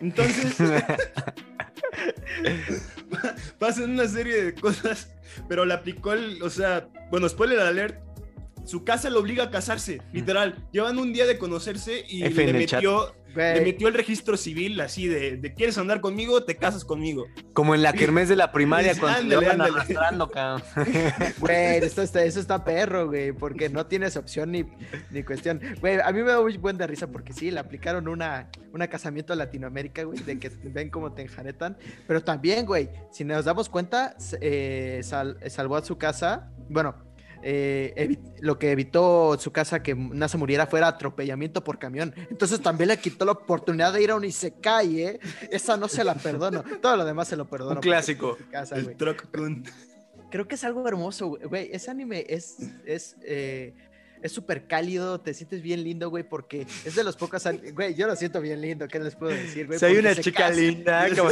Entonces, 0.00 0.56
pasan 3.58 3.90
una 3.90 4.06
serie 4.06 4.44
de 4.44 4.54
cosas, 4.54 5.10
pero 5.48 5.64
le 5.64 5.74
aplicó 5.74 6.12
el, 6.12 6.42
o 6.42 6.50
sea, 6.50 6.88
bueno, 7.10 7.28
spoiler 7.28 7.60
alert, 7.60 8.00
su 8.68 8.84
casa 8.84 9.08
lo 9.08 9.20
obliga 9.20 9.44
a 9.44 9.50
casarse, 9.50 10.02
literal. 10.12 10.68
Llevan 10.72 10.98
un 10.98 11.14
día 11.14 11.26
de 11.26 11.38
conocerse 11.38 12.04
y 12.06 12.28
le 12.28 12.52
metió, 12.52 13.14
le 13.34 13.62
metió 13.62 13.88
el 13.88 13.94
registro 13.94 14.36
civil 14.36 14.78
así 14.82 15.08
de, 15.08 15.38
de, 15.38 15.54
¿quieres 15.54 15.78
andar 15.78 16.02
conmigo? 16.02 16.44
Te 16.44 16.56
casas 16.56 16.84
conmigo. 16.84 17.24
Como 17.54 17.74
en 17.74 17.82
la 17.82 17.94
kermés 17.94 18.28
de 18.28 18.36
la 18.36 18.52
primaria 18.52 18.94
cuando 19.00 19.40
le 19.40 19.46
arrastrando, 19.46 20.28
cabrón. 20.28 20.62
Güey, 21.38 21.78
eso 21.78 22.02
está 22.02 22.62
perro, 22.62 23.06
güey, 23.06 23.32
porque 23.32 23.70
no 23.70 23.86
tienes 23.86 24.18
opción 24.18 24.52
ni, 24.52 24.66
ni 25.10 25.22
cuestión. 25.22 25.62
Güey, 25.80 26.00
a 26.00 26.12
mí 26.12 26.22
me 26.22 26.30
da 26.30 26.42
muy 26.42 26.58
buen 26.58 26.76
de 26.76 26.86
risa 26.86 27.06
porque 27.06 27.32
sí, 27.32 27.50
le 27.50 27.60
aplicaron 27.60 28.06
una, 28.06 28.50
una 28.74 28.88
casamiento 28.88 29.32
a 29.32 29.36
Latinoamérica, 29.36 30.02
güey, 30.02 30.18
de 30.18 30.38
que 30.38 30.50
ven 30.64 30.90
cómo 30.90 31.14
te 31.14 31.22
enjaretan. 31.22 31.78
Pero 32.06 32.22
también, 32.22 32.66
güey, 32.66 32.90
si 33.12 33.24
nos 33.24 33.46
damos 33.46 33.70
cuenta, 33.70 34.14
eh, 34.42 35.00
salvó 35.02 35.76
a 35.76 35.82
su 35.82 35.96
casa. 35.96 36.50
Bueno, 36.68 37.07
eh, 37.42 38.16
lo 38.40 38.58
que 38.58 38.72
evitó 38.72 39.38
su 39.38 39.52
casa 39.52 39.82
que 39.82 39.94
Nasa 39.94 40.38
muriera 40.38 40.66
fuera 40.66 40.88
atropellamiento 40.88 41.62
por 41.62 41.78
camión. 41.78 42.14
Entonces 42.30 42.60
también 42.60 42.88
le 42.88 42.96
quitó 42.98 43.24
la 43.24 43.32
oportunidad 43.32 43.92
de 43.92 44.02
ir 44.02 44.10
a 44.10 44.16
un 44.16 44.24
Isekai, 44.24 45.00
¿eh? 45.00 45.20
Esa 45.50 45.76
no 45.76 45.88
se 45.88 46.04
la 46.04 46.14
perdono. 46.14 46.64
Todo 46.80 46.96
lo 46.96 47.04
demás 47.04 47.28
se 47.28 47.36
lo 47.36 47.46
perdono. 47.46 47.76
Un 47.76 47.80
clásico. 47.80 48.36
Creo 50.30 50.46
que 50.46 50.56
es 50.56 50.64
algo 50.64 50.86
hermoso, 50.86 51.38
güey. 51.48 51.70
Ese 51.72 51.90
anime 51.90 52.26
es, 52.28 52.56
es, 52.84 53.16
eh, 53.22 53.74
es 54.22 54.32
súper 54.32 54.66
cálido, 54.66 55.20
te 55.20 55.32
sientes 55.32 55.62
bien 55.62 55.82
lindo, 55.82 56.10
güey, 56.10 56.24
porque 56.24 56.66
es 56.84 56.94
de 56.94 57.04
los 57.04 57.16
pocos, 57.16 57.42
güey, 57.72 57.94
yo 57.94 58.06
lo 58.06 58.16
siento 58.16 58.40
bien 58.40 58.60
lindo, 58.60 58.88
¿qué 58.88 58.98
les 58.98 59.14
puedo 59.14 59.32
decir, 59.32 59.66
güey? 59.66 59.78
Soy 59.78 59.96
una 59.96 60.14
chica 60.14 60.50
linda, 60.50 61.08
como 61.16 61.30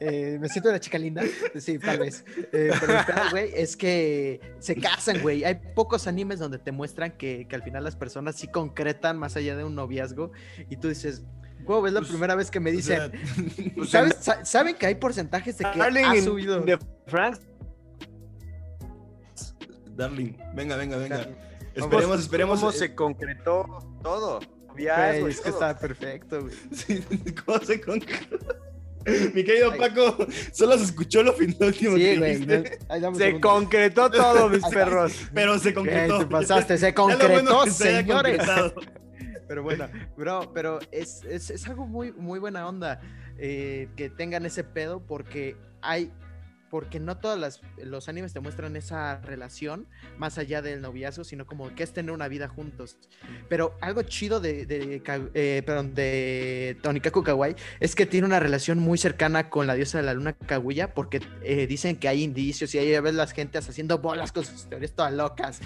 Eh, 0.00 0.38
me 0.40 0.48
siento 0.48 0.68
una 0.68 0.80
chica 0.80 0.98
linda. 0.98 1.22
Sí, 1.58 1.78
tal 1.78 1.98
vez. 1.98 2.24
Eh, 2.52 2.72
pero 2.80 2.92
el 2.92 3.30
güey, 3.30 3.50
es 3.54 3.76
que 3.76 4.40
se 4.58 4.76
casan, 4.76 5.20
güey. 5.22 5.44
Hay 5.44 5.60
pocos 5.74 6.06
animes 6.06 6.38
donde 6.38 6.58
te 6.58 6.72
muestran 6.72 7.12
que, 7.12 7.46
que, 7.48 7.56
al 7.56 7.62
final 7.62 7.84
las 7.84 7.96
personas 7.96 8.36
sí 8.36 8.48
concretan 8.48 9.18
más 9.18 9.36
allá 9.36 9.56
de 9.56 9.64
un 9.64 9.74
noviazgo. 9.74 10.32
Y 10.68 10.76
tú 10.76 10.88
dices, 10.88 11.24
wow, 11.64 11.86
es 11.86 11.92
la 11.92 12.00
pues, 12.00 12.10
primera 12.10 12.34
vez 12.34 12.50
que 12.50 12.60
me 12.60 12.70
dicen. 12.70 13.12
Pues, 13.76 13.90
¿sabes, 13.90 14.16
¿Saben 14.44 14.74
que 14.76 14.86
hay 14.86 14.94
porcentajes 14.94 15.58
de 15.58 15.64
que 15.64 15.80
ha 15.80 16.22
subido? 16.22 16.60
De 16.60 16.78
Frank. 17.06 17.38
Darling, 19.96 20.32
venga, 20.54 20.76
venga, 20.76 20.96
venga. 20.96 21.26
Esperemos, 21.74 22.20
esperemos. 22.20 22.60
¿Cómo 22.60 22.72
se 22.72 22.94
concretó 22.94 23.64
todo? 24.02 24.40
es 24.76 25.40
que 25.40 25.48
está 25.48 25.76
perfecto, 25.78 26.42
güey. 26.42 26.54
Sí, 26.72 27.04
¿Cómo 27.44 27.58
se 27.60 27.80
concretó? 27.80 28.56
Mi 29.34 29.44
querido 29.44 29.76
Paco, 29.76 30.26
solo 30.52 30.78
se 30.78 30.84
escuchó 30.84 31.22
lo 31.22 31.32
final 31.32 31.74
sí, 31.74 31.86
güey, 31.86 32.46
se 33.14 33.40
concretó 33.40 34.10
todo, 34.10 34.48
mis 34.48 34.64
perros. 34.72 35.12
Pero 35.34 35.58
se 35.58 35.74
concretó. 35.74 36.20
Te 36.20 36.26
pasaste, 36.26 36.78
se 36.78 36.94
concretó, 36.94 37.66
señores. 37.66 38.42
Pero 39.48 39.62
bueno, 39.64 39.86
bro, 40.16 40.50
pero 40.54 40.78
es, 40.90 41.24
es, 41.24 41.50
es 41.50 41.68
algo 41.68 41.86
muy, 41.86 42.10
muy 42.12 42.38
buena 42.38 42.66
onda 42.66 43.02
eh, 43.36 43.90
que 43.96 44.08
tengan 44.08 44.46
ese 44.46 44.64
pedo 44.64 45.04
porque 45.06 45.56
hay 45.82 46.10
porque 46.72 46.98
no 47.00 47.18
todos 47.18 47.60
los 47.84 48.08
animes 48.08 48.32
te 48.32 48.40
muestran 48.40 48.74
esa 48.76 49.20
relación 49.20 49.86
más 50.16 50.38
allá 50.38 50.62
del 50.62 50.80
noviazgo, 50.80 51.22
sino 51.22 51.44
como 51.44 51.74
que 51.74 51.82
es 51.82 51.92
tener 51.92 52.12
una 52.12 52.28
vida 52.28 52.48
juntos. 52.48 52.96
Pero 53.50 53.76
algo 53.82 54.00
chido 54.04 54.40
de, 54.40 54.64
de, 54.64 55.02
eh, 55.34 55.62
perdón, 55.66 55.94
de 55.94 56.78
Tonikaku 56.80 57.22
Kawaii 57.24 57.56
es 57.78 57.94
que 57.94 58.06
tiene 58.06 58.26
una 58.26 58.40
relación 58.40 58.78
muy 58.78 58.96
cercana 58.96 59.50
con 59.50 59.66
la 59.66 59.74
diosa 59.74 59.98
de 59.98 60.04
la 60.04 60.14
luna 60.14 60.32
Kaguya, 60.32 60.94
porque 60.94 61.20
eh, 61.42 61.66
dicen 61.66 61.96
que 61.96 62.08
hay 62.08 62.22
indicios 62.22 62.74
y 62.74 62.78
ahí 62.78 62.98
ves 63.00 63.14
las 63.16 63.32
gentes 63.32 63.68
haciendo 63.68 63.98
bolas 63.98 64.32
con 64.32 64.42
sus 64.42 64.64
teorías 64.64 64.92
todas 64.92 65.12
locas, 65.12 65.60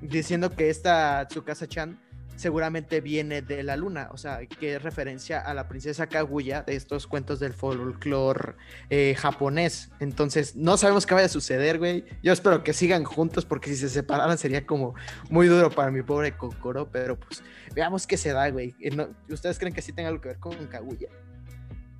diciendo 0.00 0.50
que 0.50 0.70
esta 0.70 1.28
Tsukasa-chan 1.28 2.00
seguramente 2.36 3.00
viene 3.00 3.42
de 3.42 3.62
la 3.62 3.76
luna, 3.76 4.08
o 4.12 4.16
sea, 4.16 4.40
que 4.46 4.76
es 4.76 4.82
referencia 4.82 5.40
a 5.40 5.54
la 5.54 5.68
princesa 5.68 6.06
Kaguya 6.06 6.62
de 6.62 6.76
estos 6.76 7.06
cuentos 7.06 7.40
del 7.40 7.52
folclore 7.52 8.54
eh, 8.90 9.14
japonés. 9.18 9.90
Entonces, 10.00 10.56
no 10.56 10.76
sabemos 10.76 11.06
qué 11.06 11.14
vaya 11.14 11.26
a 11.26 11.30
suceder, 11.30 11.78
güey. 11.78 12.04
Yo 12.22 12.32
espero 12.32 12.64
que 12.64 12.72
sigan 12.72 13.04
juntos 13.04 13.44
porque 13.44 13.70
si 13.70 13.76
se 13.76 13.88
separaran 13.88 14.38
sería 14.38 14.66
como 14.66 14.94
muy 15.30 15.46
duro 15.46 15.70
para 15.70 15.90
mi 15.90 16.02
pobre 16.02 16.36
Kokoro, 16.36 16.90
pero 16.90 17.18
pues 17.18 17.42
veamos 17.74 18.06
qué 18.06 18.16
se 18.16 18.32
da, 18.32 18.50
güey. 18.50 18.74
Eh, 18.80 19.06
¿Ustedes 19.28 19.58
creen 19.58 19.74
que 19.74 19.82
sí 19.82 19.92
tenga 19.92 20.08
algo 20.08 20.20
que 20.20 20.28
ver 20.28 20.38
con 20.38 20.54
Kaguya? 20.66 21.08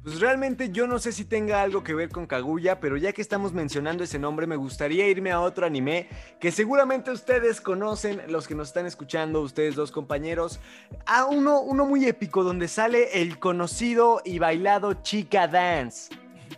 Pues 0.02 0.18
realmente 0.18 0.70
yo 0.70 0.88
no 0.88 0.98
sé 0.98 1.12
si 1.12 1.24
tenga 1.24 1.62
algo 1.62 1.84
que 1.84 1.94
ver 1.94 2.08
con 2.08 2.26
Kaguya, 2.26 2.80
pero 2.80 2.96
ya 2.96 3.12
que 3.12 3.22
estamos 3.22 3.52
mencionando 3.52 4.02
ese 4.02 4.18
nombre, 4.18 4.48
me 4.48 4.56
gustaría 4.56 5.06
irme 5.06 5.30
a 5.30 5.40
otro 5.40 5.64
anime 5.64 6.08
que 6.40 6.50
seguramente 6.50 7.12
ustedes 7.12 7.60
conocen, 7.60 8.20
los 8.26 8.48
que 8.48 8.56
nos 8.56 8.68
están 8.68 8.86
escuchando, 8.86 9.40
ustedes 9.40 9.76
dos 9.76 9.92
compañeros, 9.92 10.58
a 11.06 11.26
uno, 11.26 11.60
uno 11.60 11.86
muy 11.86 12.04
épico 12.06 12.42
donde 12.42 12.66
sale 12.66 13.22
el 13.22 13.38
conocido 13.38 14.22
y 14.24 14.40
bailado 14.40 14.94
Chica 15.02 15.46
Dance 15.46 16.12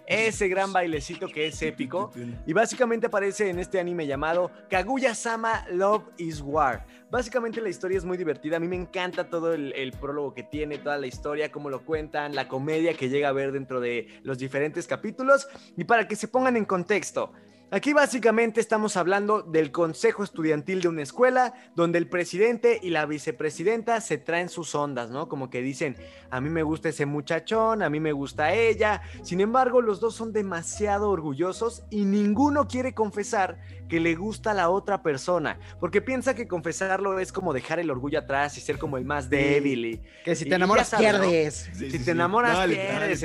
ese 0.06 0.48
gran 0.48 0.72
bailecito 0.72 1.28
que 1.28 1.46
es 1.46 1.60
épico. 1.62 2.10
Y 2.46 2.52
básicamente 2.52 3.06
aparece 3.06 3.50
en 3.50 3.58
este 3.58 3.80
anime 3.80 4.06
llamado 4.06 4.50
Kaguya-sama 4.70 5.66
Love 5.70 6.04
is 6.18 6.40
War. 6.40 6.86
Básicamente 7.10 7.60
la 7.60 7.68
historia 7.68 7.98
es 7.98 8.04
muy 8.04 8.16
divertida. 8.16 8.56
A 8.56 8.60
mí 8.60 8.66
me 8.66 8.76
encanta 8.76 9.28
todo 9.28 9.54
el, 9.54 9.72
el, 9.74 9.92
prólogo 9.92 10.34
que 10.34 10.42
tiene, 10.42 10.78
toda 10.78 10.98
la 10.98 11.06
historia, 11.06 11.52
cómo 11.52 11.70
lo 11.70 11.84
cuentan, 11.84 12.34
la 12.34 12.48
comedia 12.48 12.94
que 12.94 13.08
llega 13.08 13.28
a 13.28 13.32
ver 13.32 13.52
dentro 13.52 13.80
de 13.80 14.08
los 14.22 14.38
diferentes 14.38 14.86
capítulos. 14.86 15.46
Y 15.76 15.84
para 15.84 16.08
que 16.08 16.16
se 16.16 16.28
pongan 16.28 16.56
en 16.56 16.64
contexto, 16.64 17.32
Aquí 17.70 17.92
básicamente 17.92 18.60
estamos 18.60 18.96
hablando 18.96 19.42
del 19.42 19.72
consejo 19.72 20.22
estudiantil 20.22 20.80
de 20.80 20.88
una 20.88 21.02
escuela 21.02 21.54
donde 21.74 21.98
el 21.98 22.08
presidente 22.08 22.78
y 22.80 22.90
la 22.90 23.04
vicepresidenta 23.04 24.00
se 24.00 24.16
traen 24.16 24.48
sus 24.48 24.74
ondas, 24.74 25.10
¿no? 25.10 25.28
Como 25.28 25.50
que 25.50 25.60
dicen, 25.60 25.96
a 26.30 26.40
mí 26.40 26.50
me 26.50 26.62
gusta 26.62 26.90
ese 26.90 27.04
muchachón, 27.04 27.82
a 27.82 27.90
mí 27.90 27.98
me 27.98 28.12
gusta 28.12 28.52
ella. 28.52 29.02
Sin 29.22 29.40
embargo, 29.40 29.80
los 29.80 29.98
dos 29.98 30.14
son 30.14 30.32
demasiado 30.32 31.10
orgullosos 31.10 31.84
y 31.90 32.04
ninguno 32.04 32.68
quiere 32.68 32.94
confesar 32.94 33.58
que 33.88 34.00
le 34.00 34.14
gusta 34.14 34.52
a 34.52 34.54
la 34.54 34.70
otra 34.70 35.02
persona, 35.02 35.58
porque 35.80 36.00
piensa 36.00 36.34
que 36.34 36.48
confesarlo 36.48 37.18
es 37.18 37.32
como 37.32 37.52
dejar 37.52 37.78
el 37.78 37.90
orgullo 37.90 38.18
atrás 38.18 38.56
y 38.58 38.60
ser 38.60 38.78
como 38.78 38.96
el 38.98 39.04
más 39.04 39.30
débil. 39.30 39.84
Y, 39.84 40.00
que 40.24 40.34
si 40.34 40.46
te 40.46 40.54
enamoras 40.54 40.94
pierdes. 40.94 41.70
si 41.72 41.98
te 41.98 42.10
enamoras 42.10 42.66
pierdes. 42.66 43.22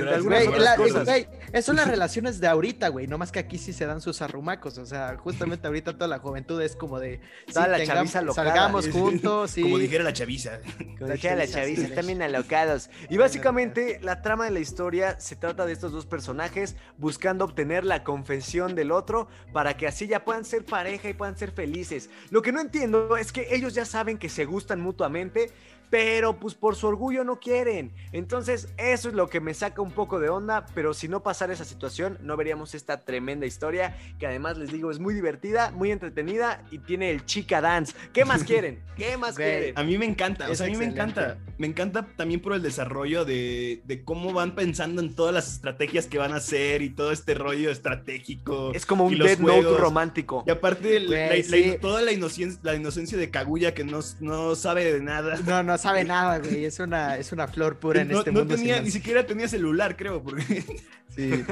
es 1.53 1.66
son 1.66 1.76
las 1.76 1.88
relaciones 1.88 2.39
de 2.39 2.47
ahorita, 2.47 2.89
güey, 2.89 3.07
no 3.07 3.18
más 3.18 3.32
que 3.32 3.39
aquí 3.39 3.57
sí 3.57 3.74
se 3.74 3.86
dan 3.86 4.01
sus 4.01 4.22
arrumacos, 4.22 4.78
o 4.78 4.86
sea, 4.86 5.18
justamente 5.18 5.68
ahorita 5.68 5.93
toda 5.93 6.07
la 6.07 6.20
juventud 6.20 6.62
es 6.62 6.76
como 6.76 6.99
de 6.99 7.20
la 7.53 7.86
chaviza 7.86 8.22
salgamos 8.34 8.89
juntos, 8.89 9.55
Como 9.62 9.78
dijera 9.78 10.03
la 10.03 10.14
chaviza. 10.14 10.60
Como 10.97 11.12
dijera 11.12 11.36
la 11.36 11.47
chaviza, 11.47 11.84
están 11.84 12.07
bien 12.07 12.22
alocados. 12.22 12.89
Y 13.10 13.18
básicamente 13.18 13.99
la 14.01 14.22
trama 14.22 14.45
de 14.45 14.51
la 14.51 14.60
historia 14.60 15.20
se 15.20 15.36
trata 15.36 15.66
de 15.66 15.74
estos 15.74 15.91
dos 15.91 16.05
personajes 16.05 16.76
buscando 16.97 17.45
obtener 17.45 17.86
la 17.86 18.03
confesión 18.03 18.76
del 18.76 18.91
otro 18.91 19.28
para 19.53 19.78
que 19.78 19.88
así 19.88 20.07
ya 20.07 20.24
puedan 20.24 20.45
ser 20.49 20.65
pareja 20.65 21.09
y 21.09 21.13
puedan 21.13 21.37
ser 21.37 21.51
felices. 21.51 22.09
Lo 22.29 22.41
que 22.41 22.51
no 22.51 22.59
entiendo 22.59 23.15
es 23.17 23.31
que 23.31 23.47
ellos 23.55 23.73
ya 23.73 23.85
saben 23.85 24.17
que 24.17 24.29
se 24.29 24.45
gustan 24.45 24.81
mutuamente, 24.81 25.51
pero 25.89 26.39
pues 26.39 26.55
por 26.55 26.75
su 26.75 26.87
orgullo 26.87 27.23
no 27.23 27.39
quieren. 27.39 27.91
Entonces 28.11 28.69
eso 28.77 29.09
es 29.09 29.15
lo 29.15 29.29
que 29.29 29.39
me 29.39 29.53
saca 29.53 29.81
un 29.81 29.91
poco 29.91 30.19
de 30.19 30.29
onda, 30.29 30.65
pero 30.73 30.93
si 30.93 31.07
no 31.07 31.23
pasara 31.23 31.53
esa 31.53 31.65
situación 31.65 32.17
no 32.21 32.37
veríamos 32.37 32.75
esta 32.75 33.01
tremenda 33.01 33.45
historia 33.45 33.97
que 34.19 34.27
además 34.27 34.57
les 34.57 34.71
digo 34.71 34.91
es 34.91 34.99
muy 34.99 35.13
divertida, 35.13 35.71
muy 35.71 35.91
entretenida 35.91 36.63
y 36.71 36.79
tiene 36.79 37.11
el 37.11 37.25
chica 37.25 37.61
dance. 37.61 37.93
¿Qué 38.13 38.25
más 38.25 38.43
quieren? 38.43 38.79
¿Qué 38.97 39.17
más 39.17 39.35
quieren? 39.35 39.77
A 39.77 39.83
mí 39.83 39.97
me 39.97 40.05
encanta, 40.05 40.49
o 40.49 40.55
sea, 40.55 40.67
a 40.67 40.69
mí 40.69 40.75
me 40.75 40.85
encanta. 40.85 41.37
Me 41.57 41.67
encanta 41.67 42.07
también 42.15 42.41
por 42.41 42.53
el 42.53 42.61
desarrollo 42.61 43.25
de, 43.25 43.81
de, 43.85 44.03
cómo 44.03 44.31
van 44.31 44.55
pensando 44.55 45.01
en 45.01 45.13
todas 45.13 45.33
las 45.33 45.51
estrategias 45.51 46.07
que 46.07 46.17
van 46.17 46.31
a 46.31 46.37
hacer 46.37 46.81
y 46.81 46.89
todo 46.89 47.11
este 47.11 47.33
rollo 47.33 47.69
estratégico. 47.69 48.71
Es 48.73 48.85
como 48.85 49.05
un 49.05 49.17
Dead 49.17 49.39
Note 49.39 49.77
romántico. 49.77 50.43
Y 50.47 50.51
aparte 50.51 51.77
toda 51.81 52.01
la 52.01 52.11
inocencia, 52.11 52.59
la 52.63 52.75
inocencia 52.75 53.17
de 53.17 53.29
Kaguya 53.29 53.73
que 53.73 53.83
no, 53.83 53.99
no 54.19 54.55
sabe 54.55 54.93
de 54.93 55.01
nada. 55.01 55.37
No, 55.45 55.63
no 55.63 55.73
sabe 55.80 56.03
nada, 56.03 56.39
güey. 56.39 56.65
Es 56.65 56.80
una, 56.80 57.17
es 57.17 57.32
una 57.32 57.47
flor 57.47 57.80
pura 57.80 58.01
en 58.01 58.11
este 58.11 58.32
mundo. 58.32 58.45
No 58.45 58.55
tenía, 58.55 58.82
ni 58.82 58.91
siquiera 58.91 59.25
tenía 59.25 59.47
celular, 59.47 59.95
creo. 59.97 60.21
Porque... 60.21 60.63
Sí. 61.09 61.43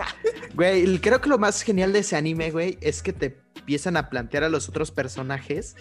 Güey, 0.54 1.00
creo 1.00 1.20
que 1.20 1.28
lo 1.28 1.40
más 1.40 1.64
genial 1.64 1.92
de 1.92 2.00
ese 2.00 2.16
anime, 2.16 2.52
güey, 2.52 2.78
es 2.80 3.02
que 3.02 3.12
te 3.12 3.40
empiezan 3.56 3.98
a 3.98 4.08
plantear 4.08 4.44
a 4.44 4.50
los 4.50 4.70
otros 4.70 4.92
personajes 4.92 5.76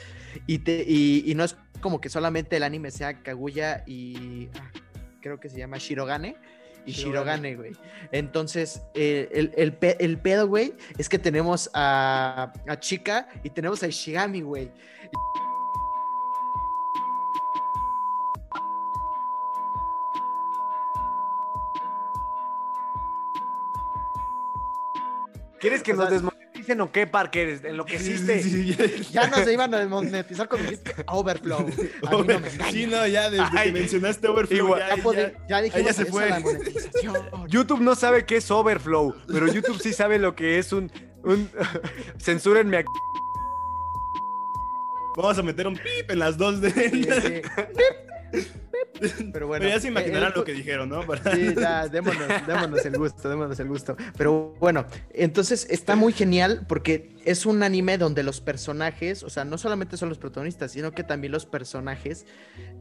y, 0.46 0.60
te, 0.60 0.82
y, 0.88 1.32
no 1.36 1.44
es 1.44 1.56
como 1.82 2.00
que 2.00 2.08
solamente 2.08 2.56
el 2.56 2.62
anime 2.62 2.90
sea 2.90 3.22
Kaguya 3.22 3.84
y 3.86 4.48
ah, 4.58 4.72
creo 5.20 5.38
que 5.38 5.50
se 5.50 5.58
llama 5.58 5.76
Shirogane 5.76 6.36
y 6.86 6.92
Shirogane, 6.92 7.54
güey. 7.56 7.72
Entonces, 8.12 8.80
eh, 8.94 9.28
el, 9.32 9.52
el, 9.56 9.76
el, 9.98 10.18
pedo, 10.18 10.48
güey, 10.48 10.72
es 10.96 11.08
que 11.08 11.18
tenemos 11.18 11.68
a, 11.74 12.52
a 12.66 12.80
Chica 12.80 13.28
y 13.42 13.50
tenemos 13.50 13.82
a 13.82 13.88
Ishigami, 13.88 14.40
güey. 14.40 14.70
¿Quieres 25.60 25.82
que 25.82 25.94
nos 25.94 26.10
desmoneticen 26.10 26.80
o 26.80 26.92
qué, 26.92 27.06
Parker? 27.06 27.60
En 27.64 27.76
lo 27.76 27.84
que 27.84 27.96
hiciste. 27.96 28.42
ya. 29.10 29.28
nos 29.28 29.48
iban 29.50 29.72
a 29.74 29.78
desmonetizar 29.78 30.48
cuando 30.48 30.70
dijiste 30.70 30.94
Overflow. 31.06 31.60
A 32.06 32.10
mí 32.16 32.24
no 32.26 32.40
me 32.40 32.50
Sí, 32.70 32.86
no, 32.86 33.06
ya 33.06 33.30
desde 33.30 33.62
que 33.62 33.72
mencionaste 33.72 34.28
Overflow. 34.28 34.78
ya, 34.78 34.96
ya, 34.96 35.32
ya, 35.48 35.62
dijimos 35.62 35.96
se 35.96 36.06
fue. 36.06 36.30
YouTube 37.48 37.80
no 37.80 37.94
sabe 37.94 38.24
qué 38.26 38.36
es 38.36 38.50
Overflow, 38.50 39.14
pero 39.26 39.46
YouTube 39.46 39.80
sí 39.80 39.92
sabe 39.92 40.18
lo 40.18 40.34
que 40.34 40.58
es 40.58 40.72
un. 40.72 40.90
un... 41.24 41.50
Censúrenme 42.18 42.78
aquí. 42.78 42.92
Vamos 45.16 45.38
a 45.38 45.42
meter 45.42 45.66
un 45.66 45.74
pip 45.74 46.10
en 46.10 46.18
las 46.18 46.36
dos 46.36 46.60
de. 46.60 46.70
Sí, 46.70 47.08
Pero 49.32 49.46
bueno. 49.46 49.68
ya 49.68 49.80
se 49.80 49.88
imaginarán 49.88 50.32
lo 50.34 50.44
que 50.44 50.52
dijeron, 50.52 50.88
¿no? 50.88 51.02
Sí, 51.02 51.54
ya, 51.54 51.88
démonos, 51.88 52.28
démonos 52.46 52.84
el 52.84 52.96
gusto, 52.96 53.28
démonos 53.28 53.58
el 53.60 53.68
gusto. 53.68 53.96
Pero 54.16 54.54
bueno, 54.58 54.86
entonces 55.10 55.66
está 55.70 55.96
muy 55.96 56.12
genial 56.12 56.64
porque 56.68 57.14
es 57.24 57.46
un 57.46 57.62
anime 57.62 57.98
donde 57.98 58.22
los 58.22 58.40
personajes, 58.40 59.22
o 59.22 59.30
sea, 59.30 59.44
no 59.44 59.58
solamente 59.58 59.96
son 59.96 60.08
los 60.08 60.18
protagonistas, 60.18 60.72
sino 60.72 60.92
que 60.92 61.04
también 61.04 61.32
los 61.32 61.46
personajes 61.46 62.26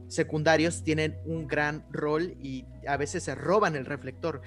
secundarios 0.08 0.82
tienen 0.82 1.18
un 1.24 1.46
gran 1.46 1.84
rol 1.90 2.36
y 2.42 2.64
a 2.86 2.96
veces 2.96 3.24
se 3.24 3.34
roban 3.34 3.76
el 3.76 3.84
reflector. 3.84 4.40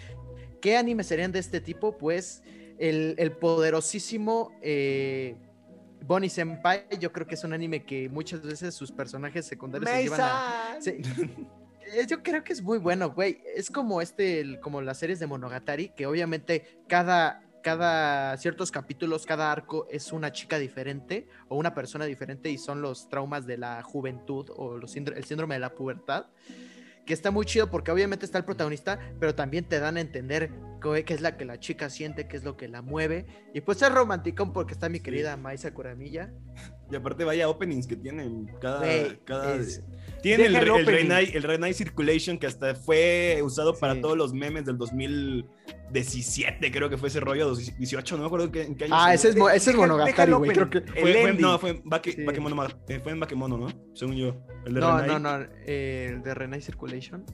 ¿Qué 0.62 0.78
anime 0.78 1.04
serían 1.04 1.32
de 1.32 1.40
este 1.40 1.62
tipo? 1.62 1.98
Pues 1.98 2.44
el, 2.78 3.16
el 3.18 3.32
poderosísimo... 3.32 4.52
Eh, 4.62 5.36
Bonnie 6.06 6.30
Senpai, 6.30 6.86
yo 7.00 7.12
creo 7.12 7.28
que 7.28 7.36
es 7.36 7.44
un 7.44 7.54
anime 7.54 7.84
que 7.84 8.10
muchas 8.10 8.42
veces 8.42 8.74
sus 8.74 8.92
personajes 8.92 9.46
secundarios 9.46 9.90
se 9.90 10.04
llevan 10.04 10.22
a. 10.22 10.78
Eh, 10.86 11.02
yo 12.08 12.22
creo 12.24 12.44
que 12.44 12.54
es 12.54 12.62
muy 12.62 12.78
bueno, 12.78 13.12
güey. 13.12 13.42
Es 13.56 13.70
como 13.70 14.02
este, 14.02 14.60
como 14.60 14.82
las 14.82 14.98
series 14.98 15.20
de 15.20 15.28
Monogatari, 15.28 15.90
que 15.90 16.06
obviamente 16.06 16.82
cada, 16.88 17.44
cada 17.62 18.38
ciertos 18.38 18.72
capítulos, 18.72 19.26
cada 19.26 19.52
arco 19.52 19.88
es 19.90 20.12
una 20.12 20.32
chica 20.32 20.58
diferente 20.58 21.28
o 21.48 21.58
una 21.58 21.74
persona 21.74 22.06
diferente 22.06 22.50
y 22.50 22.58
son 22.58 22.82
los 22.82 23.10
traumas 23.10 23.46
de 23.46 23.58
la 23.58 23.84
juventud 23.84 24.50
o 24.56 24.78
el 24.78 24.88
síndrome 24.88 25.56
de 25.56 25.60
la 25.60 25.74
pubertad 25.76 26.28
que 27.10 27.16
está 27.16 27.32
muy 27.32 27.44
chido 27.44 27.72
porque 27.72 27.90
obviamente 27.90 28.24
está 28.24 28.38
el 28.38 28.46
protagonista, 28.46 29.00
pero 29.20 29.34
también 29.34 29.66
te 29.66 29.80
dan 29.80 29.98
a 29.98 30.00
entender 30.00 30.52
qué 30.80 31.12
es 31.12 31.22
la 31.22 31.38
que 31.38 31.44
la 31.44 31.60
chica 31.60 31.90
siente, 31.90 32.28
qué 32.28 32.38
es 32.38 32.44
lo 32.44 32.56
que 32.56 32.68
la 32.68 32.84
mueve. 32.84 33.26
Y 33.52 33.62
pues 33.62 33.82
es 33.82 33.92
romántico 33.92 34.54
porque 34.54 34.74
está 34.74 34.90
mi 34.90 35.00
querida 35.00 35.36
Maisa 35.36 35.74
Kuramilla. 35.74 36.32
Y 36.92 36.96
aparte 36.96 37.24
vaya 37.24 37.48
openings 37.50 37.88
que 37.88 37.96
tienen 37.96 38.50
cada... 38.60 38.82
cada... 39.26 39.58
Tiene 40.22 40.48
el, 40.48 40.56
el, 40.56 40.86
Renai, 40.86 41.32
el 41.34 41.44
Renai 41.44 41.74
Circulation 41.74 42.38
que 42.38 42.48
hasta 42.48 42.76
fue 42.76 43.40
usado 43.42 43.74
para 43.74 44.02
todos 44.02 44.18
los 44.18 44.34
memes 44.34 44.66
del 44.66 44.78
2017, 44.78 46.72
creo 46.72 46.90
que 46.90 46.98
fue 46.98 47.08
ese 47.08 47.22
rollo, 47.22 47.56
18, 47.56 48.16
no 48.18 48.24
me 48.24 48.28
acuerdo 48.28 48.52
en 48.54 48.76
qué 48.76 48.86
año. 48.86 48.96
Ah, 48.98 49.14
ese 49.14 49.30
es, 49.30 49.36
ese 49.36 49.72
es 49.72 49.76
Monogatari, 49.78 50.34
güey. 50.34 50.52
Creo 50.52 50.70
que 50.70 50.82
fue, 50.82 51.34
no, 51.40 51.58
fue, 51.58 51.82
Bakemono, 51.86 52.68
eh, 52.88 53.00
fue 53.02 53.14
en 53.14 53.20
Bakemono, 53.20 53.58
¿no? 53.58 53.68
Según 53.94 54.16
yo. 54.18 54.36
El 54.66 54.74
de 54.74 54.82
no, 54.82 55.00
Renai. 55.00 55.08
no, 55.08 55.20
no, 55.38 55.48
eh, 55.66 56.08
el 56.10 56.22
de 56.22 56.34
Renai 56.34 56.62
Circulation. 56.62 57.26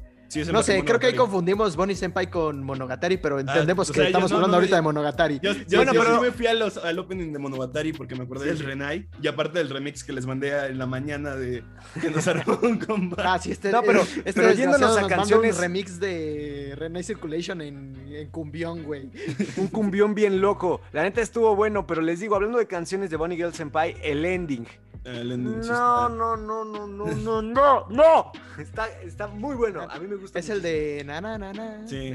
No 0.51 0.63
sé, 0.63 0.83
creo 0.83 0.99
que 0.99 1.07
ahí 1.07 1.15
confundimos 1.15 1.75
Bonnie 1.75 1.95
Senpai 1.95 2.29
con 2.29 2.63
Monogatari, 2.63 3.17
pero 3.17 3.38
ah, 3.38 3.41
entendemos 3.41 3.91
que 3.91 4.03
estamos 4.03 4.31
hablando 4.31 4.57
ahorita 4.57 4.75
de 4.75 4.81
Monogatari. 4.81 5.39
Yo, 5.41 5.53
bueno, 5.75 5.91
pero... 5.93 6.21
me 6.21 6.31
fui 6.31 6.47
al 6.47 6.99
opening 6.99 7.31
de 7.33 7.39
Monogatari 7.39 7.93
porque 7.93 8.15
me 8.15 8.23
acordé 8.23 8.47
del 8.47 8.59
Renai 8.59 9.07
y 9.21 9.27
aparte 9.27 9.59
del 9.59 9.69
remix 9.69 10.03
que 10.03 10.13
les 10.13 10.25
mandé 10.25 10.67
en 10.67 10.77
la 10.77 10.86
mañana 10.86 11.36
de 11.36 11.63
que 12.01 12.09
nos 12.09 12.27
armó 12.27 12.59
un 12.61 12.77
combate. 12.77 13.23
Ah, 13.25 13.39
sí, 13.39 13.51
este, 13.51 13.71
no, 13.71 13.81
pero, 13.83 14.01
este 14.01 14.33
pero 14.33 14.53
yéndonos 14.53 14.97
a 14.97 15.07
canciones. 15.07 15.55
Un 15.55 15.61
remix 15.61 15.99
de 15.99 16.73
Renai 16.77 17.03
Circulation 17.03 17.61
en, 17.61 17.95
en 18.09 18.29
cumbión, 18.29 18.83
güey. 18.83 19.09
un 19.57 19.67
cumbión 19.67 20.15
bien 20.15 20.41
loco. 20.41 20.81
La 20.91 21.03
neta 21.03 21.21
estuvo 21.21 21.55
bueno, 21.55 21.88
pero 21.88 22.01
les 22.01 22.19
digo, 22.19 22.36
hablando 22.36 22.57
de 22.57 22.67
canciones 22.67 23.09
de 23.09 23.17
Bonnie 23.17 23.38
Girl 23.38 23.53
Senpai, 23.53 23.95
el 24.03 24.25
ending 24.25 24.65
no, 25.05 26.09
no, 26.09 26.35
no, 26.35 26.65
no, 26.65 26.87
no, 26.87 27.07
no, 27.07 27.41
no, 27.41 27.87
no. 27.89 28.31
Está, 28.57 28.89
está 29.01 29.27
muy 29.27 29.55
bueno. 29.55 29.81
A 29.89 29.99
mí 29.99 30.07
me 30.07 30.15
gusta. 30.15 30.39
Es 30.39 30.49
el 30.49 30.61
de 30.61 31.03
na 31.05 31.21
na 31.21 31.37
na 31.37 31.53
na. 31.53 31.87
Sí. 31.87 32.13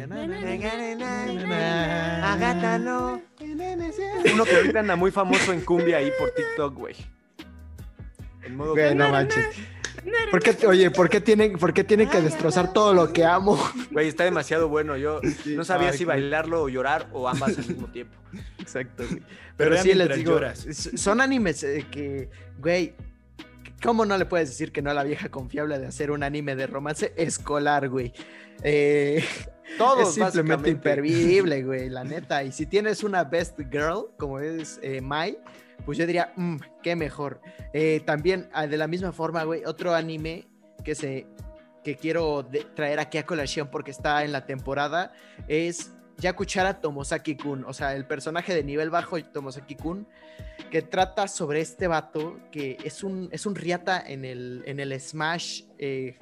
Agata 2.23 2.79
no. 2.79 3.23
Uno 4.33 4.45
que 4.45 4.57
ahorita 4.57 4.81
anda 4.81 4.97
muy 4.97 5.13
famoso 5.13 5.53
en 5.53 5.61
cumbia 5.61 5.99
ahí 5.99 6.11
por 6.19 6.31
TikTok, 6.31 6.75
güey. 6.75 6.97
En 8.43 8.57
modo 8.57 8.73
güey, 8.73 8.95
no 8.95 9.09
manches. 9.11 9.47
¿Por 10.31 10.43
qué, 10.43 10.67
oye, 10.67 10.91
¿por 10.91 11.11
qué, 11.11 11.21
tienen, 11.21 11.59
¿por 11.59 11.75
qué 11.75 11.85
tienen 11.85 12.09
que 12.09 12.21
destrozar 12.23 12.73
todo 12.73 12.95
lo 12.95 13.13
que 13.13 13.25
amo? 13.25 13.59
Güey, 13.91 14.09
está 14.09 14.25
demasiado 14.25 14.69
bueno. 14.69 14.97
Yo 14.97 15.21
no 15.47 15.65
sabía 15.65 15.93
si 15.93 16.05
bailarlo 16.05 16.63
o 16.63 16.69
llorar 16.69 17.09
o 17.13 17.29
ambas 17.29 17.59
al 17.59 17.67
mismo 17.67 17.87
tiempo. 17.89 18.17
Exacto. 18.71 19.05
Pero, 19.57 19.77
sí 19.83 19.95
les 19.95 20.17
digo, 20.17 20.39
son 20.97 21.21
animes 21.21 21.63
eh, 21.65 21.87
que, 21.91 22.31
güey, 22.59 22.95
¿cómo 23.83 24.07
no 24.07 24.17
le 24.17 24.25
puedes 24.25 24.49
decir 24.49 24.73
que 24.73 24.81
no 24.81 24.91
a 24.91 24.95
la 24.95 25.05
vieja 25.05 25.29
confiable 25.29 25.79
de 25.79 25.87
hacer 25.87 26.11
un 26.11 26.23
anime 26.23 26.57
de 26.57 26.67
romance 26.67 27.13
escolar, 27.17 27.89
güey? 27.89 28.13
Eh, 28.63 29.25
Todo 29.79 30.03
es 30.03 30.15
simplemente 30.15 30.71
impervivible, 30.71 31.63
güey, 31.65 31.91
la 31.91 32.05
neta. 32.05 32.43
Y 32.43 32.53
si 32.53 32.67
tienes 32.67 33.03
una 33.03 33.25
best 33.25 33.59
girl, 33.71 34.09
como 34.17 34.39
es 34.39 34.79
eh, 34.83 35.01
Mai, 35.01 35.39
pues 35.85 35.99
yo 35.99 36.07
diría, 36.07 36.33
mmm, 36.37 36.57
qué 36.83 36.97
mejor. 36.97 37.41
Eh, 37.73 38.01
también, 38.05 38.49
ah, 38.53 38.67
de 38.67 38.77
la 38.77 38.87
misma 38.87 39.13
forma, 39.13 39.45
güey, 39.45 39.65
otro 39.65 39.95
anime 39.95 40.49
que 40.85 40.95
se 40.95 41.27
que 41.83 41.97
quiero 41.97 42.47
traer 42.75 43.01
aquí 43.01 43.17
a 43.17 43.25
colación 43.25 43.69
porque 43.71 43.91
está 43.91 44.23
en 44.25 44.33
la 44.33 44.45
temporada 44.45 45.15
es 45.49 45.93
Yakuchara 46.21 46.81
Tomosaki-kun, 46.81 47.65
o 47.67 47.73
sea, 47.73 47.95
el 47.95 48.07
personaje 48.07 48.55
de 48.55 48.63
nivel 48.63 48.91
bajo 48.91 49.17
Tomosaki-kun, 49.19 50.07
que 50.71 50.83
trata 50.83 51.27
sobre 51.29 51.61
este 51.61 51.89
vato 51.89 52.39
que 52.53 52.79
es 52.85 53.03
un, 53.03 53.29
es 53.33 53.47
un 53.47 53.55
riata 53.55 54.03
en 54.07 54.25
el, 54.25 54.63
en 54.67 54.81
el 54.81 54.99
Smash 55.01 55.63
eh, 55.79 56.17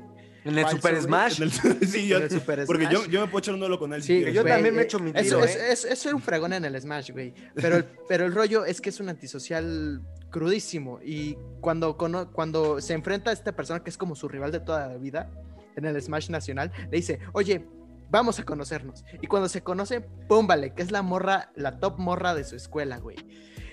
¿En 0.45 0.59
el 0.59 0.67
Super 0.69 1.01
Smash? 1.01 1.43
sí, 1.87 2.07
yo, 2.09 2.19
porque 2.67 2.87
Yo, 2.91 3.05
yo, 3.07 3.21
me 3.21 3.27
puedo 3.27 3.41
echar 3.41 3.55
un 3.55 3.61
duelo 3.61 3.79
con 3.79 3.93
él. 3.93 4.03
Sí, 4.03 4.25
yo 4.33 4.45
también 4.45 4.75
me 4.75 4.83
echo 4.83 4.99
mi 4.99 5.13
tiro, 5.13 5.45
es, 5.45 5.57
¿eh? 5.57 5.73
es, 5.73 5.85
es, 5.85 6.07
un 6.07 6.23
fregón 6.23 6.53
en 6.53 6.65
el 6.65 6.81
Smash, 6.81 7.11
güey. 7.11 7.35
Pero 7.55 7.77
el, 7.77 7.85
pero 8.09 8.25
el 8.25 8.35
rollo 8.35 8.65
es 8.65 8.81
que 8.81 8.89
es 8.89 9.01
un 9.01 9.09
antisocial 9.09 10.01
crudísimo. 10.31 11.01
Y 11.05 11.37
cuando, 11.61 11.97
cuando 11.97 12.81
se 12.81 12.95
enfrenta 12.95 13.31
a 13.31 13.33
esta 13.33 13.55
persona 13.55 13.83
que 13.83 13.91
es 13.91 13.99
como 13.99 14.15
su 14.15 14.29
rival 14.29 14.53
de 14.53 14.61
toda 14.61 14.89
la 14.89 14.97
vida 14.97 15.31
en 15.77 15.85
el 15.85 16.01
Smash 16.01 16.31
Nacional, 16.31 16.73
le 16.91 16.97
dice, 16.97 17.19
oye, 17.33 17.67
vamos 18.11 18.39
a 18.39 18.45
conocernos. 18.45 19.05
Y 19.21 19.27
cuando 19.27 19.49
se 19.49 19.63
conoce, 19.63 20.01
pum, 20.01 20.47
vale, 20.47 20.75
que 20.75 20.83
es 20.83 20.91
la 20.91 21.03
morra, 21.03 21.51
la 21.55 21.79
top 21.79 21.99
morra 21.99 22.35
de 22.35 22.45
su 22.45 22.57
escuela, 22.57 22.99
güey. 22.99 23.17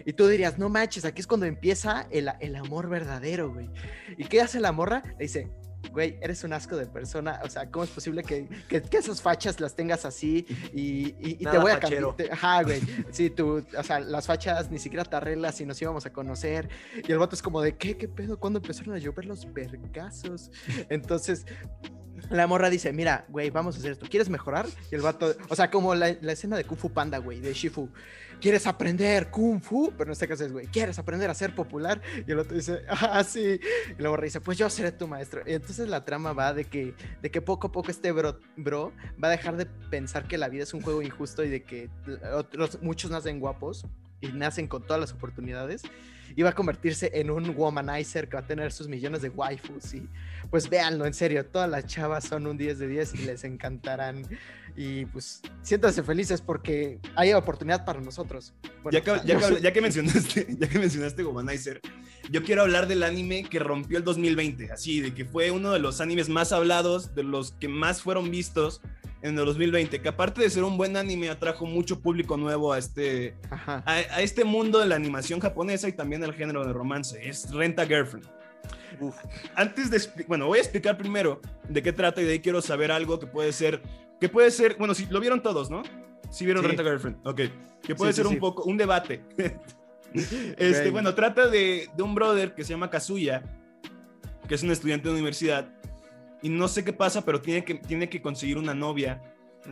Y 0.06 0.14
tú 0.14 0.28
dirías, 0.28 0.60
no 0.60 0.70
manches, 0.70 1.04
aquí 1.04 1.22
es 1.22 1.28
cuando 1.28 1.48
empieza 1.48 2.08
el, 2.12 2.32
el 2.40 2.56
amor 2.56 2.90
verdadero, 2.90 3.52
güey. 3.52 3.70
¿Y 4.18 4.26
qué 4.26 4.42
hace 4.42 4.60
la 4.60 4.72
morra? 4.72 5.02
Le 5.18 5.24
dice, 5.24 5.52
güey, 5.92 6.18
eres 6.22 6.44
un 6.44 6.54
asco 6.54 6.76
de 6.78 6.86
persona. 6.86 7.40
O 7.44 7.50
sea, 7.50 7.70
¿cómo 7.70 7.86
es 7.86 7.90
posible 7.90 8.24
que, 8.24 8.48
que, 8.68 8.84
esas 8.98 9.22
fachas 9.22 9.60
las 9.60 9.76
tengas 9.76 10.06
así 10.06 10.46
y, 10.74 11.16
y, 11.20 11.46
te 11.46 11.58
voy 11.58 11.72
a 11.72 11.80
cambiar? 11.80 12.16
Ajá, 12.32 12.64
güey. 12.64 12.82
Sí, 13.12 13.30
tú, 13.30 13.66
o 13.78 13.84
sea, 13.84 14.00
las 14.00 14.28
fachas 14.28 14.70
ni 14.70 14.78
siquiera 14.78 15.04
te 15.04 15.16
arreglas 15.16 15.60
y 15.62 15.66
nos 15.66 15.82
íbamos 15.82 16.06
a 16.06 16.14
conocer. 16.14 16.70
Y 17.08 17.12
el 17.12 17.18
vato 17.18 17.36
es 17.36 17.42
como 17.42 17.62
de, 17.62 17.76
¿qué? 17.76 17.98
¿Qué 17.98 18.08
pedo? 18.08 18.40
¿Cuándo 18.40 18.60
empezaron 18.60 18.96
a 18.96 19.00
llover 19.00 19.26
los 19.26 19.52
vergazos? 19.54 20.52
Entonces, 20.90 21.46
la 22.30 22.48
morra 22.48 22.70
dice, 22.70 22.94
mira, 22.94 23.26
güey, 23.30 23.50
vamos 23.50 23.76
a 23.76 23.80
hacer 23.80 23.92
esto. 23.94 24.08
¿Quieres 24.10 24.30
mejorar? 24.30 24.68
Y 24.92 24.96
el 24.96 25.02
vato, 25.02 25.36
o 25.50 25.56
sea, 25.56 25.70
como 25.70 25.96
la, 25.96 26.16
la 26.22 26.32
escena 26.32 26.58
de 26.58 26.64
Kung 26.64 26.78
Fu 26.78 26.92
Panda, 26.92 27.18
güey, 27.18 27.40
de 27.40 27.54
Shifu 27.54 27.90
quieres 28.40 28.68
aprender 28.68 29.30
kung 29.30 29.62
fu, 29.62 29.92
pero 29.98 30.10
en 30.10 30.14
este 30.14 30.28
caso 30.28 30.46
es, 30.46 30.52
güey, 30.52 30.68
quieres 30.68 31.00
aprender 31.00 31.30
a 31.30 31.34
ser 31.34 31.54
popular. 31.56 32.02
Y 32.28 32.32
el 32.32 32.40
otro 32.40 32.56
dice, 32.56 32.82
ah, 32.90 33.24
sí. 33.24 33.60
Y 33.98 34.02
luego 34.02 34.18
dice, 34.18 34.42
pues 34.42 34.58
yo 34.58 34.70
seré 34.70 34.92
tu 34.92 35.08
maestro. 35.08 35.42
Y 35.46 35.54
entonces 35.54 35.88
la 35.88 36.06
trama 36.06 36.34
va 36.34 36.54
de 36.54 36.66
que, 36.66 36.94
de 37.22 37.32
que 37.32 37.42
poco 37.42 37.68
a 37.68 37.72
poco 37.72 37.92
este 37.92 38.12
bro, 38.12 38.40
bro 38.56 38.92
va 39.22 39.28
a 39.30 39.32
dejar 39.32 39.58
de 39.58 39.66
pensar 39.66 40.28
que 40.28 40.38
la 40.38 40.50
vida 40.50 40.64
es 40.64 40.74
un 40.74 40.82
juego 40.82 41.02
injusto 41.02 41.44
y 41.44 41.50
de 41.50 41.64
que 41.64 41.90
otros, 42.34 42.82
muchos 42.82 43.12
nacen 43.12 43.40
guapos 43.40 43.86
y 44.22 44.28
nacen 44.28 44.68
con 44.68 44.84
todas 44.84 45.00
las 45.00 45.12
oportunidades 45.12 45.84
y 46.36 46.42
va 46.42 46.50
a 46.50 46.56
convertirse 46.56 47.12
en 47.14 47.30
un 47.30 47.54
womanizer 47.56 48.28
que 48.28 48.38
va 48.38 48.44
a 48.44 48.48
tener 48.48 48.72
sus 48.72 48.88
millones 48.88 49.22
de 49.22 49.30
waifus 49.30 49.94
y 49.94 50.10
pues 50.50 50.70
véanlo, 50.70 51.06
en 51.06 51.14
serio, 51.14 51.46
todas 51.46 51.70
las 51.70 51.86
chavas 51.86 52.24
son 52.24 52.48
un 52.48 52.58
10 52.58 52.80
de 52.80 52.88
10 52.88 53.16
y 53.16 53.18
les 53.20 53.44
encantarán 53.44 54.26
y 54.78 55.06
pues 55.06 55.42
siéntanse 55.62 56.04
felices 56.04 56.42
porque 56.42 57.00
hay 57.16 57.34
oportunidad 57.34 57.86
para 57.86 58.02
nosotros. 58.02 58.54
ya, 58.92 59.02
que, 59.02 59.12
ya, 59.62 59.72
que, 59.72 59.82
mencionaste, 59.82 60.48
ya 60.60 60.68
que 60.68 60.80
mencionaste 60.80 61.24
Womanizer, 61.24 61.82
yo 62.30 62.44
quiero 62.44 62.64
hablar 62.64 62.88
del 62.88 63.04
anime 63.04 63.44
que 63.44 63.60
rompió 63.60 63.98
el 63.98 64.04
2020, 64.04 64.72
así, 64.72 65.00
de 65.00 65.14
que 65.14 65.26
fue 65.26 65.52
uno 65.52 65.72
de 65.72 65.80
los 65.80 66.02
animes 66.02 66.30
más 66.30 66.52
hablados, 66.52 67.16
de 67.16 67.24
los 67.24 67.52
que 67.54 67.68
más 67.68 68.02
fueron 68.02 68.30
vistos 68.30 68.82
en 69.22 69.40
el 69.40 69.46
2020, 69.46 70.02
que 70.02 70.10
aparte 70.10 70.42
de 70.42 70.50
ser 70.50 70.64
un 70.64 70.78
buen 70.78 70.98
anime, 70.98 71.30
atrajo 71.30 71.66
mucho 71.66 72.00
público 72.00 72.38
nuevo 72.38 72.74
a 72.74 72.78
este, 72.78 73.36
a, 73.50 74.22
este 74.22 74.44
mundo 74.44 74.80
de 74.80 74.86
la 74.86 74.96
animación 74.96 75.40
japonesa 75.40 75.88
y 75.88 75.94
también 75.94 76.24
al 76.24 76.34
género 76.34 76.66
de 76.66 76.74
romance. 76.74 77.28
Es 77.28 77.52
Renta 77.52 77.88
Girlfriend. 77.88 78.28
Antes 79.56 79.90
de, 79.90 80.26
bueno, 80.28 80.48
voy 80.48 80.60
a 80.60 80.62
explicar 80.62 80.98
primero 80.98 81.42
de 81.68 81.82
qué 81.82 81.94
trata 81.94 82.22
y 82.22 82.26
de 82.26 82.34
ahí 82.34 82.40
quiero 82.40 82.62
saber 82.62 82.92
algo 82.92 83.20
que 83.20 83.28
puede 83.28 83.52
ser 83.52 83.82
que 84.20 84.30
puede 84.30 84.52
ser, 84.52 84.76
bueno, 84.78 84.94
si 84.94 85.06
lo 85.08 85.20
vieron 85.20 85.42
todos, 85.42 85.70
¿no? 85.70 85.84
Si 86.30 86.46
vieron 86.46 86.64
Renta 86.64 86.84
Girlfriend, 86.84 87.26
ok. 87.28 87.42
Que 87.82 87.96
puede 87.96 88.14
ser 88.14 88.28
un 88.28 88.40
poco, 88.40 88.64
un 88.64 88.78
debate. 88.78 89.22
este, 90.14 90.90
Bueno, 90.90 91.14
trata 91.14 91.48
de, 91.48 91.90
de, 91.96 92.04
un 92.04 92.16
brother 92.16 92.56
que 92.56 92.64
se 92.64 92.72
llama 92.72 92.90
Kazuya, 92.90 93.44
que 94.48 94.56
es 94.56 94.64
un 94.64 94.72
estudiante 94.72 95.08
de 95.08 95.14
universidad, 95.14 95.68
y 96.42 96.50
no 96.50 96.68
sé 96.68 96.84
qué 96.84 96.94
pasa, 96.94 97.24
pero 97.26 97.42
tiene 97.42 97.64
que, 97.64 97.76
tiene 97.76 98.10
que 98.10 98.22
conseguir 98.22 98.58
una 98.58 98.74
novia 98.74 99.22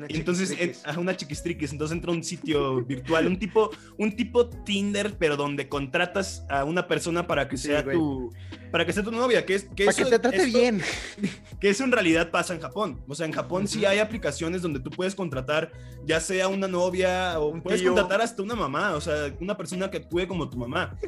entonces, 0.10 0.82
a 0.86 1.00
una 1.00 1.16
chiquistriquis, 1.16 1.72
entonces 1.72 1.96
entra 1.96 2.12
a 2.12 2.16
un 2.16 2.24
sitio 2.24 2.84
virtual, 2.86 3.28
un 3.28 3.38
tipo, 3.38 3.72
un 3.98 4.16
tipo 4.16 4.50
Tinder, 4.50 5.18
pero 5.18 5.38
donde 5.38 5.70
contratas 5.70 6.46
a 6.50 6.64
una 6.64 6.88
persona 6.88 7.28
para 7.28 7.48
que 7.48 7.58
sea 7.58 7.84
tu, 7.84 8.34
para 8.72 8.86
que 8.86 8.94
sea 8.94 9.04
tu 9.04 9.12
novia, 9.12 9.46
que 9.46 9.56
es 9.56 9.66
que 9.76 9.86
para 9.86 9.98
que 9.98 10.06
te 10.06 10.20
trate 10.20 10.46
bien. 10.46 10.82
Que 11.60 11.70
eso 11.70 11.86
en 11.86 11.94
realidad 11.94 12.30
pasa 12.30 12.54
en 12.54 12.60
Japón. 12.60 13.02
O 13.08 13.16
sea, 13.16 13.26
en 13.26 13.32
Japón 13.32 13.70
sí 13.70 13.86
hay 13.86 14.00
aplicaciones 14.00 14.62
donde 14.62 14.82
tú 14.82 14.89
puedes 14.89 15.16
contratar, 15.16 15.72
ya 16.04 16.20
sea 16.20 16.50
una 16.50 16.68
novia 16.68 17.39
o 17.39 17.54
puedes 17.62 17.82
contratar 17.82 18.22
hasta 18.22 18.44
una 18.44 18.56
mamá, 18.56 18.96
o 18.96 19.00
sea, 19.00 19.34
una 19.39 19.56
persona 19.56 19.89
que 19.89 19.98
actúe 19.98 20.28
como 20.28 20.50
tu 20.50 20.58
mamá. 20.58 20.98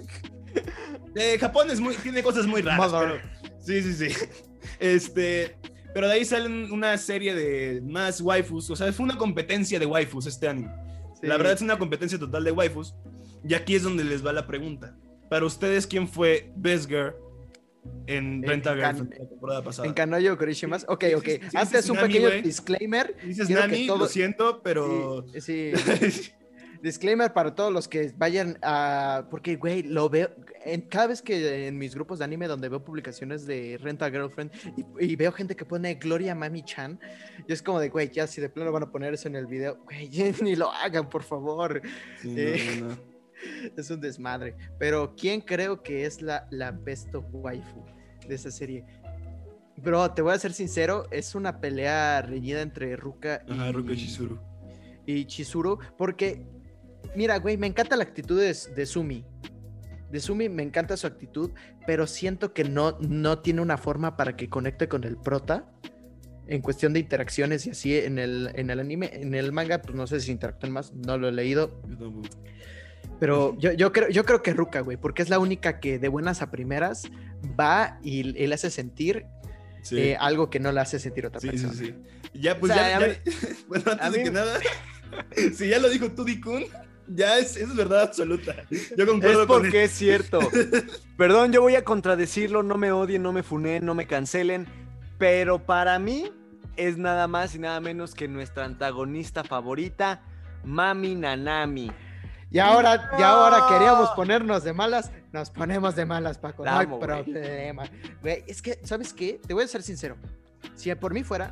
Eh, 1.17 1.37
Japón 1.39 1.69
es 1.71 1.79
muy, 1.79 1.95
tiene 1.95 2.21
cosas 2.21 2.45
muy 2.45 2.61
raras. 2.61 2.91
Pero, 2.91 3.17
sí, 3.61 3.81
sí, 3.81 3.93
sí. 3.93 4.15
Este, 4.79 5.57
pero 5.95 6.09
de 6.09 6.15
ahí 6.15 6.25
salen 6.25 6.69
una 6.73 6.97
serie 6.97 7.33
de 7.33 7.79
más 7.79 8.19
waifus. 8.19 8.69
O 8.69 8.75
sea, 8.75 8.91
fue 8.91 9.05
una 9.05 9.17
competencia 9.17 9.79
de 9.79 9.85
waifus 9.85 10.25
este 10.25 10.45
anime. 10.45 10.69
La 11.21 11.37
verdad 11.37 11.53
es 11.53 11.61
una 11.61 11.79
competencia 11.79 12.19
total 12.19 12.43
de 12.43 12.51
waifus. 12.51 12.93
Y 13.47 13.53
aquí 13.53 13.75
es 13.75 13.83
donde 13.83 14.03
les 14.03 14.23
va 14.23 14.33
la 14.33 14.45
pregunta. 14.45 14.93
Para 15.29 15.45
ustedes, 15.45 15.87
¿quién 15.87 16.09
fue 16.09 16.51
Best 16.57 16.89
Girl 16.89 17.15
en 18.07 18.43
Renta 18.43 18.75
Girl 18.75 19.07
la 19.09 19.25
temporada 19.29 19.63
pasada? 19.63 19.87
En 19.87 19.93
Kanoyo 19.93 20.37
Korishimas. 20.37 20.85
Ok, 20.89 21.05
ok. 21.15 21.29
Antes 21.53 21.89
un 21.89 21.95
pequeño 21.95 22.29
disclaimer. 22.43 23.15
Dices 23.23 23.49
Nami, 23.49 23.87
lo 23.87 24.05
siento, 24.07 24.61
pero... 24.61 25.25
sí. 25.39 25.71
Disclaimer 26.85 27.33
para 27.33 27.55
todos 27.55 27.73
los 27.73 27.87
que 27.87 28.13
vayan 28.15 28.59
a. 28.61 29.25
Porque, 29.31 29.55
güey, 29.55 29.81
lo 29.81 30.07
veo. 30.07 30.29
En, 30.63 30.81
cada 30.81 31.07
vez 31.07 31.23
que 31.23 31.67
en 31.67 31.79
mis 31.79 31.95
grupos 31.95 32.19
de 32.19 32.25
anime 32.25 32.47
donde 32.47 32.69
veo 32.69 32.83
publicaciones 32.83 33.47
de 33.47 33.79
Renta 33.81 34.11
Girlfriend 34.11 34.51
y, 34.99 35.15
veo 35.15 35.31
gente 35.31 35.55
que 35.55 35.65
pone 35.65 35.95
Gloria 35.95 36.35
Mami 36.35 36.63
Chan, 36.63 36.99
yo 37.47 37.53
es 37.55 37.63
como 37.63 37.79
de, 37.79 37.89
güey, 37.89 38.11
ya 38.11 38.27
si 38.27 38.39
de 38.39 38.49
plano 38.49 38.71
van 38.71 38.83
a 38.83 38.91
poner 38.91 39.15
eso 39.15 39.27
en 39.27 39.35
el 39.35 39.47
video, 39.47 39.79
güey, 39.83 40.11
ni 40.43 40.55
lo 40.55 40.71
hagan, 40.71 41.09
por 41.09 41.23
favor. 41.23 41.81
Eh, 42.23 42.83
es 43.75 43.89
un 43.89 43.99
desmadre. 43.99 44.55
Pero, 44.77 45.15
¿quién 45.17 45.41
creo 45.41 45.81
que 45.81 46.05
es 46.05 46.21
la, 46.21 46.47
la 46.51 46.69
best 46.69 47.15
of 47.15 47.25
waifu 47.31 47.83
de 48.27 48.35
esa 48.35 48.51
serie? 48.51 48.85
Bro, 49.77 50.11
te 50.11 50.21
voy 50.21 50.35
a 50.35 50.37
ser 50.37 50.53
sincero, 50.53 51.07
es 51.09 51.33
una 51.33 51.59
pelea 51.59 52.21
reñida 52.21 52.61
entre 52.61 52.95
Ruka 52.95 53.41
y, 53.47 53.71
Ruka 53.71 53.93
y 53.93 53.97
Chizuru. 53.97 54.39
Y 55.07 55.25
Chizuru, 55.25 55.79
porque 55.97 56.54
Mira, 57.15 57.37
güey, 57.39 57.57
me 57.57 57.67
encanta 57.67 57.95
la 57.95 58.03
actitud 58.03 58.39
de, 58.39 58.85
Sumi. 58.85 59.25
De 60.11 60.19
Sumi 60.19 60.49
me 60.49 60.63
encanta 60.63 60.97
su 60.97 61.07
actitud, 61.07 61.51
pero 61.85 62.07
siento 62.07 62.53
que 62.53 62.63
no, 62.63 62.97
no 62.99 63.39
tiene 63.39 63.61
una 63.61 63.77
forma 63.77 64.17
para 64.17 64.35
que 64.35 64.49
conecte 64.49 64.87
con 64.87 65.03
el 65.03 65.17
prota. 65.17 65.71
en 66.47 66.61
cuestión 66.61 66.93
de 66.93 66.99
interacciones 66.99 67.65
y 67.65 67.71
así 67.71 67.97
en 67.97 68.19
el, 68.19 68.51
en 68.55 68.69
el 68.69 68.79
anime. 68.79 69.09
En 69.13 69.33
el 69.33 69.51
manga, 69.51 69.81
pues 69.81 69.95
no 69.95 70.07
sé 70.07 70.19
si 70.19 70.31
interactúan 70.31 70.71
más, 70.71 70.93
no 70.93 71.17
lo 71.17 71.27
he 71.27 71.31
leído. 71.31 71.81
Pero 73.19 73.57
yo, 73.57 73.71
yo, 73.71 73.91
creo, 73.91 74.09
yo 74.09 74.25
creo 74.25 74.41
que 74.41 74.53
Ruka, 74.53 74.81
güey, 74.81 74.97
porque 74.97 75.21
es 75.21 75.29
la 75.29 75.39
única 75.39 75.79
que 75.79 75.99
de 75.99 76.07
buenas 76.07 76.41
a 76.41 76.51
primeras 76.51 77.03
va 77.59 77.99
y, 78.03 78.23
le 78.23 78.53
hace 78.53 78.69
sentir 78.69 79.25
eh, 79.91 80.17
algo 80.19 80.49
que 80.49 80.59
no 80.59 80.71
le 80.71 80.81
hace 80.81 80.99
sentir 80.99 81.25
otra 81.25 81.39
persona. 81.39 81.73
Sí, 81.73 81.79
sí, 81.79 81.85
sí. 81.85 82.39
Ya, 82.39 82.59
pues 82.59 82.75
ya, 82.75 82.99
bueno, 83.67 83.91
antes 83.91 84.11
de 84.11 84.23
que 84.23 84.31
nada, 84.31 84.59
si 85.55 85.69
ya 85.69 85.79
lo 85.79 85.89
dijo 85.89 86.11
Tudikun, 86.11 86.65
ya 87.07 87.37
es, 87.37 87.57
es, 87.57 87.75
verdad 87.75 88.01
absoluta. 88.01 88.55
Yo 88.97 89.05
concuerdo 89.05 89.41
es 89.41 89.47
porque 89.47 89.83
es 89.85 89.91
cierto. 89.91 90.39
Perdón, 91.17 91.51
yo 91.51 91.61
voy 91.61 91.75
a 91.75 91.83
contradecirlo, 91.83 92.63
no 92.63 92.77
me 92.77 92.91
odien, 92.91 93.23
no 93.23 93.31
me 93.31 93.43
funen, 93.43 93.85
no 93.85 93.95
me 93.95 94.07
cancelen, 94.07 94.67
pero 95.17 95.59
para 95.59 95.99
mí 95.99 96.31
es 96.75 96.97
nada 96.97 97.27
más 97.27 97.55
y 97.55 97.59
nada 97.59 97.79
menos 97.79 98.13
que 98.13 98.27
nuestra 98.27 98.65
antagonista 98.65 99.43
favorita, 99.43 100.21
Mami 100.63 101.15
Nanami. 101.15 101.91
Y 102.51 102.59
ahora, 102.59 103.11
y 103.19 103.21
ahora 103.21 103.65
queríamos 103.69 104.09
ponernos 104.11 104.63
de 104.63 104.73
malas, 104.73 105.11
nos 105.33 105.49
ponemos 105.49 105.95
de 105.95 106.05
malas, 106.05 106.37
Paco. 106.37 106.63
no 106.63 106.77
hay 106.77 106.87
problema. 106.87 107.83
es 108.23 108.61
que, 108.61 108.79
¿sabes 108.83 109.13
qué? 109.13 109.41
Te 109.45 109.53
voy 109.53 109.63
a 109.63 109.67
ser 109.67 109.83
sincero. 109.83 110.15
Si 110.75 110.93
por 110.95 111.13
mí 111.13 111.23
fuera, 111.23 111.51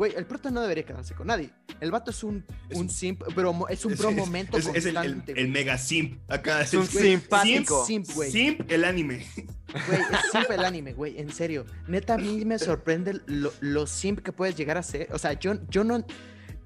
Güey, 0.00 0.14
el 0.16 0.24
prota 0.24 0.50
no 0.50 0.62
debería 0.62 0.82
quedarse 0.82 1.14
con 1.14 1.26
nadie. 1.26 1.50
El 1.78 1.90
vato 1.90 2.10
es 2.10 2.24
un, 2.24 2.42
un 2.70 2.88
simp, 2.88 3.22
pero 3.34 3.68
es 3.68 3.84
un 3.84 3.94
pro 3.96 4.10
momento 4.10 4.56
es, 4.56 4.64
constante. 4.64 5.38
el, 5.38 5.48
mega 5.48 5.76
simp. 5.76 6.18
Acá 6.26 6.62
es 6.62 6.72
un 6.72 6.86
simpático. 6.86 7.84
Simp, 7.84 8.08
güey. 8.14 8.30
Simp 8.30 8.62
el 8.72 8.84
anime. 8.84 9.26
Güey, 9.36 10.00
es 10.00 10.32
simp 10.32 10.50
el 10.52 10.64
anime, 10.64 10.94
güey. 10.94 11.20
En 11.20 11.30
serio. 11.30 11.66
Neta, 11.86 12.14
a 12.14 12.16
mí 12.16 12.46
me 12.46 12.58
sorprende 12.58 13.20
lo, 13.26 13.86
simp 13.86 14.20
que 14.20 14.32
puedes 14.32 14.56
llegar 14.56 14.78
a 14.78 14.82
ser. 14.82 15.06
O 15.12 15.18
sea, 15.18 15.34
yo, 15.34 15.56
yo 15.68 15.84
no 15.84 16.02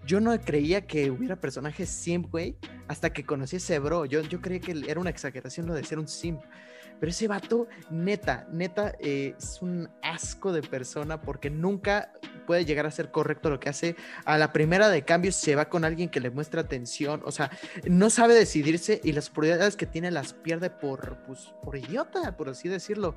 yo 0.06 0.20
no 0.20 0.40
creía 0.40 0.86
que 0.86 1.10
hubiera 1.10 1.34
personajes 1.34 1.88
simp, 1.88 2.30
güey, 2.30 2.56
hasta 2.86 3.12
que 3.12 3.26
conocí 3.26 3.56
a 3.56 3.58
ese 3.58 3.80
bro. 3.80 4.04
Yo, 4.04 4.22
yo 4.22 4.40
creía 4.40 4.60
que 4.60 4.84
era 4.86 5.00
una 5.00 5.10
exageración 5.10 5.66
lo 5.66 5.74
de 5.74 5.82
ser 5.82 5.98
un 5.98 6.06
simp. 6.06 6.40
Pero 7.00 7.10
ese 7.10 7.28
vato, 7.28 7.66
neta, 7.90 8.46
neta, 8.50 8.94
eh, 8.98 9.34
es 9.38 9.60
un 9.60 9.88
asco 10.02 10.52
de 10.52 10.62
persona 10.62 11.20
porque 11.20 11.50
nunca 11.50 12.12
puede 12.46 12.64
llegar 12.64 12.86
a 12.86 12.90
ser 12.90 13.10
correcto 13.10 13.50
lo 13.50 13.60
que 13.60 13.68
hace. 13.68 13.96
A 14.24 14.38
la 14.38 14.52
primera 14.52 14.88
de 14.88 15.02
cambio 15.02 15.32
se 15.32 15.54
va 15.54 15.68
con 15.68 15.84
alguien 15.84 16.08
que 16.08 16.20
le 16.20 16.30
muestra 16.30 16.62
atención. 16.62 17.22
O 17.24 17.32
sea, 17.32 17.50
no 17.84 18.10
sabe 18.10 18.34
decidirse 18.34 19.00
y 19.02 19.12
las 19.12 19.30
prioridades 19.30 19.76
que 19.76 19.86
tiene 19.86 20.10
las 20.10 20.32
pierde 20.32 20.70
por, 20.70 21.18
pues, 21.26 21.52
por 21.62 21.76
idiota, 21.76 22.36
por 22.36 22.48
así 22.48 22.68
decirlo. 22.68 23.14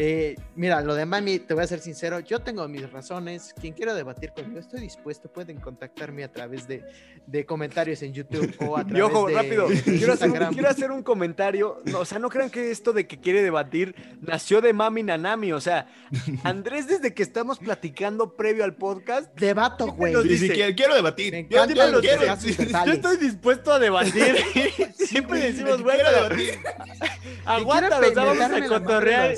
Eh, 0.00 0.36
mira, 0.54 0.80
lo 0.80 0.94
de 0.94 1.04
Mami, 1.04 1.40
te 1.40 1.54
voy 1.54 1.64
a 1.64 1.66
ser 1.66 1.80
sincero, 1.80 2.20
yo 2.20 2.38
tengo 2.38 2.66
mis 2.68 2.88
razones. 2.88 3.52
Quien 3.60 3.72
quiera 3.72 3.94
debatir 3.94 4.30
conmigo, 4.30 4.60
estoy 4.60 4.80
dispuesto. 4.80 5.28
Pueden 5.28 5.58
contactarme 5.58 6.22
a 6.22 6.30
través 6.30 6.68
de, 6.68 6.84
de 7.26 7.44
comentarios 7.44 8.00
en 8.02 8.12
YouTube 8.12 8.54
o 8.60 8.76
a 8.76 8.84
través 8.86 9.02
ojo, 9.02 9.26
rápido, 9.26 9.66
quiero 9.84 10.12
hacer, 10.12 10.30
un, 10.30 10.54
quiero 10.54 10.68
hacer, 10.68 10.92
un, 10.92 11.02
comentario. 11.02 11.82
o 11.96 12.04
sea, 12.04 12.20
no 12.20 12.28
crean 12.28 12.48
que 12.48 12.70
esto 12.70 12.92
de 12.92 13.08
que 13.08 13.18
quiere 13.18 13.42
debatir 13.42 13.96
nació 14.20 14.60
de 14.60 14.72
Mami 14.72 15.02
Nanami. 15.02 15.50
O 15.52 15.60
sea, 15.60 15.88
Andrés, 16.44 16.86
desde 16.86 17.12
que 17.12 17.24
estamos 17.24 17.58
platicando 17.58 18.36
previo 18.36 18.62
al 18.62 18.76
podcast, 18.76 19.34
debato, 19.34 19.88
güey. 19.88 20.14
quiero, 20.74 20.94
debatir. 20.94 21.48
yo, 21.50 22.92
estoy 22.92 23.16
dispuesto 23.16 23.72
a 23.72 23.80
debatir. 23.80 24.36
Siempre 24.94 25.40
decimos, 25.40 25.82
bueno, 25.82 26.04
aguanta, 27.44 28.00
vamos 28.14 28.40
a 28.40 28.68
cotorrear. 28.68 29.36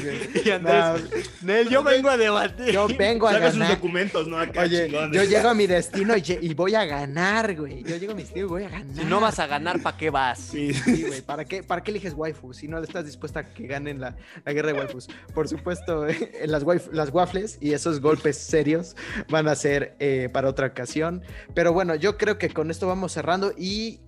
Y 0.44 0.50
Andrés, 0.50 1.68
yo 1.70 1.82
vengo 1.82 2.08
a 2.08 2.16
debatir. 2.16 2.72
Yo 2.72 2.88
vengo 2.88 3.28
a 3.28 3.32
ganar. 3.32 3.52
sus 3.52 3.68
documentos, 3.68 4.26
¿no? 4.28 4.38
Acá 4.38 4.62
Oye, 4.62 4.90
yo 5.12 5.24
llego 5.24 5.48
a 5.48 5.54
mi 5.54 5.66
destino 5.66 6.14
y, 6.16 6.54
voy 6.54 6.74
a 6.74 6.84
ganar, 6.84 7.56
güey. 7.56 7.82
Yo 7.82 7.96
llego 7.96 8.12
a 8.12 8.14
mi 8.14 8.22
destino 8.22 8.46
y 8.46 8.48
voy 8.48 8.64
a 8.64 8.68
ganar. 8.68 8.96
Si 8.96 9.04
no 9.04 9.20
vas 9.20 9.38
a 9.38 9.46
ganar, 9.46 9.80
¿para 9.82 9.96
qué 9.96 10.10
vas? 10.10 10.38
Sí, 10.38 10.72
güey. 11.06 11.22
¿Para 11.22 11.44
qué, 11.44 11.62
¿Para 11.62 11.82
qué 11.82 11.90
eliges 11.90 12.14
waifu 12.14 12.52
si 12.52 12.68
no 12.68 12.78
estás 12.82 13.04
dispuesta 13.04 13.40
a 13.40 13.54
que 13.54 13.66
ganen 13.66 14.00
la, 14.00 14.16
la 14.44 14.52
guerra 14.52 14.72
de 14.72 14.78
waifus? 14.78 15.08
Por 15.34 15.48
supuesto, 15.48 16.06
las, 16.46 16.64
las 16.92 17.10
waffles 17.10 17.58
y 17.60 17.72
esos 17.72 18.00
golpes 18.00 18.36
serios 18.36 18.96
van 19.28 19.48
a 19.48 19.54
ser 19.54 19.96
eh, 19.98 20.28
para 20.32 20.48
otra 20.48 20.68
ocasión. 20.68 21.22
Pero 21.54 21.72
bueno, 21.72 21.94
yo 21.94 22.16
creo 22.16 22.38
que 22.38 22.50
con 22.50 22.70
esto 22.70 22.86
vamos 22.86 23.12
cerrando 23.12 23.52
y 23.56 24.00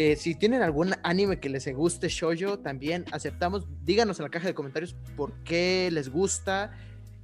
eh, 0.00 0.14
si 0.14 0.36
tienen 0.36 0.62
algún 0.62 0.94
anime 1.02 1.40
que 1.40 1.48
les 1.48 1.66
guste 1.74 2.08
shoyo, 2.08 2.60
también 2.60 3.04
aceptamos. 3.10 3.66
Díganos 3.82 4.20
en 4.20 4.22
la 4.26 4.28
caja 4.28 4.46
de 4.46 4.54
comentarios 4.54 4.94
por 5.16 5.32
qué 5.42 5.88
les 5.90 6.08
gusta 6.08 6.70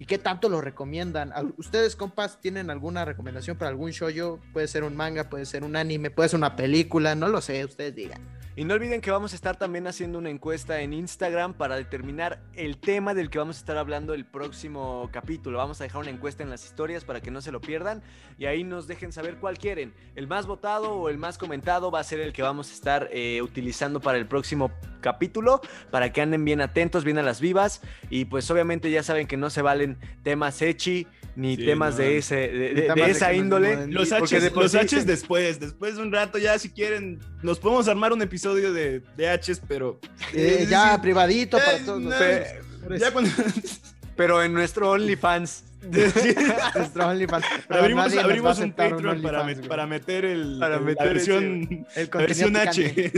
y 0.00 0.06
qué 0.06 0.18
tanto 0.18 0.48
lo 0.48 0.60
recomiendan. 0.60 1.32
¿Ustedes, 1.56 1.94
compas, 1.94 2.40
tienen 2.40 2.70
alguna 2.70 3.04
recomendación 3.04 3.56
para 3.56 3.68
algún 3.68 3.92
shoyo? 3.92 4.40
Puede 4.52 4.66
ser 4.66 4.82
un 4.82 4.96
manga, 4.96 5.30
puede 5.30 5.46
ser 5.46 5.62
un 5.62 5.76
anime, 5.76 6.10
puede 6.10 6.30
ser 6.30 6.38
una 6.38 6.56
película, 6.56 7.14
no 7.14 7.28
lo 7.28 7.40
sé, 7.40 7.64
ustedes 7.64 7.94
digan. 7.94 8.20
Y 8.56 8.64
no 8.64 8.74
olviden 8.74 9.00
que 9.00 9.10
vamos 9.10 9.32
a 9.32 9.34
estar 9.34 9.56
también 9.56 9.88
haciendo 9.88 10.16
una 10.16 10.30
encuesta 10.30 10.80
en 10.80 10.92
Instagram 10.92 11.54
para 11.54 11.74
determinar 11.74 12.40
el 12.54 12.78
tema 12.78 13.12
del 13.12 13.28
que 13.28 13.38
vamos 13.38 13.56
a 13.56 13.58
estar 13.58 13.76
hablando 13.76 14.14
el 14.14 14.24
próximo 14.24 15.10
capítulo. 15.12 15.58
Vamos 15.58 15.80
a 15.80 15.84
dejar 15.84 16.02
una 16.02 16.10
encuesta 16.10 16.44
en 16.44 16.50
las 16.50 16.64
historias 16.64 17.04
para 17.04 17.20
que 17.20 17.32
no 17.32 17.40
se 17.40 17.50
lo 17.50 17.60
pierdan 17.60 18.00
y 18.38 18.46
ahí 18.46 18.62
nos 18.62 18.86
dejen 18.86 19.10
saber 19.10 19.38
cuál 19.38 19.58
quieren. 19.58 19.92
El 20.14 20.28
más 20.28 20.46
votado 20.46 20.92
o 20.92 21.08
el 21.08 21.18
más 21.18 21.36
comentado 21.36 21.90
va 21.90 21.98
a 21.98 22.04
ser 22.04 22.20
el 22.20 22.32
que 22.32 22.42
vamos 22.42 22.70
a 22.70 22.74
estar 22.74 23.08
eh, 23.10 23.42
utilizando 23.42 24.00
para 24.00 24.18
el 24.18 24.26
próximo 24.26 24.70
capítulo 25.00 25.60
para 25.90 26.12
que 26.12 26.20
anden 26.20 26.44
bien 26.44 26.60
atentos, 26.60 27.02
bien 27.02 27.18
a 27.18 27.22
las 27.22 27.40
vivas 27.40 27.82
y 28.08 28.26
pues 28.26 28.48
obviamente 28.52 28.88
ya 28.88 29.02
saben 29.02 29.26
que 29.26 29.36
no 29.36 29.50
se 29.50 29.62
valen 29.62 29.98
temas 30.22 30.62
echi 30.62 31.08
ni 31.36 31.56
temas 31.56 31.96
de 31.96 32.18
ese 32.18 32.48
de, 32.48 32.92
esa 33.08 33.32
índole. 33.32 33.86
Los 33.88 34.12
H's, 34.12 34.52
los 34.54 34.74
H's 34.74 35.06
después, 35.06 35.60
después 35.60 35.96
de 35.96 36.02
un 36.02 36.12
rato 36.12 36.38
ya 36.38 36.58
si 36.58 36.70
quieren 36.70 37.20
nos 37.42 37.58
podemos 37.58 37.88
armar 37.88 38.12
un 38.12 38.22
episodio 38.22 38.72
de, 38.72 39.02
de 39.16 39.34
H's, 39.34 39.60
pero 39.66 40.00
eh, 40.32 40.66
ya 40.70 41.00
privadito 41.00 41.58
para 41.58 41.84
todos. 41.84 42.14
pero, 44.16 44.42
en 44.42 44.52
nuestro 44.52 44.90
OnlyFans. 44.90 45.64
nuestro 46.74 47.08
OnlyFans. 47.08 47.44
abrimos, 47.68 48.16
abrimos 48.16 48.58
un 48.58 48.72
Patreon 48.72 49.20
para, 49.20 49.46
para, 49.68 49.86
meter, 49.86 50.24
el, 50.24 50.58
la 50.58 50.78
versión, 50.78 51.86
el 51.94 52.10
la 52.10 52.18
versión 52.18 52.56
H. 52.56 53.12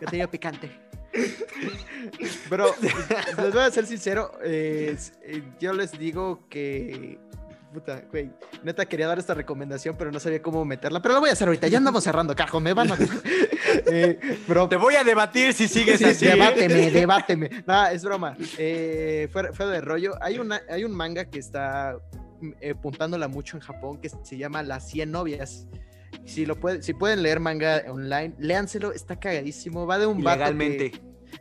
Contenido 0.00 0.30
picante. 0.30 0.70
Pero 2.50 2.74
les 2.82 3.52
voy 3.52 3.62
a 3.62 3.70
ser 3.70 3.86
sincero, 3.86 4.32
eh, 4.42 4.96
yo 5.60 5.72
les 5.72 5.96
digo 5.98 6.46
que 6.48 7.18
puta, 7.74 8.02
güey. 8.10 8.30
Neta 8.62 8.86
quería 8.86 9.06
dar 9.06 9.18
esta 9.18 9.34
recomendación, 9.34 9.96
pero 9.98 10.10
no 10.10 10.20
sabía 10.20 10.40
cómo 10.40 10.64
meterla. 10.64 11.02
Pero 11.02 11.14
lo 11.14 11.20
voy 11.20 11.30
a 11.30 11.32
hacer 11.32 11.48
ahorita. 11.48 11.68
Ya 11.68 11.78
andamos 11.78 12.04
cerrando, 12.04 12.34
cajo. 12.34 12.60
Me 12.60 12.72
van 12.72 12.92
a. 12.92 12.96
Eh, 13.86 14.18
Te 14.68 14.76
voy 14.76 14.94
a 14.94 15.04
debatir 15.04 15.52
si 15.52 15.68
sigues 15.68 16.00
así. 16.02 16.26
Debáteme, 16.26 16.90
debáteme. 16.92 17.50
Nada, 17.66 17.92
es 17.92 18.04
broma. 18.04 18.36
Eh, 18.58 19.28
fue, 19.32 19.66
de 19.66 19.80
rollo. 19.80 20.14
Hay, 20.20 20.38
una, 20.38 20.60
hay 20.68 20.84
un 20.84 20.92
manga 20.92 21.24
que 21.24 21.38
está 21.38 21.96
eh, 22.60 22.74
puntándola 22.74 23.26
mucho 23.28 23.56
en 23.56 23.62
Japón 23.62 24.00
que 24.00 24.08
se 24.08 24.36
llama 24.36 24.62
Las 24.62 24.88
100 24.90 25.10
novias. 25.10 25.66
Si, 26.24 26.46
lo 26.46 26.56
puede, 26.56 26.82
si 26.82 26.94
pueden 26.94 27.22
leer 27.22 27.40
manga 27.40 27.82
online, 27.88 28.34
léanselo, 28.38 28.92
está 28.92 29.18
cagadísimo. 29.18 29.86
Va 29.86 29.98
de 29.98 30.06
un 30.06 30.22
Legalmente. 30.22 30.92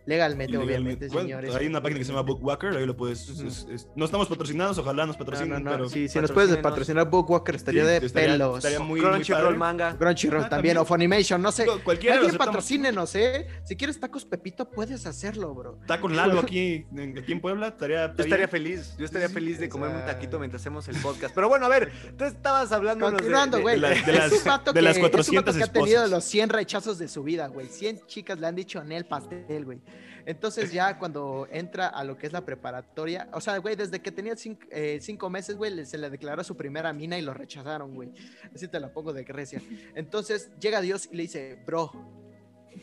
Legalmente, 0.06 0.58
obviamente, 0.58 1.10
señores. 1.10 1.56
Hay 1.56 1.68
una 1.68 1.82
página 1.82 2.00
que 2.00 2.06
se 2.06 2.12
llama 2.12 2.24
Bookwalker, 2.24 2.76
ahí 2.76 2.86
lo 2.86 2.96
puedes. 2.96 3.86
no 3.96 4.06
estamos 4.06 4.28
patrocinados, 4.28 4.78
ojalá 4.78 5.06
nos 5.06 5.18
patrocinen. 5.18 5.64
pero... 5.64 5.90
Sí, 5.90 6.08
si 6.08 6.20
nos 6.20 6.32
puedes 6.32 6.58
patrocinar 6.58 7.10
Bookwalker, 7.10 7.56
estaría 7.56 7.86
de 7.86 8.10
pelos. 8.10 8.58
Estaría 8.58 8.80
muy, 8.80 9.00
Crunchyroll 9.00 9.58
manga. 9.58 9.98
Crunchyroll 9.98 10.44
ah, 10.44 10.50
también, 10.50 10.78
o 10.78 10.86
Funimation, 10.86 11.42
no 11.42 11.52
sé. 11.52 11.66
Cualquiera 11.84 12.18
Alguien 12.18 12.38
patrocínenos, 12.38 13.16
¿eh? 13.16 13.48
Si 13.64 13.76
quieres 13.76 14.00
tacos 14.00 14.26
Pepito, 14.26 14.70
puedes 14.70 15.06
hacerlo, 15.06 15.54
bro. 15.54 15.80
Tacos 15.88 16.12
Lalo 16.12 16.40
aquí, 16.40 16.86
aquí 17.18 17.32
en 17.32 17.42
Puebla, 17.42 17.70
estaría. 17.70 18.14
Yo 18.16 18.24
estaría 18.24 18.48
feliz, 18.48 18.96
yo 18.98 19.06
estaría 19.06 19.30
feliz 19.30 19.60
de 19.60 19.70
comerme 19.70 20.00
un 20.00 20.06
taquito 20.06 20.40
mientras 20.40 20.62
hacemos 20.62 20.88
el 20.88 20.96
podcast. 20.98 21.34
Pero 21.34 21.50
bueno, 21.50 21.66
a 21.66 21.70
ver, 21.70 21.92
tú 22.18 22.26
estabas 22.26 22.72
hablando 22.72 23.06
Continuando, 23.06 23.62
güey. 23.62 23.80
De, 23.80 23.88
de, 23.88 24.14
las, 24.14 24.74
de 24.74 24.82
las 24.82 24.98
400 24.98 25.56
que 25.56 25.64
ha 25.64 25.68
tenido 25.68 26.08
los 26.08 26.24
100 26.24 26.50
rechazos 26.50 26.98
de 26.98 27.08
su 27.08 27.24
vida, 27.24 27.48
güey. 27.48 27.68
100 27.68 28.06
chicas 28.08 28.40
le 28.40 28.48
han 28.48 28.56
dicho 28.56 28.82
en 28.82 28.92
el 28.92 29.06
pastel, 29.06 29.66
güey. 29.66 29.82
Entonces 30.26 30.72
ya 30.72 30.98
cuando 30.98 31.48
entra 31.52 31.88
a 31.88 32.04
lo 32.04 32.18
que 32.18 32.28
es 32.28 32.34
la 32.34 32.46
preparatoria, 32.46 33.28
o 33.34 33.42
sea, 33.42 33.58
güey, 33.58 33.76
desde 33.76 34.02
que 34.02 34.12
tenía 34.12 34.36
eh, 34.72 35.00
cinco, 35.02 35.30
meses, 35.30 35.58
güey, 35.58 35.86
se 35.86 35.98
le 35.98 36.10
declaró 36.10 36.44
su 36.44 36.56
primera 36.56 36.94
mina 36.94 37.18
y 37.18 37.22
lo 37.22 37.34
rechazaron, 37.34 37.94
güey. 37.94 38.14
Así 38.54 38.68
te 38.68 38.80
la 38.80 38.94
pongo 38.94 39.12
de 39.12 39.24
Grecia. 39.24 39.62
Entonces 39.96 40.52
llega 40.60 40.80
Dios 40.82 41.10
y 41.12 41.16
le 41.18 41.24
dice, 41.24 41.60
bro, 41.66 41.92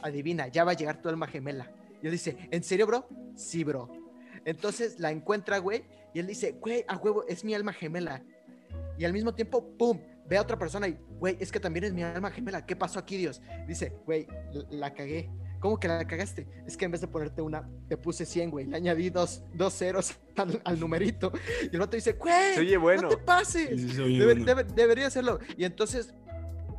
adivina, 0.02 0.48
ya 0.48 0.64
va 0.64 0.72
a 0.72 0.74
llegar 0.74 1.00
tu 1.00 1.08
alma 1.08 1.26
gemela. 1.26 1.70
Y 2.02 2.06
él 2.06 2.12
dice, 2.12 2.36
¿en 2.50 2.62
serio, 2.62 2.86
bro? 2.86 3.08
Sí, 3.34 3.64
bro. 3.64 3.90
Entonces 4.44 5.00
la 5.00 5.10
encuentra, 5.10 5.58
güey, 5.58 5.84
y 6.12 6.18
él 6.18 6.26
dice, 6.26 6.52
güey, 6.52 6.84
a 6.88 6.96
huevo, 6.96 7.24
es 7.26 7.44
mi 7.44 7.54
alma 7.54 7.72
gemela. 7.72 8.22
Y 8.98 9.04
al 9.04 9.12
mismo 9.14 9.34
tiempo, 9.34 9.64
¡pum! 9.78 9.98
Ve 10.28 10.36
a 10.36 10.42
otra 10.42 10.58
persona 10.58 10.86
y, 10.88 10.98
güey, 11.18 11.36
es 11.40 11.50
que 11.50 11.58
también 11.58 11.84
es 11.84 11.92
mi 11.92 12.02
alma 12.02 12.30
gemela. 12.30 12.66
¿Qué 12.66 12.76
pasó 12.76 12.98
aquí, 12.98 13.16
Dios? 13.16 13.40
Dice, 13.66 13.92
güey, 14.04 14.26
la 14.70 14.92
cagué 14.94 15.30
¿cómo 15.60 15.78
que 15.78 15.86
la 15.86 16.04
cagaste? 16.06 16.48
Es 16.66 16.76
que 16.76 16.86
en 16.86 16.90
vez 16.90 17.00
de 17.00 17.06
ponerte 17.06 17.42
una, 17.42 17.68
te 17.88 17.96
puse 17.96 18.26
100, 18.26 18.50
güey. 18.50 18.66
Le 18.66 18.76
añadí 18.76 19.10
dos, 19.10 19.42
dos 19.54 19.74
ceros 19.74 20.14
al, 20.64 20.80
numerito. 20.80 21.30
Y 21.70 21.76
el 21.76 21.82
otro 21.82 21.96
dice, 21.96 22.14
güey, 22.14 22.58
oye, 22.58 22.76
bueno. 22.76 23.02
no 23.02 23.08
te 23.08 23.18
pases. 23.18 23.96
debería 24.74 25.06
hacerlo. 25.06 25.38
Y 25.56 25.64
entonces 25.64 26.14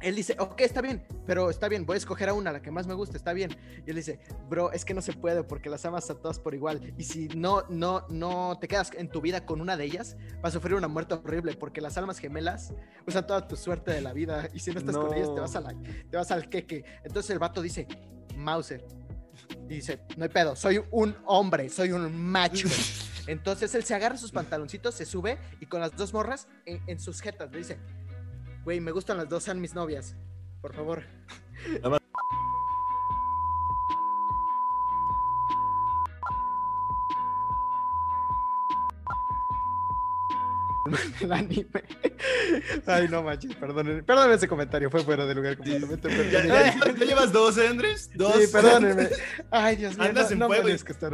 él 0.02 0.16
dice, 0.16 0.36
ok, 0.40 0.62
está 0.62 0.82
bien, 0.82 1.06
pero 1.26 1.50
está 1.50 1.68
bien, 1.68 1.86
voy 1.86 1.96
a 1.96 1.98
escoger 1.98 2.30
a 2.30 2.34
una, 2.34 2.52
la 2.52 2.62
que 2.62 2.72
más 2.72 2.88
me 2.88 2.94
gusta, 2.94 3.18
está 3.18 3.34
bien. 3.34 3.56
Y 3.86 3.90
él 3.90 3.96
dice, 3.96 4.20
bro, 4.50 4.72
es 4.72 4.84
que 4.84 4.94
no 4.94 5.02
se 5.02 5.14
puede 5.14 5.44
porque 5.44 5.70
las 5.70 5.86
amas 5.86 6.10
a 6.10 6.16
todas 6.16 6.40
por 6.40 6.56
igual. 6.56 6.94
Y 6.98 7.04
si 7.04 7.28
no, 7.30 7.64
no, 7.70 8.06
no 8.10 8.58
te 8.60 8.68
quedas 8.68 8.92
en 8.98 9.10
tu 9.10 9.22
vida 9.22 9.46
con 9.46 9.62
una 9.62 9.78
de 9.78 9.86
ellas, 9.86 10.18
vas 10.42 10.54
a 10.54 10.60
sufrir 10.60 10.76
una 10.76 10.88
muerte 10.88 11.14
horrible 11.14 11.54
porque 11.54 11.82
las 11.82 11.98
almas 11.98 12.18
gemelas 12.18 12.74
usan 13.06 13.28
toda 13.28 13.48
tu 13.48 13.56
suerte 13.56 13.92
de 13.92 14.02
la 14.02 14.14
vida. 14.14 14.50
Y 14.54 14.60
si 14.60 14.72
no 14.72 14.80
estás 14.80 14.98
con 14.98 15.14
ellas, 15.14 15.34
te 15.34 15.40
vas, 15.40 15.56
a 15.56 15.62
la, 15.62 15.76
te 16.10 16.18
vas 16.18 16.32
al 16.32 16.50
queque. 16.50 16.84
Entonces 17.04 17.30
el 17.32 17.40
vato 17.40 17.62
dice, 17.62 17.88
Mauser. 18.38 18.86
Y 19.70 19.76
dice, 19.76 20.00
no 20.18 20.24
hay 20.24 20.30
pedo, 20.30 20.56
soy 20.56 20.84
un 20.92 21.16
hombre, 21.26 21.70
soy 21.70 21.92
un 21.92 22.16
macho. 22.16 22.68
Entonces 23.28 23.74
él 23.76 23.84
se 23.84 23.94
agarra 23.94 24.18
sus 24.18 24.32
pantaloncitos, 24.32 24.96
se 24.96 25.06
sube 25.06 25.38
y 25.60 25.66
con 25.68 25.80
las 25.80 25.96
dos 25.96 26.14
morras 26.14 26.48
en, 26.66 26.82
en 26.88 27.00
sus 27.00 27.22
jetas 27.22 27.52
le 27.52 27.60
dice, 27.60 27.78
Güey, 28.64 28.80
me 28.80 28.92
gustan 28.92 29.18
las 29.18 29.28
dos, 29.28 29.44
sean 29.44 29.60
mis 29.60 29.74
novias. 29.74 30.16
Por 30.62 30.74
favor. 30.74 31.04
el 41.22 41.32
anime. 41.32 41.84
Ay, 42.86 43.08
no 43.10 43.24
manches, 43.24 43.56
perdónenme. 43.56 44.04
Perdónenme 44.04 44.36
ese 44.36 44.48
comentario, 44.48 44.90
fue 44.90 45.04
fuera 45.04 45.26
de 45.26 45.36
lugar 45.36 45.58
completamente. 45.58 46.32
¿Ya, 46.32 47.06
llevas 47.06 47.32
dos, 47.32 47.58
eh, 47.58 47.68
Andrés? 47.68 48.10
Dos. 48.16 48.36
Sí, 48.36 48.48
perdónenme. 48.52 49.10
Ay, 49.52 49.76
Dios 49.76 49.98
mío. 49.98 50.08
Andas 50.08 50.32
en 50.32 50.40
fuego. 50.40 50.68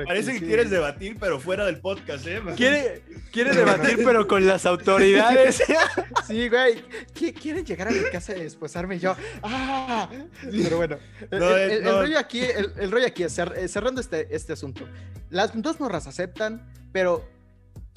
Parece 0.06 0.34
que 0.34 0.46
quieres 0.46 0.70
debatir, 0.70 1.18
pero 1.20 1.40
fuera 1.40 1.66
del 1.66 1.80
podcast, 1.80 2.26
¿eh? 2.28 2.42
Quiere, 2.56 3.02
quiere 3.32 3.54
debatir, 3.54 4.02
pero 4.04 4.28
con 4.28 4.46
las 4.46 4.66
autoridades. 4.66 5.62
sí, 6.28 6.50
güey. 6.50 6.84
Quieren 7.14 7.66
llegar 7.66 7.88
a 7.88 7.92
mi 7.92 8.04
casa 8.12 8.36
y 8.36 8.44
desposarme 8.44 9.00
yo. 9.00 9.16
¡Ah! 9.44 10.10
Pero 10.52 10.78
bueno, 10.78 10.98
el, 11.32 11.84
rollo 11.84 12.20
aquí, 12.20 12.42
el, 12.42 12.92
rollo 12.92 13.08
aquí 13.08 13.24
es 13.24 13.34
cerrando 13.34 14.02
este, 14.02 14.36
este 14.36 14.54
asunto. 14.54 14.88
Las 15.30 15.52
dos 15.62 15.80
morras 15.80 16.08
aceptan, 16.08 16.72
pero 16.92 17.37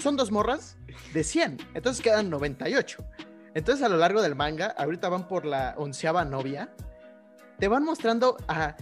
son 0.01 0.17
dos 0.17 0.31
morras 0.31 0.77
de 1.13 1.25
100, 1.25 1.59
entonces 1.75 2.03
quedan 2.03 2.31
98. 2.31 3.05
Entonces 3.55 3.85
a 3.85 3.89
lo 3.89 3.97
largo 3.97 4.23
del 4.23 4.37
manga, 4.37 4.67
ahorita 4.67 5.09
van 5.09 5.27
por 5.27 5.45
la 5.45 5.75
onceava 5.77 6.25
novia, 6.25 6.73
te 7.59 7.69
van 7.69 7.85
mostrando 7.85 8.37
a 8.49 8.77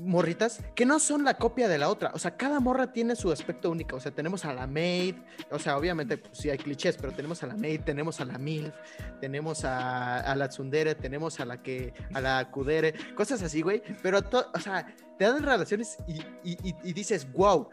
morritas 0.00 0.60
que 0.74 0.86
no 0.86 0.98
son 0.98 1.24
la 1.24 1.34
copia 1.34 1.68
de 1.68 1.78
la 1.78 1.88
otra. 1.88 2.10
O 2.14 2.18
sea, 2.18 2.36
cada 2.36 2.60
morra 2.60 2.92
tiene 2.92 3.14
su 3.16 3.30
aspecto 3.30 3.70
único. 3.70 3.96
O 3.96 4.00
sea, 4.00 4.10
tenemos 4.12 4.44
a 4.44 4.52
la 4.52 4.66
maid, 4.66 5.16
o 5.50 5.58
sea, 5.58 5.76
obviamente 5.76 6.18
pues, 6.18 6.38
sí 6.38 6.50
hay 6.50 6.58
clichés, 6.58 6.96
pero 6.96 7.12
tenemos 7.12 7.42
a 7.42 7.46
la 7.46 7.56
maid, 7.56 7.82
tenemos 7.82 8.20
a 8.20 8.24
la 8.24 8.38
milf, 8.38 8.74
tenemos 9.20 9.64
a, 9.64 10.34
la 10.34 10.48
tsundere, 10.48 10.94
tenemos 10.94 11.38
a 11.40 11.44
la 11.44 11.62
que, 11.62 11.92
a 12.14 12.20
la 12.20 12.50
kudere, 12.50 12.94
cosas 13.14 13.42
así, 13.42 13.62
güey. 13.62 13.82
Pero, 14.02 14.20
o 14.52 14.60
sea, 14.60 14.86
te 15.18 15.24
dan 15.24 15.42
relaciones 15.42 15.98
y, 16.08 16.22
y 16.42 16.92
dices, 16.92 17.30
wow, 17.32 17.68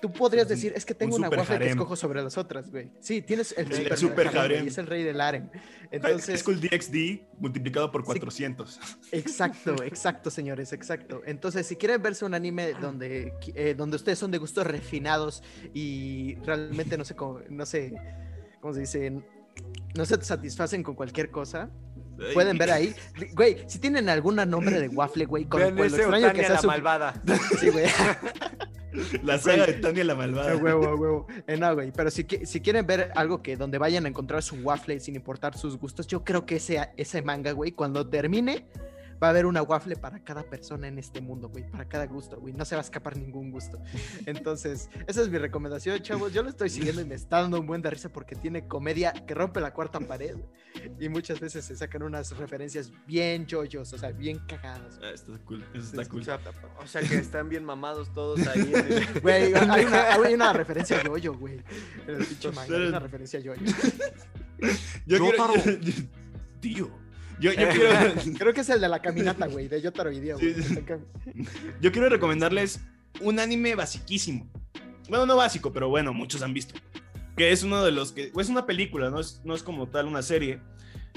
Tú 0.00 0.12
podrías 0.12 0.48
decir, 0.48 0.72
es 0.76 0.84
que 0.84 0.94
tengo 0.94 1.16
una 1.16 1.28
waffle 1.28 1.58
que 1.58 1.70
escojo 1.70 1.96
sobre 1.96 2.22
las 2.22 2.36
otras, 2.36 2.70
güey. 2.70 2.90
Sí, 3.00 3.22
tienes 3.22 3.54
el 3.56 3.72
super, 3.72 3.98
super 3.98 4.38
harem. 4.38 4.66
es 4.66 4.78
el 4.78 4.86
rey 4.86 5.02
del 5.02 5.20
harem. 5.20 5.48
Entonces, 5.90 6.40
School 6.40 6.60
DXD 6.60 7.38
multiplicado 7.38 7.90
por 7.90 8.04
400. 8.04 8.80
exacto, 9.12 9.76
exacto, 9.84 10.30
señores, 10.30 10.72
exacto. 10.72 11.22
Entonces, 11.26 11.66
si 11.66 11.76
quieren 11.76 12.02
verse 12.02 12.24
un 12.24 12.34
anime 12.34 12.74
donde, 12.74 13.32
eh, 13.54 13.74
donde 13.76 13.96
ustedes 13.96 14.18
son 14.18 14.30
de 14.30 14.38
gustos 14.38 14.66
refinados 14.66 15.42
y 15.72 16.36
realmente 16.44 16.98
no 16.98 17.04
sé 17.04 17.14
cómo, 17.14 17.40
no 17.48 17.66
sé, 17.66 17.94
¿cómo 18.60 18.74
se 18.74 18.80
dice? 18.80 19.22
No 19.94 20.04
se 20.04 20.20
satisfacen 20.22 20.82
con 20.82 20.94
cualquier 20.94 21.30
cosa, 21.30 21.70
Pueden 22.34 22.56
ver 22.56 22.70
ahí. 22.70 22.94
Güey, 23.34 23.64
si 23.66 23.78
tienen 23.78 24.08
algún 24.08 24.36
nombre 24.36 24.80
de 24.80 24.88
waffle, 24.88 25.26
güey, 25.26 25.44
con, 25.44 25.60
con 25.60 25.76
lo 25.76 25.84
extraño 25.84 26.32
que 26.32 26.44
sea 26.44 26.54
la 26.54 26.62
malvada. 26.62 27.22
Sí, 27.60 27.68
güey. 27.68 27.86
La 29.22 29.38
saga 29.38 29.66
de 29.66 29.74
Tania 29.74 30.04
la 30.04 30.14
malvada. 30.14 30.56
huevo, 30.56 30.94
huevo. 30.96 31.26
Eh, 31.46 31.56
no, 31.56 31.74
güey. 31.74 31.92
Pero 31.92 32.10
si, 32.10 32.26
si 32.44 32.60
quieren 32.60 32.86
ver 32.86 33.10
algo 33.14 33.42
que 33.42 33.56
donde 33.56 33.78
vayan 33.78 34.06
a 34.06 34.08
encontrar 34.08 34.42
su 34.42 34.56
waffle 34.56 34.98
sin 35.00 35.16
importar 35.16 35.56
sus 35.56 35.78
gustos, 35.78 36.06
yo 36.06 36.24
creo 36.24 36.46
que 36.46 36.56
ese, 36.56 36.90
ese 36.96 37.22
manga, 37.22 37.52
güey, 37.52 37.72
cuando 37.72 38.06
termine, 38.08 38.66
va 39.22 39.28
a 39.28 39.30
haber 39.30 39.46
una 39.46 39.62
waffle 39.62 39.96
para 39.96 40.22
cada 40.22 40.42
persona 40.42 40.88
en 40.88 40.98
este 40.98 41.20
mundo, 41.20 41.48
güey, 41.48 41.68
para 41.70 41.88
cada 41.88 42.06
gusto, 42.06 42.38
güey. 42.40 42.52
No 42.52 42.64
se 42.64 42.74
va 42.74 42.82
a 42.82 42.84
escapar 42.84 43.16
ningún 43.16 43.50
gusto. 43.50 43.82
Entonces, 44.26 44.88
esa 45.06 45.22
es 45.22 45.28
mi 45.28 45.38
recomendación, 45.38 46.00
chavos. 46.00 46.32
Yo 46.32 46.42
lo 46.42 46.50
estoy 46.50 46.70
siguiendo 46.70 47.00
y 47.00 47.04
me 47.04 47.14
está 47.14 47.40
dando 47.40 47.60
un 47.60 47.66
buen 47.66 47.82
de 47.82 47.90
risa 47.90 48.08
porque 48.10 48.36
tiene 48.36 48.66
comedia 48.66 49.12
que 49.12 49.34
rompe 49.34 49.60
la 49.60 49.72
cuarta 49.72 50.00
pared 50.00 50.36
y 51.00 51.08
muchas 51.08 51.40
veces 51.40 51.64
se 51.64 51.76
sacan 51.76 52.02
unas 52.02 52.36
referencias 52.36 52.92
bien 53.06 53.46
yoyos, 53.46 53.92
o 53.92 53.98
sea, 53.98 54.12
bien 54.12 54.38
cagadas. 54.46 54.98
Ah, 55.02 55.10
está 55.10 55.32
cool, 55.44 55.64
eso 55.74 56.00
está 56.00 56.08
cool. 56.08 56.22
O 56.78 56.86
sea, 56.86 57.02
que 57.02 57.16
están 57.16 57.48
bien 57.48 57.64
mamados 57.64 58.12
todos 58.12 58.46
ahí. 58.46 58.72
Güey, 59.22 59.54
hay 59.54 59.84
una, 59.84 60.12
hay 60.12 60.34
una 60.34 60.52
referencia 60.52 61.02
yoyo, 61.02 61.34
güey. 61.34 61.62
En 62.06 62.16
el 62.16 62.24
pinche 62.24 62.50
manga, 62.52 62.76
hay 62.76 62.86
una 62.86 62.98
referencia 62.98 63.40
yoyo. 63.40 63.62
Yo 65.06 65.18
quiero... 65.18 65.54
Tío. 66.60 67.05
Yo, 67.40 67.54
quiero... 67.54 68.14
Creo 68.38 68.52
que 68.52 68.60
es 68.60 68.68
el 68.68 68.80
de 68.80 68.88
la 68.88 69.00
caminata, 69.00 69.46
güey, 69.46 69.68
de 69.68 69.80
Yotaro 69.80 70.10
y 70.10 70.20
Dio. 70.20 70.38
Yo 71.80 71.92
quiero 71.92 72.08
recomendarles 72.08 72.80
un 73.20 73.38
anime 73.38 73.74
basiquísimo. 73.74 74.50
Bueno, 75.08 75.26
no 75.26 75.36
básico, 75.36 75.72
pero 75.72 75.88
bueno, 75.88 76.12
muchos 76.12 76.42
han 76.42 76.54
visto. 76.54 76.74
Que 77.36 77.52
es 77.52 77.62
uno 77.62 77.84
de 77.84 77.92
los 77.92 78.12
que. 78.12 78.32
Es 78.36 78.48
una 78.48 78.66
película, 78.66 79.10
no 79.10 79.20
es, 79.20 79.40
no 79.44 79.54
es 79.54 79.62
como 79.62 79.88
tal 79.88 80.06
una 80.06 80.22
serie. 80.22 80.60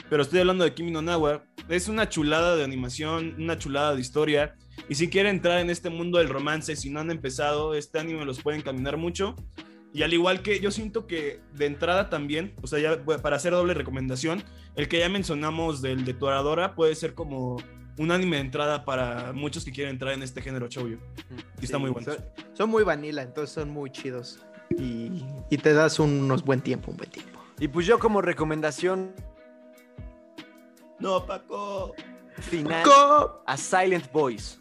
Pero 0.10 0.24
estoy 0.24 0.40
hablando 0.40 0.64
de 0.64 0.74
Kimi 0.74 0.92
no 0.92 1.02
Nawa. 1.02 1.44
Es 1.70 1.88
una 1.88 2.10
chulada 2.10 2.56
de 2.56 2.64
animación, 2.64 3.36
una 3.38 3.58
chulada 3.58 3.96
de 3.96 4.02
historia. 4.02 4.56
Y 4.88 4.96
si 4.96 5.10
quieren 5.10 5.36
entrar 5.36 5.60
en 5.60 5.70
este 5.70 5.90
mundo 5.90 6.18
del 6.18 6.30
romance, 6.30 6.76
si 6.76 6.90
no 6.90 7.00
han 7.00 7.12
empezado, 7.12 7.74
este 7.74 8.00
anime 8.00 8.26
los 8.26 8.42
puede 8.42 8.58
encaminar 8.58 8.98
mucho. 8.98 9.36
Y 9.94 10.04
al 10.04 10.14
igual 10.14 10.42
que 10.42 10.60
yo 10.60 10.72
siento 10.72 11.08
que 11.08 11.42
de 11.54 11.66
entrada 11.66 12.10
también, 12.10 12.54
o 12.62 12.68
sea, 12.68 12.80
ya 12.80 13.04
para 13.22 13.38
hacer 13.38 13.54
doble 13.54 13.74
recomendación, 13.74 14.44
el 14.76 14.88
que 14.88 15.00
ya 15.00 15.10
mencionamos 15.10 15.82
del 15.82 16.06
de 16.06 16.14
Toradora 16.14 16.76
puede 16.76 16.94
ser 16.96 17.16
como 17.16 17.58
un 17.98 18.12
anime 18.12 18.38
de 18.38 18.44
entrada 18.44 18.86
para 18.86 19.34
muchos 19.34 19.66
que 19.66 19.72
quieren 19.72 19.94
entrar 19.94 20.14
en 20.14 20.22
este 20.22 20.42
género 20.42 20.68
shoujo. 20.68 21.02
Y 21.60 21.66
está 21.66 21.80
muy 21.80 21.90
bueno. 21.90 22.14
Son, 22.54 22.70
muy 22.70 22.84
vanilla, 22.84 23.24
entonces 23.24 23.54
son 23.54 23.70
muy 23.72 23.90
chidos. 23.90 24.40
Y, 24.78 25.24
y 25.50 25.58
te 25.58 25.74
das 25.74 26.00
unos 26.00 26.44
buen 26.44 26.62
tiempo, 26.62 26.92
un 26.92 26.98
buen 26.98 27.10
tiempo. 27.10 27.40
Y 27.60 27.68
pues 27.68 27.86
yo 27.86 28.00
como 28.00 28.22
recomendación... 28.22 29.14
No, 31.00 31.26
Paco. 31.26 31.94
Final 32.38 32.84
a 33.46 33.58
Silent 33.58 34.12
Voice 34.12 34.59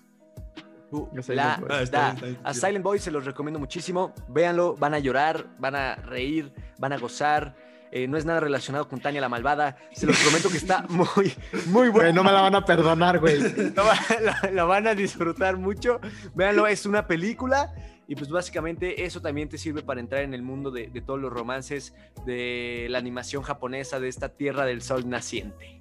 a 2.45 2.55
Silent 2.55 2.85
Boy 2.85 2.99
se 2.99 3.11
los 3.11 3.25
recomiendo 3.25 3.59
muchísimo. 3.59 4.13
Véanlo, 4.29 4.75
van 4.77 4.95
a 4.95 4.99
llorar, 4.99 5.47
van 5.59 5.75
a 5.75 5.97
reír, 5.97 6.53
van 6.79 6.93
a 6.93 6.99
gozar. 6.99 7.55
Eh, 7.91 8.07
no 8.07 8.19
es 8.19 8.27
nada 8.27 8.41
relacionado 8.41 8.89
con 8.89 9.01
Tania 9.01 9.21
la 9.21 9.29
Malvada. 9.29 9.77
Se 9.93 10.07
los 10.07 10.19
prometo 10.19 10.51
que 10.51 10.59
está 10.59 10.83
muy, 10.89 11.33
muy 11.67 11.89
bueno. 11.89 12.13
no 12.13 12.25
me 12.25 12.33
la 12.33 12.43
van 12.43 12.55
a 12.55 12.65
perdonar, 12.65 13.19
güey. 13.19 13.39
la, 14.53 14.65
van 14.65 14.87
a 14.87 14.95
disfrutar 14.95 15.57
mucho. 15.57 16.01
Véanlo, 16.35 16.67
es 16.67 16.87
una 16.87 17.07
película. 17.07 17.73
Y 18.07 18.15
pues 18.15 18.31
básicamente 18.31 19.05
eso 19.05 19.21
también 19.21 19.51
te 19.51 19.59
sirve 19.59 19.83
para 19.83 20.01
entrar 20.01 20.23
en 20.23 20.33
el 20.33 20.43
mundo 20.43 20.71
de 20.71 20.89
todos 21.05 21.21
los 21.21 21.31
romances 21.31 21.95
de 22.25 22.87
la 22.89 22.97
animación 22.97 23.43
japonesa, 23.43 24.01
de 24.01 24.09
esta 24.09 24.31
tierra 24.31 24.65
del 24.65 24.81
sol 24.81 25.07
naciente. 25.11 25.79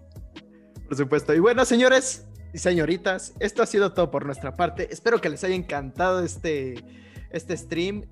Por 0.88 0.98
supuesto. 0.98 1.34
Y 1.34 1.40
bueno, 1.40 1.66
señores, 1.66 2.27
y 2.54 2.58
señoritas, 2.58 3.34
esto 3.40 3.62
ha 3.62 3.66
sido 3.66 3.94
todo 3.94 4.12
por 4.12 4.26
nuestra 4.26 4.56
parte. 4.56 4.88
Espero 4.92 5.20
que 5.22 5.30
les 5.30 5.44
haya 5.44 5.56
encantado 5.56 6.24
este, 6.24 6.84
este 7.30 7.58
stream 7.58 8.06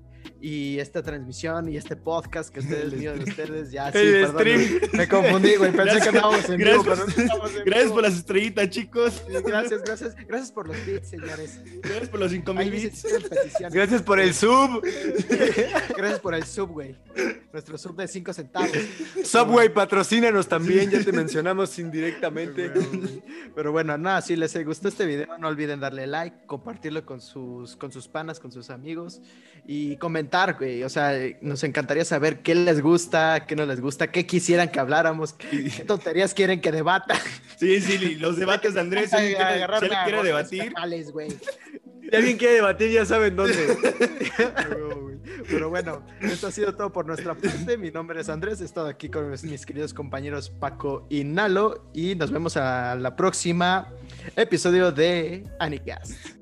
y 0.46 0.78
esta 0.78 1.02
transmisión 1.02 1.68
y 1.68 1.76
este 1.76 1.96
podcast 1.96 2.54
que 2.54 2.60
ustedes 2.60 2.92
mío 2.96 3.14
de 3.14 3.24
ustedes 3.24 3.72
ya 3.72 3.90
sí, 3.90 3.98
stream. 4.28 4.80
me 4.92 5.08
confundí, 5.08 5.56
güey, 5.56 5.72
pensé 5.72 5.98
que 5.98 6.16
estábamos 6.16 6.48
en 6.48 6.58
vivo, 6.58 6.84
pero 6.84 6.96
no 6.96 7.06
estamos 7.08 7.56
en 7.56 7.64
Gracias 7.64 7.90
por 7.90 8.02
las 8.04 8.14
estrellitas, 8.14 8.70
chicos. 8.70 9.24
gracias, 9.44 9.82
gracias, 9.82 10.14
gracias 10.14 10.52
por 10.52 10.68
los 10.68 10.86
bits, 10.86 11.08
señores. 11.08 11.60
Gracias 11.82 12.08
por 12.08 12.20
los 12.20 12.30
5000 12.30 12.70
bits. 12.70 13.06
Gracias 13.72 14.02
por 14.02 14.20
el 14.20 14.32
sub. 14.32 14.82
gracias 15.96 16.20
por 16.20 16.34
el 16.36 16.44
sub, 16.44 16.70
güey. 16.70 16.96
Nuestro 17.52 17.76
sub 17.76 17.96
de 17.96 18.06
5 18.06 18.32
centavos. 18.32 18.70
Subway, 19.24 19.68
patrocínanos 19.68 20.46
también, 20.46 20.92
ya 20.92 21.02
te 21.02 21.10
mencionamos 21.10 21.76
indirectamente. 21.80 22.70
Pero 23.56 23.72
bueno, 23.72 23.98
nada, 23.98 24.20
si 24.20 24.36
les 24.36 24.64
gustó 24.64 24.86
este 24.86 25.06
video, 25.06 25.26
no 25.38 25.48
olviden 25.48 25.80
darle 25.80 26.06
like, 26.06 26.46
compartirlo 26.46 27.04
con 27.04 27.20
sus, 27.20 27.74
con 27.74 27.90
sus 27.90 28.06
panas, 28.06 28.38
con 28.38 28.52
sus 28.52 28.70
amigos 28.70 29.20
y 29.66 29.96
comentar, 29.96 30.35
güey. 30.58 30.82
O 30.82 30.88
sea, 30.88 31.12
nos 31.40 31.64
encantaría 31.64 32.04
saber 32.04 32.40
qué 32.40 32.54
les 32.54 32.80
gusta, 32.80 33.46
qué 33.46 33.56
no 33.56 33.66
les 33.66 33.80
gusta, 33.80 34.10
qué 34.10 34.26
quisieran 34.26 34.70
que 34.70 34.80
habláramos, 34.80 35.32
qué 35.50 35.84
tonterías 35.86 36.34
quieren 36.34 36.60
que 36.60 36.72
debatan. 36.72 37.18
Sí, 37.56 37.80
sí, 37.80 38.16
los 38.16 38.36
debates 38.36 38.74
de 38.74 38.80
Andrés, 38.80 39.10
si, 39.10 39.16
si 39.16 39.34
quiere 39.34 40.22
debatir. 40.22 40.72
Si 42.10 42.14
alguien 42.14 42.36
quiere 42.36 42.54
debatir, 42.54 42.90
ya 42.90 43.04
saben 43.04 43.34
dónde. 43.34 43.56
Pero 45.48 45.68
bueno, 45.70 46.04
esto 46.20 46.48
ha 46.48 46.50
sido 46.50 46.74
todo 46.74 46.92
por 46.92 47.06
nuestra 47.06 47.34
parte. 47.34 47.76
Mi 47.76 47.90
nombre 47.90 48.20
es 48.20 48.28
Andrés, 48.28 48.60
he 48.60 48.64
estado 48.64 48.88
aquí 48.88 49.08
con 49.08 49.30
mis 49.30 49.66
queridos 49.66 49.94
compañeros 49.94 50.50
Paco 50.50 51.06
y 51.10 51.24
Nalo 51.24 51.90
y 51.92 52.14
nos 52.14 52.30
vemos 52.30 52.56
a 52.56 52.94
la 52.94 53.16
próxima 53.16 53.92
episodio 54.36 54.92
de 54.92 55.44
Anicast. 55.58 56.35